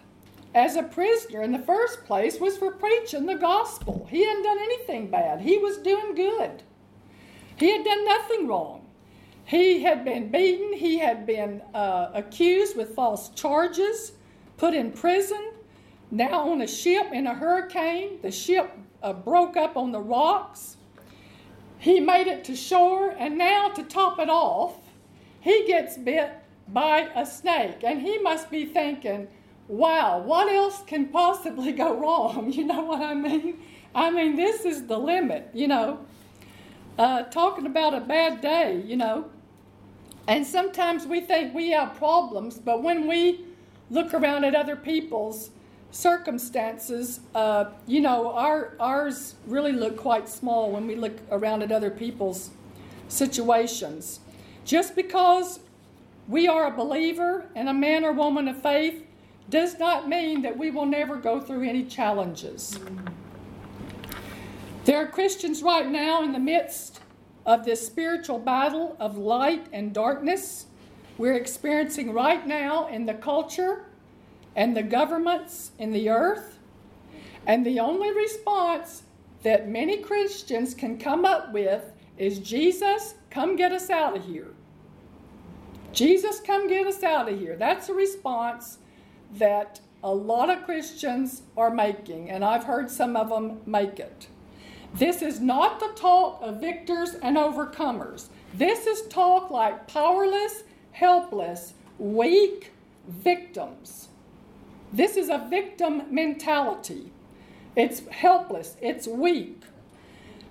as 0.54 0.76
a 0.76 0.84
prisoner 0.84 1.42
in 1.42 1.52
the 1.52 1.60
first 1.60 2.06
place 2.06 2.40
was 2.40 2.58
for 2.58 2.72
preaching 2.72 3.26
the 3.26 3.36
gospel. 3.36 4.08
He 4.10 4.26
hadn't 4.26 4.44
done 4.44 4.58
anything 4.60 5.10
bad. 5.12 5.42
He 5.42 5.58
was 5.58 5.78
doing 5.78 6.16
good. 6.16 6.64
He 7.58 7.72
had 7.72 7.84
done 7.84 8.06
nothing 8.06 8.48
wrong. 8.48 8.86
He 9.46 9.84
had 9.84 10.06
been 10.06 10.32
beaten. 10.32 10.74
He 10.74 11.00
had 11.00 11.26
been 11.26 11.62
uh, 11.74 12.12
accused 12.14 12.78
with 12.78 12.96
false 12.96 13.30
charges, 13.30 14.14
put 14.58 14.74
in 14.74 14.92
prison, 14.92 15.52
now 16.12 16.50
on 16.50 16.62
a 16.62 16.68
ship 16.68 17.08
in 17.12 17.28
a 17.28 17.34
hurricane. 17.34 18.20
The 18.22 18.32
ship 18.32 18.72
uh, 19.04 19.14
broke 19.14 19.58
up 19.58 19.78
on 19.78 19.92
the 19.92 20.00
rocks. 20.00 20.78
He 21.78 22.00
made 22.00 22.28
it 22.28 22.44
to 22.46 22.56
shore, 22.56 23.16
and 23.18 23.38
now 23.38 23.70
to 23.70 23.84
top 23.84 24.20
it 24.20 24.30
off, 24.30 24.76
he 25.40 25.66
gets 25.66 25.98
bit 25.98 26.32
by 26.68 27.10
a 27.16 27.26
snake. 27.26 27.84
And 27.84 28.02
he 28.02 28.18
must 28.20 28.52
be 28.52 28.66
thinking, 28.66 29.28
wow, 29.70 30.20
what 30.20 30.52
else 30.52 30.82
can 30.86 31.08
possibly 31.08 31.72
go 31.72 31.98
wrong? 31.98 32.52
You 32.60 32.66
know 32.66 32.82
what 32.82 33.02
I 33.02 33.14
mean? 33.14 33.62
I 33.96 34.10
mean, 34.10 34.36
this 34.36 34.66
is 34.66 34.88
the 34.88 34.98
limit, 34.98 35.50
you 35.54 35.68
know. 35.68 36.00
Uh, 36.98 37.24
talking 37.24 37.66
about 37.66 37.94
a 37.94 38.02
bad 38.02 38.42
day, 38.42 38.84
you 38.86 38.98
know. 38.98 39.30
And 40.28 40.46
sometimes 40.46 41.08
we 41.08 41.22
think 41.22 41.54
we 41.54 41.70
have 41.70 41.96
problems, 41.96 42.60
but 42.60 42.84
when 42.84 43.08
we 43.08 43.46
look 43.90 44.14
around 44.14 44.44
at 44.44 44.54
other 44.54 44.76
people's 44.76 45.52
circumstances, 45.92 47.22
uh, 47.34 47.66
you 47.88 48.02
know, 48.02 48.32
our, 48.34 48.74
ours 48.80 49.36
really 49.48 49.72
look 49.72 49.98
quite 49.98 50.28
small 50.28 50.72
when 50.72 50.86
we 50.88 50.96
look 50.96 51.18
around 51.32 51.62
at 51.62 51.72
other 51.72 51.90
people's 51.90 52.50
situations. 53.08 54.20
Just 54.66 54.96
because 54.96 55.62
we 56.28 56.48
are 56.48 56.68
a 56.68 56.72
believer 56.72 57.46
and 57.56 57.70
a 57.70 57.74
man 57.74 58.04
or 58.04 58.12
woman 58.12 58.48
of 58.48 58.62
faith 58.62 59.04
does 59.50 59.80
not 59.80 60.08
mean 60.08 60.42
that 60.42 60.58
we 60.58 60.72
will 60.72 60.86
never 60.86 61.16
go 61.16 61.40
through 61.40 61.68
any 61.68 61.84
challenges. 61.84 62.80
There 64.86 64.98
are 64.98 65.08
Christians 65.08 65.62
right 65.62 65.88
now 65.88 66.24
in 66.24 66.32
the 66.32 66.40
midst 66.40 67.02
of 67.46 67.66
this 67.66 67.86
spiritual 67.86 68.40
battle 68.40 68.96
of 69.00 69.18
light 69.18 69.68
and 69.74 69.94
darkness 69.94 70.66
we're 71.20 71.36
experiencing 71.36 72.14
right 72.14 72.48
now 72.48 72.88
in 72.88 73.06
the 73.06 73.14
culture 73.14 73.84
and 74.56 74.76
the 74.76 74.82
governments 74.82 75.72
in 75.78 75.92
the 75.92 76.10
earth. 76.10 76.58
And 77.46 77.66
the 77.66 77.82
only 77.82 78.14
response 78.14 79.04
that 79.44 79.68
many 79.68 79.98
Christians 79.98 80.74
can 80.74 80.98
come 80.98 81.26
up 81.26 81.52
with 81.52 81.92
is 82.18 82.40
Jesus, 82.40 83.16
come 83.30 83.58
get 83.58 83.74
us 83.74 83.90
out 83.90 84.16
of 84.16 84.24
here. 84.24 84.54
Jesus, 85.92 86.40
come 86.40 86.70
get 86.70 86.88
us 86.88 87.04
out 87.04 87.28
of 87.28 87.38
here. 87.38 87.58
That's 87.58 87.90
a 87.90 87.94
response 87.94 88.78
that 89.34 89.80
a 90.04 90.14
lot 90.14 90.50
of 90.50 90.64
Christians 90.66 91.42
are 91.58 91.70
making, 91.70 92.30
and 92.30 92.44
I've 92.44 92.64
heard 92.64 92.90
some 92.90 93.16
of 93.16 93.30
them 93.30 93.62
make 93.66 94.00
it. 94.00 94.28
This 94.94 95.22
is 95.22 95.40
not 95.40 95.80
the 95.80 95.92
talk 95.96 96.40
of 96.42 96.62
victors 96.62 97.16
and 97.16 97.38
overcomers. 97.38 98.28
This 98.54 98.88
is 98.88 99.08
talk 99.08 99.52
like 99.52 99.88
powerless, 99.88 100.64
helpless, 100.92 101.74
weak 102.00 102.72
victims. 103.08 104.08
This 104.92 105.16
is 105.16 105.30
a 105.30 105.46
victim 105.50 106.04
mentality. 106.10 107.12
It's 107.76 108.00
helpless, 108.08 108.76
it's 108.82 109.08
weak. 109.08 109.62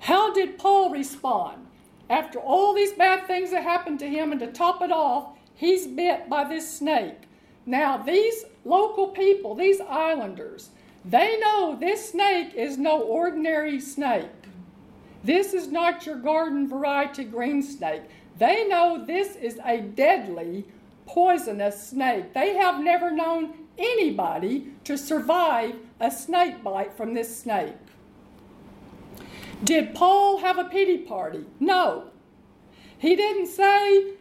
How 0.00 0.32
did 0.32 0.58
Paul 0.58 0.90
respond? 0.90 1.66
After 2.08 2.38
all 2.38 2.72
these 2.72 2.92
bad 2.92 3.26
things 3.26 3.50
that 3.50 3.64
happened 3.64 3.98
to 3.98 4.08
him, 4.08 4.30
and 4.30 4.40
to 4.40 4.46
top 4.46 4.80
it 4.80 4.92
off, 4.92 5.36
he's 5.54 5.86
bit 5.86 6.28
by 6.30 6.44
this 6.44 6.78
snake. 6.78 7.22
Now, 7.66 7.98
these 7.98 8.44
local 8.68 9.08
people, 9.08 9.54
these 9.54 9.80
islanders, 9.80 10.70
they 11.04 11.38
know 11.40 11.76
this 11.78 12.10
snake 12.10 12.54
is 12.54 12.76
no 12.76 13.00
ordinary 13.00 13.80
snake. 13.80 14.30
This 15.24 15.54
is 15.54 15.68
not 15.68 16.06
your 16.06 16.16
garden 16.16 16.68
variety 16.68 17.24
green 17.24 17.62
snake. 17.62 18.02
They 18.38 18.68
know 18.68 19.04
this 19.04 19.34
is 19.36 19.58
a 19.64 19.80
deadly, 19.80 20.66
poisonous 21.06 21.88
snake. 21.88 22.34
They 22.34 22.56
have 22.56 22.82
never 22.82 23.10
known 23.10 23.54
anybody 23.78 24.72
to 24.84 24.96
survive 24.98 25.76
a 25.98 26.10
snake 26.10 26.62
bite 26.62 26.96
from 26.96 27.14
this 27.14 27.36
snake. 27.36 27.74
Did 29.64 29.94
Paul 29.94 30.38
have 30.38 30.58
a 30.58 30.64
pity 30.64 30.98
party? 30.98 31.44
No. 31.58 32.10
He 32.98 33.16
didn't 33.16 33.48
say, 33.48 34.12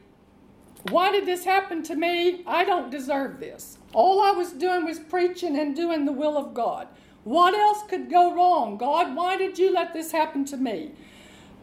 Why 0.89 1.11
did 1.11 1.25
this 1.25 1.43
happen 1.45 1.83
to 1.83 1.95
me? 1.95 2.43
I 2.47 2.63
don't 2.63 2.89
deserve 2.89 3.39
this. 3.39 3.76
All 3.93 4.21
I 4.21 4.31
was 4.31 4.51
doing 4.51 4.85
was 4.85 4.99
preaching 4.99 5.57
and 5.57 5.75
doing 5.75 6.05
the 6.05 6.11
will 6.11 6.37
of 6.37 6.53
God. 6.53 6.87
What 7.23 7.53
else 7.53 7.83
could 7.89 8.09
go 8.09 8.33
wrong? 8.33 8.77
God, 8.77 9.15
why 9.15 9.37
did 9.37 9.59
you 9.59 9.73
let 9.73 9.93
this 9.93 10.11
happen 10.11 10.45
to 10.45 10.57
me? 10.57 10.91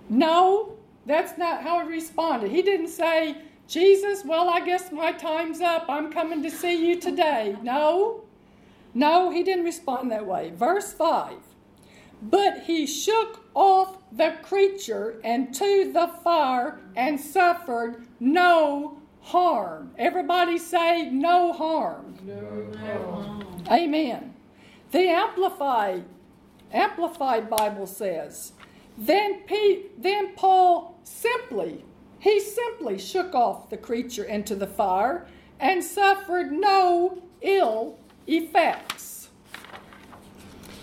No, 0.09 0.77
that's 1.07 1.39
not 1.39 1.63
how 1.63 1.81
he 1.81 1.89
responded. 1.89 2.51
He 2.51 2.63
didn't 2.63 2.89
say, 2.89 3.37
Jesus, 3.67 4.25
well, 4.25 4.49
I 4.49 4.61
guess 4.61 4.93
my 4.93 5.13
time's 5.13 5.61
up. 5.61 5.87
I'm 5.89 6.13
coming 6.13 6.43
to 6.43 6.51
see 6.51 6.87
you 6.87 7.01
today. 7.01 7.57
No, 7.63 8.25
no, 8.93 9.31
he 9.31 9.43
didn't 9.43 9.65
respond 9.65 10.11
that 10.11 10.27
way. 10.27 10.53
Verse 10.55 10.93
5 10.93 11.37
But 12.23 12.65
he 12.65 12.87
shook 12.87 13.45
off 13.55 13.99
the 14.13 14.37
creature 14.43 15.21
and 15.25 15.55
to 15.55 15.91
the 15.93 16.09
fire 16.23 16.81
and 16.95 17.19
suffered 17.19 18.07
no 18.21 18.99
harm. 19.25 19.91
Everybody 19.99 20.59
say, 20.59 21.11
no 21.11 21.53
harm. 21.53 22.17
No 22.25 22.73
harm. 22.79 23.65
Amen. 23.71 24.35
The 24.93 25.09
Amplified, 25.09 26.05
Amplified 26.73 27.51
Bible 27.51 27.87
says, 27.87 28.53
then, 28.97 29.41
Pete, 29.41 30.01
then 30.01 30.35
Paul 30.37 30.99
simply 31.03 31.85
he 32.25 32.41
simply 32.41 32.97
shook 32.99 33.35
off 33.35 33.69
the 33.69 33.77
creature 33.77 34.25
into 34.25 34.55
the 34.55 34.67
fire 34.67 35.27
and 35.61 35.85
suffered 35.85 36.51
no 36.53 37.23
ill 37.43 37.99
effects. 38.27 39.29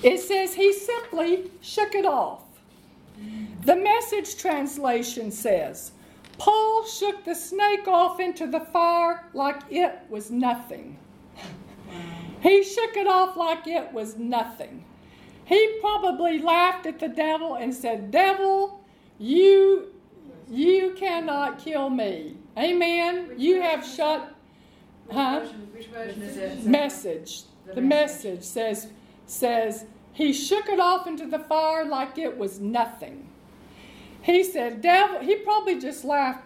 It 0.04 0.20
says 0.20 0.54
he 0.54 0.72
simply 0.72 1.50
shook 1.60 1.96
it 1.96 2.06
off. 2.06 2.44
The 3.66 3.76
message 3.76 4.38
translation 4.38 5.32
says, 5.32 5.94
Paul 6.42 6.86
shook 6.88 7.24
the 7.24 7.36
snake 7.36 7.88
off 7.88 8.20
into 8.20 8.48
the 8.48 8.62
fire 8.62 9.28
like 9.36 9.62
it 9.70 10.00
was 10.10 10.32
nothing. 10.32 10.98
He 12.42 12.64
shook 12.64 12.98
it 12.98 13.06
off 13.06 13.38
like 13.38 13.68
it 13.68 13.94
was 13.94 14.18
nothing. 14.18 14.84
He 15.46 15.78
probably 15.82 16.40
laughed 16.42 16.88
at 16.88 16.98
the 16.98 17.10
devil 17.10 17.54
and 17.54 17.72
said, 17.72 18.10
Devil, 18.10 18.84
you 19.20 19.90
you 20.50 20.96
cannot 20.98 21.60
kill 21.60 21.92
me. 21.92 22.38
Amen. 22.58 23.28
Which 23.28 23.38
you 23.40 23.62
have 23.62 23.86
shut. 23.86 24.36
Huh? 25.12 25.42
which 25.72 25.86
version 25.88 26.24
is 26.24 26.38
it? 26.38 26.66
Message. 26.66 27.44
The 27.68 27.76
The 27.76 27.82
message. 27.82 28.24
message 28.40 28.44
says 28.44 28.88
says 29.28 29.86
he 30.12 30.34
shook 30.34 30.70
it 30.70 30.80
off 30.80 31.06
into 31.06 31.28
the 31.28 31.38
fire 31.38 31.86
like 31.86 32.18
it 32.18 32.36
was 32.36 32.60
nothing. 32.60 33.28
He 34.22 34.44
said, 34.44 34.82
"Devil." 34.82 35.20
He 35.20 35.36
probably 35.38 35.80
just 35.80 36.04
laughed 36.04 36.46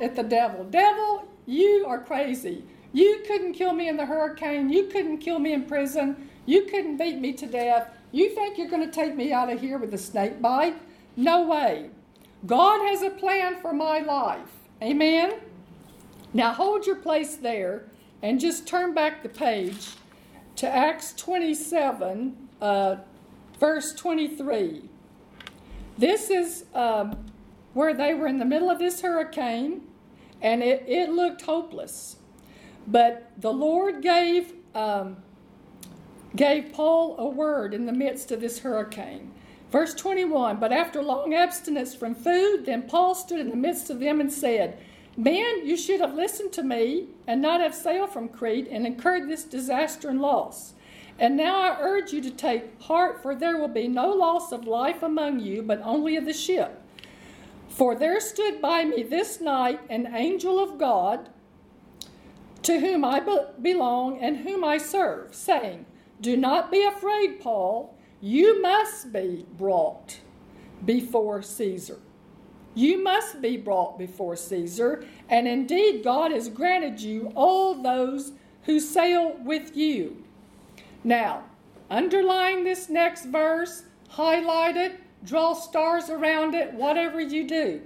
at 0.00 0.16
the 0.16 0.22
devil. 0.22 0.64
Devil, 0.64 1.28
you 1.46 1.84
are 1.86 1.98
crazy. 1.98 2.64
You 2.92 3.22
couldn't 3.26 3.54
kill 3.54 3.72
me 3.72 3.88
in 3.88 3.96
the 3.96 4.06
hurricane. 4.06 4.70
You 4.70 4.84
couldn't 4.84 5.18
kill 5.18 5.38
me 5.38 5.52
in 5.52 5.64
prison. 5.64 6.28
You 6.44 6.64
couldn't 6.64 6.98
beat 6.98 7.18
me 7.18 7.32
to 7.34 7.46
death. 7.46 7.88
You 8.10 8.30
think 8.30 8.58
you're 8.58 8.68
going 8.68 8.84
to 8.84 8.92
take 8.92 9.16
me 9.16 9.32
out 9.32 9.50
of 9.50 9.60
here 9.60 9.78
with 9.78 9.94
a 9.94 9.98
snake 9.98 10.42
bite? 10.42 10.76
No 11.16 11.46
way. 11.46 11.90
God 12.44 12.86
has 12.88 13.02
a 13.02 13.10
plan 13.10 13.60
for 13.60 13.72
my 13.72 14.00
life. 14.00 14.50
Amen? 14.82 15.34
Now 16.34 16.52
hold 16.52 16.86
your 16.86 16.96
place 16.96 17.36
there 17.36 17.84
and 18.22 18.40
just 18.40 18.66
turn 18.66 18.94
back 18.94 19.22
the 19.22 19.28
page 19.28 19.90
to 20.56 20.68
Acts 20.68 21.12
27, 21.14 22.48
uh, 22.60 22.96
verse 23.58 23.94
23. 23.94 24.88
This 26.02 26.30
is 26.30 26.64
um, 26.74 27.16
where 27.74 27.94
they 27.94 28.12
were 28.12 28.26
in 28.26 28.40
the 28.40 28.44
middle 28.44 28.68
of 28.68 28.80
this 28.80 29.02
hurricane 29.02 29.82
and 30.40 30.60
it, 30.60 30.84
it 30.88 31.10
looked 31.10 31.42
hopeless. 31.42 32.16
But 32.88 33.30
the 33.38 33.52
Lord 33.52 34.02
gave, 34.02 34.52
um, 34.74 35.18
gave 36.34 36.72
Paul 36.72 37.14
a 37.20 37.28
word 37.28 37.72
in 37.72 37.86
the 37.86 37.92
midst 37.92 38.32
of 38.32 38.40
this 38.40 38.58
hurricane. 38.58 39.30
Verse 39.70 39.94
21 39.94 40.56
But 40.56 40.72
after 40.72 41.00
long 41.04 41.34
abstinence 41.34 41.94
from 41.94 42.16
food, 42.16 42.66
then 42.66 42.82
Paul 42.82 43.14
stood 43.14 43.38
in 43.38 43.50
the 43.50 43.54
midst 43.54 43.88
of 43.88 44.00
them 44.00 44.20
and 44.20 44.32
said, 44.32 44.80
Men, 45.16 45.64
you 45.64 45.76
should 45.76 46.00
have 46.00 46.16
listened 46.16 46.52
to 46.54 46.64
me 46.64 47.10
and 47.28 47.40
not 47.40 47.60
have 47.60 47.76
sailed 47.76 48.10
from 48.10 48.28
Crete 48.28 48.66
and 48.68 48.88
incurred 48.88 49.28
this 49.28 49.44
disaster 49.44 50.08
and 50.08 50.20
loss. 50.20 50.74
And 51.18 51.36
now 51.36 51.60
I 51.60 51.78
urge 51.80 52.12
you 52.12 52.20
to 52.22 52.30
take 52.30 52.80
heart, 52.82 53.22
for 53.22 53.34
there 53.34 53.56
will 53.58 53.68
be 53.68 53.88
no 53.88 54.10
loss 54.10 54.52
of 54.52 54.66
life 54.66 55.02
among 55.02 55.40
you, 55.40 55.62
but 55.62 55.80
only 55.84 56.16
of 56.16 56.24
the 56.24 56.32
ship. 56.32 56.82
For 57.68 57.94
there 57.94 58.20
stood 58.20 58.60
by 58.60 58.84
me 58.84 59.02
this 59.02 59.40
night 59.40 59.80
an 59.88 60.14
angel 60.14 60.62
of 60.62 60.78
God, 60.78 61.28
to 62.62 62.80
whom 62.80 63.04
I 63.04 63.20
be- 63.20 63.38
belong 63.60 64.18
and 64.18 64.38
whom 64.38 64.64
I 64.64 64.78
serve, 64.78 65.34
saying, 65.34 65.86
Do 66.20 66.36
not 66.36 66.70
be 66.70 66.82
afraid, 66.84 67.40
Paul. 67.40 67.96
You 68.20 68.60
must 68.62 69.12
be 69.12 69.46
brought 69.56 70.20
before 70.84 71.42
Caesar. 71.42 71.98
You 72.74 73.02
must 73.02 73.42
be 73.42 73.56
brought 73.56 73.98
before 73.98 74.36
Caesar, 74.36 75.04
and 75.28 75.46
indeed 75.46 76.02
God 76.02 76.30
has 76.30 76.48
granted 76.48 77.00
you 77.00 77.32
all 77.34 77.74
those 77.74 78.32
who 78.62 78.80
sail 78.80 79.36
with 79.44 79.76
you. 79.76 80.24
Now, 81.04 81.44
underline 81.90 82.64
this 82.64 82.88
next 82.88 83.26
verse, 83.26 83.84
highlight 84.08 84.76
it, 84.76 85.00
draw 85.24 85.54
stars 85.54 86.10
around 86.10 86.54
it, 86.54 86.72
whatever 86.74 87.20
you 87.20 87.46
do. 87.46 87.82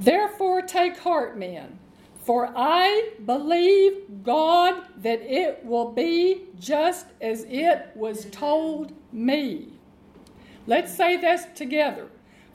Therefore, 0.00 0.62
take 0.62 0.98
heart, 0.98 1.38
men, 1.38 1.78
For 2.18 2.52
I 2.56 3.10
believe 3.24 4.24
God 4.24 4.82
that 4.98 5.20
it 5.22 5.64
will 5.64 5.92
be 5.92 6.48
just 6.58 7.06
as 7.20 7.46
it 7.48 7.92
was 7.94 8.24
told 8.26 8.92
me. 9.12 9.68
Let's 10.66 10.92
say 10.92 11.16
this 11.16 11.46
together. 11.54 12.08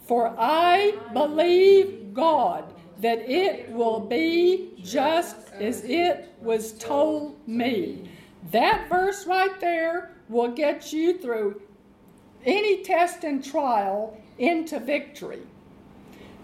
For 0.05 0.35
I 0.37 0.97
believe 1.13 2.13
God 2.13 2.65
that 2.99 3.19
it 3.29 3.69
will 3.69 4.01
be 4.01 4.73
just 4.83 5.37
as 5.53 5.85
it 5.85 6.33
was 6.41 6.73
told 6.73 7.35
me. 7.47 8.10
That 8.49 8.89
verse 8.89 9.25
right 9.27 9.59
there 9.59 10.11
will 10.27 10.49
get 10.49 10.91
you 10.91 11.19
through 11.19 11.61
any 12.45 12.83
test 12.83 13.23
and 13.23 13.43
trial 13.43 14.17
into 14.39 14.79
victory. 14.79 15.41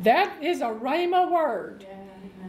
That 0.02 0.44
is 0.44 0.62
a 0.62 0.66
Rhema 0.66 1.32
word. 1.32 1.88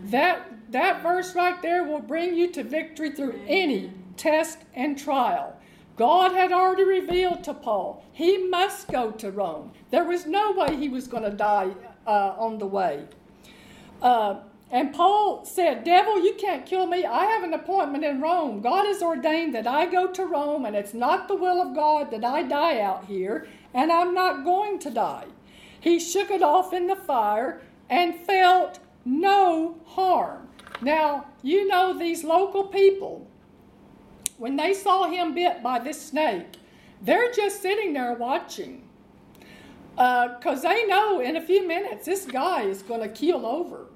That, 0.05 0.71
that 0.71 1.03
verse 1.03 1.35
right 1.35 1.61
there 1.63 1.85
will 1.85 2.01
bring 2.01 2.35
you 2.35 2.51
to 2.53 2.63
victory 2.63 3.11
through 3.11 3.41
any 3.47 3.91
test 4.17 4.59
and 4.75 4.99
trial. 4.99 5.57
God 5.97 6.33
had 6.33 6.53
already 6.53 6.85
revealed 6.85 7.43
to 7.45 7.55
Paul 7.55 8.05
he 8.19 8.37
must 8.37 8.89
go 8.89 9.13
to 9.13 9.31
Rome. 9.31 9.71
There 9.93 10.03
was 10.03 10.27
no 10.27 10.51
way 10.51 10.75
he 10.75 10.89
was 10.89 11.07
going 11.07 11.23
to 11.23 11.31
die 11.31 11.71
uh, 12.05 12.35
on 12.37 12.59
the 12.59 12.67
way. 12.67 13.05
Uh, 14.03 14.41
and 14.71 14.95
Paul 14.95 15.45
said, 15.47 15.85
Devil, 15.85 16.23
you 16.23 16.35
can't 16.35 16.67
kill 16.67 16.87
me. 16.87 17.05
I 17.05 17.25
have 17.25 17.43
an 17.43 17.55
appointment 17.55 18.05
in 18.05 18.21
Rome. 18.21 18.61
God 18.61 18.85
has 18.85 19.03
ordained 19.03 19.55
that 19.55 19.67
I 19.67 19.87
go 19.87 20.09
to 20.09 20.27
Rome, 20.27 20.67
and 20.67 20.77
it's 20.77 20.93
not 20.93 21.27
the 21.27 21.37
will 21.37 21.63
of 21.63 21.75
God 21.75 22.11
that 22.11 22.25
I 22.25 22.43
die 22.43 22.81
out 22.81 23.07
here, 23.07 23.49
and 23.73 23.91
I'm 23.91 24.15
not 24.15 24.45
going 24.45 24.79
to 24.81 24.91
die. 24.91 25.27
He 25.81 25.99
shook 25.99 26.31
it 26.31 26.43
off 26.43 26.73
in 26.73 26.87
the 26.87 26.97
fire 26.97 27.63
and 27.89 28.15
felt 28.15 28.79
no 29.07 29.77
harm. 29.87 30.49
Now, 30.83 31.27
you 31.43 31.67
know 31.67 31.99
these 31.99 32.23
local 32.23 32.65
people, 32.65 33.27
when 34.37 34.57
they 34.57 34.75
saw 34.75 35.09
him 35.09 35.35
bit 35.35 35.63
by 35.63 35.79
this 35.79 36.01
snake, 36.01 36.59
they're 37.01 37.33
just 37.33 37.63
sitting 37.63 37.95
there 37.95 38.15
watching. 38.15 38.85
Because 39.91 40.65
uh, 40.65 40.69
they 40.69 40.87
know 40.87 41.21
in 41.21 41.37
a 41.37 41.41
few 41.41 41.67
minutes 41.67 42.07
this 42.07 42.25
guy 42.25 42.63
is 42.63 42.83
going 42.83 43.01
to 43.01 43.09
keel 43.09 43.45
over. 43.45 43.88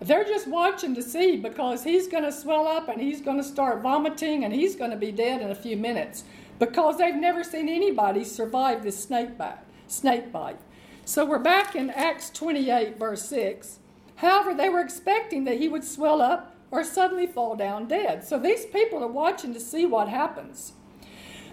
They're 0.00 0.24
just 0.24 0.48
watching 0.48 0.94
to 0.94 1.02
see 1.02 1.36
because 1.36 1.84
he's 1.84 2.08
going 2.08 2.24
to 2.24 2.32
swell 2.32 2.66
up 2.66 2.88
and 2.88 3.00
he's 3.00 3.20
going 3.20 3.36
to 3.36 3.44
start 3.44 3.82
vomiting 3.82 4.44
and 4.44 4.54
he's 4.54 4.74
going 4.74 4.90
to 4.90 4.96
be 4.96 5.12
dead 5.12 5.42
in 5.42 5.50
a 5.50 5.54
few 5.54 5.76
minutes 5.76 6.24
because 6.58 6.96
they've 6.96 7.14
never 7.14 7.44
seen 7.44 7.68
anybody 7.68 8.24
survive 8.24 8.82
this 8.82 9.02
snake 9.02 9.36
bite. 9.36 9.58
Snake 9.88 10.32
bite. 10.32 10.58
So 11.04 11.26
we're 11.26 11.38
back 11.38 11.76
in 11.76 11.90
Acts 11.90 12.30
28, 12.30 12.98
verse 12.98 13.28
6. 13.28 13.78
However, 14.16 14.54
they 14.54 14.70
were 14.70 14.80
expecting 14.80 15.44
that 15.44 15.58
he 15.58 15.68
would 15.68 15.84
swell 15.84 16.22
up 16.22 16.54
or 16.70 16.82
suddenly 16.82 17.26
fall 17.26 17.54
down 17.54 17.86
dead. 17.86 18.24
So 18.24 18.38
these 18.38 18.64
people 18.64 19.02
are 19.04 19.08
watching 19.08 19.52
to 19.52 19.60
see 19.60 19.84
what 19.84 20.08
happens. 20.08 20.72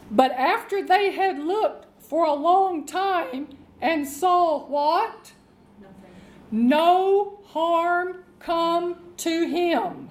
But 0.09 0.31
after 0.31 0.85
they 0.85 1.11
had 1.11 1.39
looked 1.39 1.85
for 1.99 2.25
a 2.25 2.33
long 2.33 2.85
time 2.85 3.49
and 3.81 4.07
saw 4.07 4.65
what? 4.67 5.33
Nothing. 5.81 6.11
No 6.51 7.39
harm 7.47 8.23
come 8.39 8.97
to 9.17 9.47
him. 9.47 10.09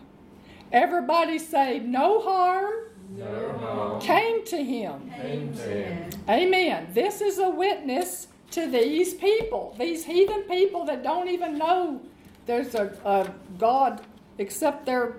Everybody 0.73 1.39
say, 1.39 1.79
no 1.79 2.21
harm 2.21 2.75
No 3.17 3.53
harm 3.59 4.01
came 4.01 4.45
to 4.47 4.57
him. 4.57 5.11
came 5.11 5.55
to 5.55 5.61
him. 5.63 6.11
Amen. 6.29 6.89
This 6.93 7.21
is 7.21 7.39
a 7.39 7.49
witness 7.49 8.29
to 8.53 8.67
these 8.69 9.15
people, 9.15 9.75
these 9.79 10.05
heathen 10.05 10.43
people 10.43 10.85
that 10.87 11.03
don't 11.03 11.29
even 11.29 11.59
know 11.59 12.01
there's 12.47 12.75
a, 12.77 12.97
a 13.05 13.33
God 13.59 14.01
except 14.39 14.87
their 14.87 15.17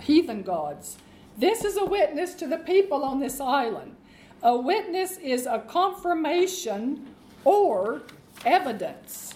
heathen 0.00 0.42
gods. 0.42 0.98
This 1.36 1.64
is 1.64 1.76
a 1.76 1.84
witness 1.84 2.34
to 2.34 2.46
the 2.48 2.58
people 2.58 3.04
on 3.04 3.20
this 3.20 3.40
island. 3.40 3.94
A 4.42 4.56
witness 4.56 5.18
is 5.18 5.46
a 5.46 5.60
confirmation 5.60 7.06
or 7.44 8.02
evidence. 8.44 9.34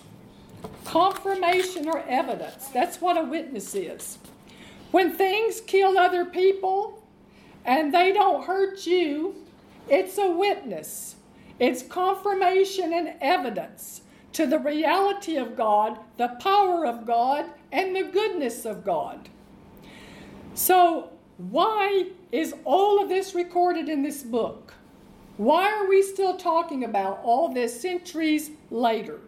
Confirmation 0.84 1.88
or 1.88 2.04
evidence. 2.08 2.68
That's 2.68 3.00
what 3.00 3.16
a 3.16 3.22
witness 3.22 3.74
is. 3.74 4.18
When 4.90 5.12
things 5.12 5.60
kill 5.60 5.96
other 5.96 6.24
people 6.24 7.02
and 7.64 7.94
they 7.94 8.12
don't 8.12 8.44
hurt 8.44 8.86
you, 8.86 9.34
it's 9.88 10.18
a 10.18 10.30
witness. 10.30 11.16
It's 11.58 11.82
confirmation 11.82 12.92
and 12.92 13.14
evidence 13.20 14.02
to 14.32 14.46
the 14.46 14.58
reality 14.58 15.36
of 15.36 15.56
God, 15.56 15.98
the 16.16 16.36
power 16.40 16.86
of 16.86 17.06
God, 17.06 17.46
and 17.70 17.94
the 17.94 18.04
goodness 18.04 18.64
of 18.64 18.84
God. 18.84 19.28
So, 20.54 21.10
why 21.38 22.08
is 22.30 22.54
all 22.64 23.02
of 23.02 23.08
this 23.08 23.34
recorded 23.34 23.88
in 23.88 24.02
this 24.02 24.22
book? 24.22 24.74
Why 25.36 25.72
are 25.72 25.88
we 25.88 26.02
still 26.02 26.36
talking 26.36 26.84
about 26.84 27.20
all 27.22 27.52
this 27.52 27.80
centuries 27.80 28.50
later? 28.70 29.20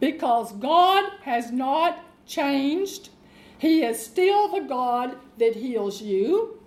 Because 0.00 0.52
God 0.52 1.10
has 1.22 1.50
not 1.50 2.04
changed. 2.26 3.10
He 3.58 3.82
is 3.82 4.04
still 4.04 4.48
the 4.48 4.66
God 4.66 5.16
that 5.38 5.56
heals 5.56 6.02
you. 6.02 6.60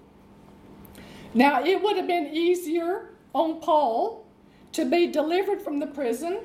Now, 1.34 1.64
it 1.64 1.82
would 1.82 1.98
have 1.98 2.08
been 2.08 2.28
easier 2.34 3.10
on 3.34 3.60
Paul 3.60 4.26
to 4.72 4.86
be 4.86 5.08
delivered 5.08 5.62
from 5.62 5.80
the 5.80 5.88
prison, 5.88 6.40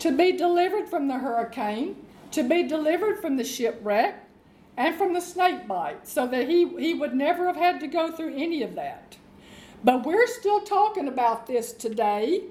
to 0.00 0.12
be 0.12 0.32
delivered 0.32 0.88
from 0.88 1.08
the 1.08 1.18
hurricane, 1.18 1.96
to 2.32 2.42
be 2.42 2.62
delivered 2.62 3.20
from 3.20 3.36
the 3.36 3.44
shipwreck, 3.44 4.22
and 4.76 4.94
from 4.96 5.14
the 5.14 5.20
snake 5.20 5.66
bite, 5.66 6.06
so 6.06 6.26
that 6.26 6.48
he, 6.48 6.68
he 6.78 6.92
would 6.92 7.14
never 7.14 7.46
have 7.46 7.56
had 7.56 7.80
to 7.80 7.86
go 7.86 8.12
through 8.12 8.34
any 8.34 8.62
of 8.62 8.74
that. 8.74 9.16
But 9.82 10.04
we're 10.04 10.26
still 10.26 10.60
talking 10.60 11.08
about 11.08 11.46
this 11.46 11.72
today, 11.72 12.44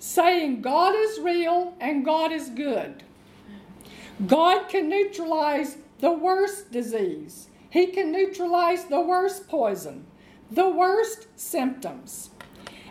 saying 0.00 0.62
God 0.62 0.94
is 0.96 1.20
real 1.20 1.74
and 1.80 2.04
God 2.04 2.32
is 2.32 2.48
good. 2.48 3.04
God 4.26 4.68
can 4.68 4.88
neutralize 4.88 5.78
the 6.00 6.12
worst 6.12 6.72
disease, 6.72 7.48
He 7.70 7.86
can 7.88 8.10
neutralize 8.10 8.84
the 8.86 9.00
worst 9.00 9.48
poison, 9.48 10.06
the 10.50 10.68
worst 10.68 11.26
symptoms. 11.36 12.30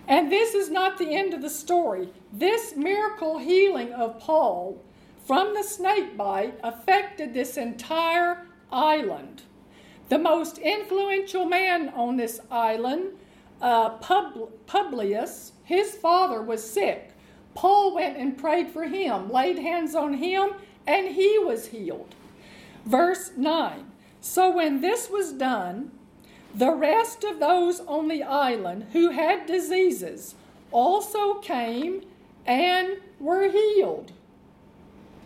And 0.07 0.31
this 0.31 0.53
is 0.53 0.69
not 0.69 0.97
the 0.97 1.13
end 1.13 1.33
of 1.33 1.41
the 1.41 1.49
story. 1.49 2.09
This 2.31 2.75
miracle 2.77 3.39
healing 3.39 3.91
of 3.91 4.19
Paul 4.19 4.81
from 5.25 5.53
the 5.53 5.63
snake 5.63 6.15
bite 6.15 6.57
affected 6.63 7.33
this 7.33 7.57
entire 7.57 8.47
island. 8.71 9.41
The 10.07 10.17
most 10.17 10.57
influential 10.59 11.45
man 11.45 11.89
on 11.89 12.15
this 12.15 12.39
island, 12.49 13.11
uh, 13.61 13.89
Pub- 13.97 14.51
Publius, 14.65 15.51
his 15.65 15.95
father 15.95 16.41
was 16.41 16.63
sick. 16.63 17.06
Paul 17.57 17.95
went 17.95 18.17
and 18.17 18.37
prayed 18.37 18.69
for 18.69 18.83
him, 18.83 19.31
laid 19.31 19.57
hands 19.57 19.95
on 19.95 20.13
him, 20.13 20.51
and 20.85 21.07
he 21.07 21.39
was 21.39 21.65
healed. 21.69 22.13
Verse 22.85 23.31
9 23.35 23.83
So 24.21 24.51
when 24.51 24.81
this 24.81 25.09
was 25.09 25.33
done, 25.33 25.89
the 26.53 26.71
rest 26.71 27.23
of 27.23 27.39
those 27.39 27.79
on 27.79 28.09
the 28.09 28.21
island 28.21 28.85
who 28.93 29.09
had 29.09 29.47
diseases 29.47 30.35
also 30.71 31.39
came 31.39 32.03
and 32.45 32.97
were 33.19 33.49
healed. 33.49 34.11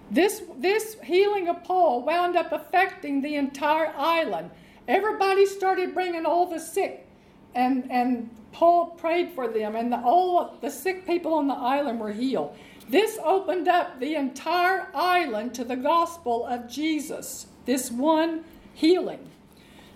This, 0.09 0.41
this 0.57 0.95
healing 1.03 1.49
of 1.49 1.65
Paul 1.65 2.01
wound 2.01 2.37
up 2.37 2.53
affecting 2.53 3.21
the 3.21 3.35
entire 3.35 3.93
island. 3.93 4.51
Everybody 4.87 5.45
started 5.45 5.93
bringing 5.93 6.25
all 6.25 6.45
the 6.45 6.61
sick, 6.61 7.09
and, 7.55 7.89
and 7.91 8.29
Paul 8.51 8.87
prayed 8.87 9.31
for 9.33 9.47
them, 9.47 9.75
and 9.75 9.91
the, 9.91 10.01
all 10.01 10.57
the 10.61 10.69
sick 10.69 11.05
people 11.05 11.33
on 11.33 11.47
the 11.47 11.53
island 11.53 11.99
were 11.99 12.11
healed. 12.11 12.55
This 12.89 13.17
opened 13.23 13.67
up 13.67 13.99
the 13.99 14.15
entire 14.15 14.89
island 14.93 15.53
to 15.55 15.63
the 15.63 15.75
gospel 15.75 16.45
of 16.45 16.69
Jesus, 16.69 17.47
this 17.65 17.89
one 17.89 18.43
healing. 18.73 19.29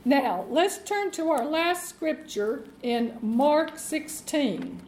Now, 0.05 0.45
let's 0.49 0.77
turn 0.77 1.11
to 1.11 1.29
our 1.29 1.45
last 1.45 1.89
scripture 1.89 2.65
in 2.83 3.17
Mark 3.21 3.79
16. 3.79 4.79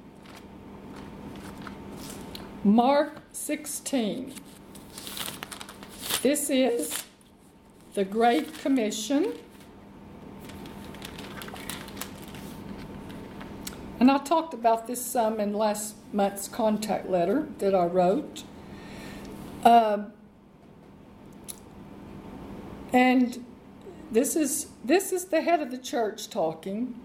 Mark 2.63 3.22
16. 3.32 4.34
This 6.22 6.49
is 6.49 7.03
the 7.93 8.05
Great 8.05 8.57
Commission. 8.59 9.34
And 14.00 14.12
I 14.12 14.20
talked 14.20 14.54
about 14.54 14.88
this 14.88 15.04
some 15.04 15.39
in 15.39 15.54
last 15.54 15.95
month's 16.14 16.48
contact 16.48 17.10
letter 17.10 17.48
that 17.58 17.74
I 17.74 17.86
wrote. 17.86 18.43
Uh, 19.64 20.06
and 22.93 23.43
this 24.12 24.36
is 24.36 24.68
this 24.86 25.12
is 25.12 25.26
the 25.26 25.41
head 25.41 25.62
of 25.62 25.72
the 25.72 25.78
church 25.78 26.30
talking, 26.30 27.00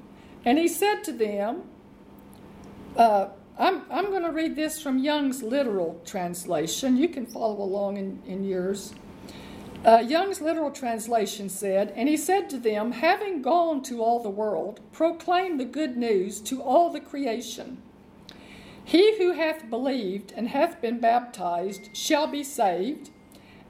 and 0.45 0.59
he 0.59 0.69
said 0.69 1.03
to 1.05 1.13
them, 1.13 1.63
uh, 2.97 3.29
I'm, 3.59 3.83
I'm 3.91 4.07
going 4.07 4.23
to 4.23 4.31
read 4.31 4.57
this 4.57 4.81
from 4.81 4.99
Young's 4.99 5.43
literal 5.43 6.01
translation. 6.05 6.97
You 6.97 7.09
can 7.09 7.27
follow 7.27 7.63
along 7.63 7.97
in, 7.97 8.23
in 8.27 8.45
yours. 8.45 8.95
Uh, 9.85 9.99
Young's 10.07 10.41
literal 10.41 10.71
translation 10.71 11.49
said, 11.49 11.93
And 11.97 12.09
he 12.09 12.17
said 12.17 12.49
to 12.51 12.59
them, 12.59 12.93
Having 12.93 13.43
gone 13.43 13.83
to 13.85 14.01
all 14.03 14.23
the 14.23 14.31
world, 14.31 14.81
proclaim 14.93 15.59
the 15.59 15.65
good 15.65 15.97
news 15.97 16.41
to 16.43 16.63
all 16.63 16.91
the 16.91 17.01
creation. 17.01 17.83
He 18.85 19.19
who 19.19 19.33
hath 19.33 19.69
believed 19.69 20.33
and 20.37 20.49
hath 20.49 20.81
been 20.81 21.01
baptized 21.01 21.97
shall 21.97 22.29
be 22.29 22.45
saved, 22.45 23.11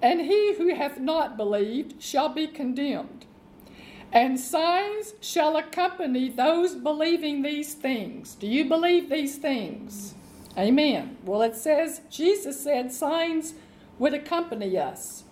and 0.03 0.21
he 0.23 0.55
who 0.55 0.75
hath 0.75 0.99
not 0.99 1.37
believed 1.37 2.03
shall 2.03 2.29
be 2.29 2.47
condemned. 2.47 3.25
And 4.13 4.39
signs 4.39 5.15
shall 5.23 5.57
accompany 5.57 6.29
those 6.29 6.75
believing 6.75 7.41
these 7.41 7.73
things. 7.73 8.35
Do 8.35 8.47
you 8.47 8.67
believe 8.67 9.09
these 9.09 9.37
things? 9.37 10.15
Amen. 10.59 11.17
Well, 11.25 11.41
it 11.41 11.57
says, 11.57 12.03
Jesus 12.11 12.61
said 12.61 12.93
signs 12.93 13.55
would 13.99 14.13
accompany 14.13 14.77
us. 14.77 15.25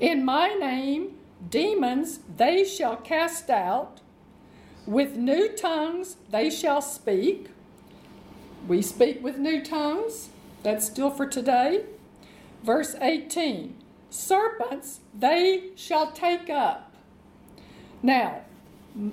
In 0.00 0.24
my 0.24 0.48
name, 0.54 1.16
demons 1.48 2.20
they 2.36 2.64
shall 2.64 2.96
cast 2.96 3.50
out, 3.50 4.00
with 4.86 5.16
new 5.16 5.48
tongues 5.48 6.16
they 6.30 6.50
shall 6.50 6.82
speak. 6.82 7.48
We 8.66 8.82
speak 8.82 9.22
with 9.22 9.38
new 9.38 9.62
tongues. 9.64 10.30
That's 10.62 10.86
still 10.86 11.10
for 11.10 11.26
today. 11.26 11.84
Verse 12.62 12.96
18 13.00 13.76
Serpents 14.10 15.00
they 15.12 15.70
shall 15.76 16.12
take 16.12 16.48
up. 16.48 16.94
Now, 18.02 18.42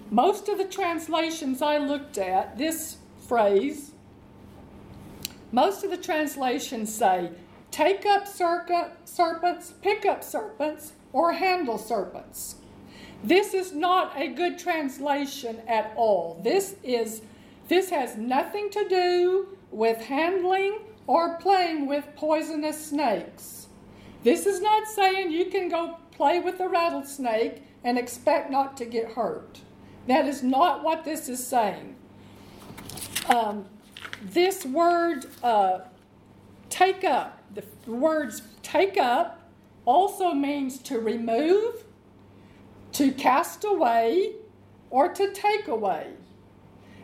most 0.09 0.49
of 0.49 0.57
the 0.57 0.65
translations 0.65 1.61
I 1.61 1.77
looked 1.77 2.17
at, 2.17 2.57
this 2.57 2.97
phrase, 3.27 3.91
most 5.51 5.83
of 5.83 5.91
the 5.91 5.97
translations 5.97 6.93
say, 6.93 7.31
take 7.71 8.05
up 8.05 8.27
serpents, 8.27 9.73
pick 9.81 10.05
up 10.05 10.23
serpents, 10.23 10.93
or 11.13 11.33
handle 11.33 11.77
serpents. 11.77 12.55
This 13.23 13.53
is 13.53 13.71
not 13.71 14.13
a 14.19 14.27
good 14.29 14.59
translation 14.59 15.61
at 15.67 15.93
all. 15.95 16.39
This 16.43 16.75
is 16.83 17.21
this 17.67 17.89
has 17.89 18.17
nothing 18.17 18.69
to 18.71 18.87
do 18.89 19.57
with 19.71 20.01
handling 20.01 20.79
or 21.07 21.37
playing 21.37 21.87
with 21.87 22.05
poisonous 22.15 22.87
snakes. 22.87 23.67
This 24.23 24.45
is 24.45 24.59
not 24.59 24.87
saying 24.87 25.31
you 25.31 25.45
can 25.45 25.69
go 25.69 25.97
play 26.11 26.39
with 26.39 26.59
a 26.59 26.67
rattlesnake 26.67 27.63
and 27.83 27.97
expect 27.97 28.51
not 28.51 28.75
to 28.77 28.85
get 28.85 29.13
hurt. 29.13 29.61
That 30.07 30.25
is 30.25 30.43
not 30.43 30.83
what 30.83 31.05
this 31.05 31.29
is 31.29 31.45
saying. 31.45 31.95
Um, 33.29 33.65
this 34.21 34.65
word 34.65 35.25
uh, 35.41 35.79
take 36.71 37.03
up, 37.03 37.39
the 37.53 37.63
words 37.91 38.41
take 38.63 38.97
up 38.97 39.39
also 39.85 40.33
means 40.33 40.79
to 40.79 40.99
remove, 40.99 41.83
to 42.93 43.11
cast 43.11 43.63
away, 43.63 44.33
or 44.89 45.09
to 45.13 45.31
take 45.31 45.67
away. 45.67 46.07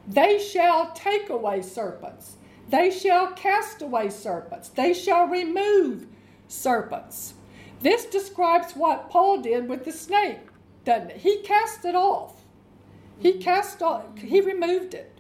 They 0.07 0.39
shall 0.39 0.91
take 0.93 1.29
away 1.29 1.61
serpents. 1.61 2.37
They 2.69 2.89
shall 2.89 3.31
cast 3.33 3.81
away 3.81 4.09
serpents. 4.09 4.69
They 4.69 4.93
shall 4.93 5.27
remove 5.27 6.07
serpents. 6.47 7.33
This 7.81 8.05
describes 8.05 8.73
what 8.73 9.09
Paul 9.09 9.41
did 9.41 9.69
with 9.69 9.85
the 9.85 9.91
snake, 9.91 10.39
doesn't 10.83 11.11
it? 11.11 11.17
He 11.17 11.41
cast 11.43 11.85
it 11.85 11.95
off. 11.95 12.41
He 13.19 13.33
cast 13.33 13.81
off, 13.81 14.17
he 14.17 14.41
removed 14.41 14.93
it. 14.93 15.17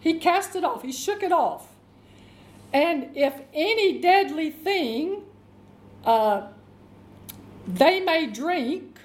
He 0.00 0.18
cast 0.18 0.56
it 0.56 0.64
off. 0.64 0.82
He 0.82 0.92
shook 0.92 1.22
it 1.22 1.32
off. 1.32 1.69
And 2.72 3.16
if 3.16 3.34
any 3.52 4.00
deadly 4.00 4.50
thing 4.50 5.22
uh, 6.04 6.48
they 7.66 8.00
may 8.00 8.26
drink, 8.26 8.98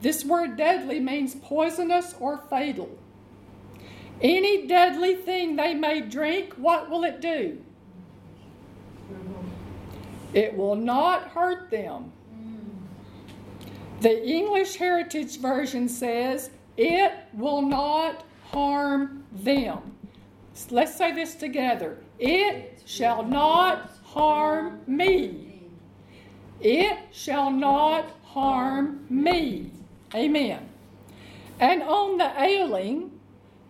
this 0.00 0.24
word 0.24 0.56
deadly 0.56 1.00
means 1.00 1.34
poisonous 1.34 2.14
or 2.20 2.38
fatal. 2.38 2.88
Any 4.20 4.66
deadly 4.66 5.14
thing 5.14 5.56
they 5.56 5.74
may 5.74 6.00
drink, 6.00 6.54
what 6.54 6.90
will 6.90 7.04
it 7.04 7.20
do? 7.20 7.62
It 10.34 10.56
will 10.56 10.76
not 10.76 11.28
hurt 11.28 11.70
them. 11.70 12.12
The 14.00 14.24
English 14.24 14.76
Heritage 14.76 15.38
Version 15.38 15.88
says, 15.88 16.50
it 16.76 17.12
will 17.32 17.62
not 17.62 18.24
harm 18.52 19.24
them. 19.32 19.97
Let's 20.70 20.96
say 20.96 21.12
this 21.12 21.34
together. 21.34 21.98
It 22.18 22.82
shall 22.84 23.22
not 23.22 23.90
harm 24.04 24.80
me. 24.86 25.62
It 26.60 26.98
shall 27.12 27.50
not 27.50 28.06
harm 28.24 29.06
me. 29.08 29.70
Amen. 30.14 30.68
And 31.60 31.82
on 31.82 32.18
the 32.18 32.32
ailing, 32.40 33.12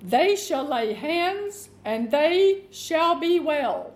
they 0.02 0.36
shall 0.36 0.64
lay 0.64 0.92
hands 0.94 1.70
and 1.84 2.10
they 2.10 2.64
shall 2.70 3.18
be 3.18 3.40
well. 3.40 3.92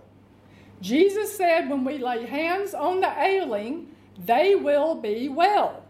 Jesus 0.81 1.35
said, 1.35 1.69
when 1.69 1.85
we 1.85 1.97
lay 1.97 2.25
hands 2.25 2.73
on 2.73 2.99
the 2.99 3.21
ailing, 3.21 3.87
they 4.25 4.55
will 4.55 4.95
be 4.95 5.29
well. 5.29 5.83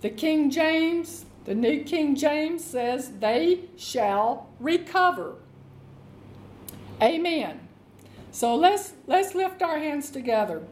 The 0.00 0.10
King 0.10 0.50
James, 0.50 1.24
the 1.44 1.54
New 1.54 1.82
King 1.82 2.14
James 2.14 2.62
says, 2.62 3.10
they 3.18 3.64
shall 3.76 4.46
recover. 4.60 5.34
Amen. 7.00 7.60
So 8.30 8.54
let's 8.54 8.94
let's 9.06 9.34
lift 9.34 9.62
our 9.62 9.78
hands 9.78 10.10
together. 10.10 10.62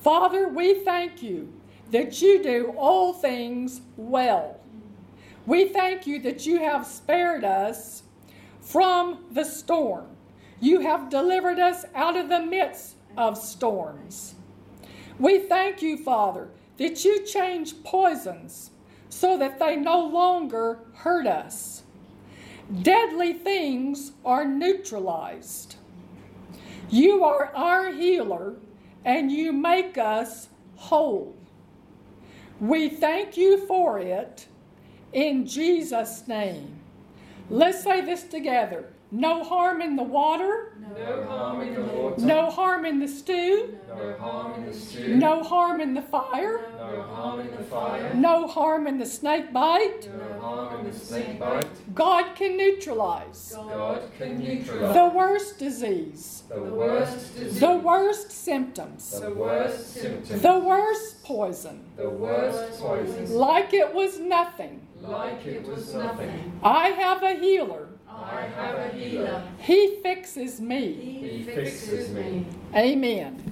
Father, 0.00 0.48
we 0.48 0.74
thank 0.84 1.22
you 1.22 1.52
that 1.90 2.22
you 2.22 2.42
do 2.42 2.74
all 2.76 3.12
things 3.12 3.80
well. 3.96 4.60
We 5.44 5.68
thank 5.68 6.06
you 6.06 6.20
that 6.22 6.46
you 6.46 6.60
have 6.60 6.86
spared 6.86 7.44
us 7.44 8.04
from 8.60 9.24
the 9.30 9.44
storm. 9.44 10.06
You 10.60 10.80
have 10.80 11.10
delivered 11.10 11.58
us 11.58 11.84
out 11.94 12.16
of 12.16 12.28
the 12.28 12.40
midst 12.40 12.94
of 13.16 13.36
storms. 13.36 14.36
We 15.18 15.40
thank 15.40 15.82
you, 15.82 15.96
Father, 15.96 16.48
that 16.78 17.04
you 17.04 17.24
change 17.26 17.82
poisons 17.82 18.70
so 19.08 19.36
that 19.38 19.58
they 19.58 19.76
no 19.76 20.00
longer 20.00 20.78
hurt 20.94 21.26
us. 21.26 21.81
Deadly 22.80 23.34
things 23.34 24.12
are 24.24 24.46
neutralized. 24.46 25.76
You 26.88 27.22
are 27.24 27.52
our 27.54 27.92
healer 27.92 28.54
and 29.04 29.30
you 29.30 29.52
make 29.52 29.98
us 29.98 30.48
whole. 30.76 31.36
We 32.60 32.88
thank 32.88 33.36
you 33.36 33.66
for 33.66 33.98
it 33.98 34.46
in 35.12 35.46
Jesus' 35.46 36.26
name. 36.26 36.80
Let's 37.50 37.82
say 37.82 38.00
this 38.00 38.22
together. 38.22 38.91
No 39.14 39.44
harm 39.44 39.82
in 39.82 39.94
the 39.94 40.02
water, 40.02 40.72
No 40.96 41.22
harm 41.28 41.60
in 41.60 41.74
the 41.74 41.82
water. 41.82 42.16
no 42.24 42.50
harm 42.50 42.86
in 42.86 42.98
the 42.98 43.06
stew, 43.06 43.76
No 43.86 44.14
harm 44.18 44.54
in 44.54 44.66
the 44.66 44.72
stew. 44.74 45.16
no 45.16 45.42
harm 45.42 45.80
in 45.82 45.92
the 45.92 46.00
fire, 46.00 46.62
No 46.78 47.02
harm 47.02 47.40
in 47.40 47.50
the 47.54 47.62
fire. 47.62 48.14
no 48.14 48.46
harm 48.46 48.86
in 48.86 48.98
the 48.98 49.04
snake 49.04 49.52
bite. 49.52 50.08
No 50.18 50.40
harm 50.40 50.80
in 50.80 50.90
the 50.90 50.98
snake 50.98 51.38
bite. 51.38 51.66
God 51.94 52.34
can 52.34 52.56
neutralize 52.56 53.52
God 53.54 54.00
can 54.16 54.38
neutralize 54.38 54.94
the 54.94 55.10
worst 55.14 55.58
disease, 55.58 56.44
the 56.48 56.62
worst 56.62 57.34
disease, 57.36 57.60
the 57.60 57.76
worst 57.76 58.30
symptoms, 58.32 59.20
the 59.20 59.30
worst 59.30 59.92
symptoms, 59.92 60.40
the 60.40 60.58
worst 60.58 61.22
poison, 61.22 61.84
the 61.96 62.08
worst 62.08 62.80
poison, 62.80 63.30
like 63.34 63.74
it 63.74 63.92
was 63.92 64.18
nothing. 64.18 64.80
like 65.02 65.44
it 65.46 65.68
was 65.68 65.92
nothing. 65.92 66.58
I 66.62 66.88
have 66.90 67.22
a 67.22 67.34
healer. 67.34 67.88
I 68.24 68.42
have 68.42 68.78
a 68.78 68.88
healer. 68.96 69.42
He 69.58 69.96
fixes 70.02 70.60
me. 70.60 70.92
He 70.92 71.42
fixes 71.42 72.10
me. 72.10 72.46
Amen. 72.74 73.42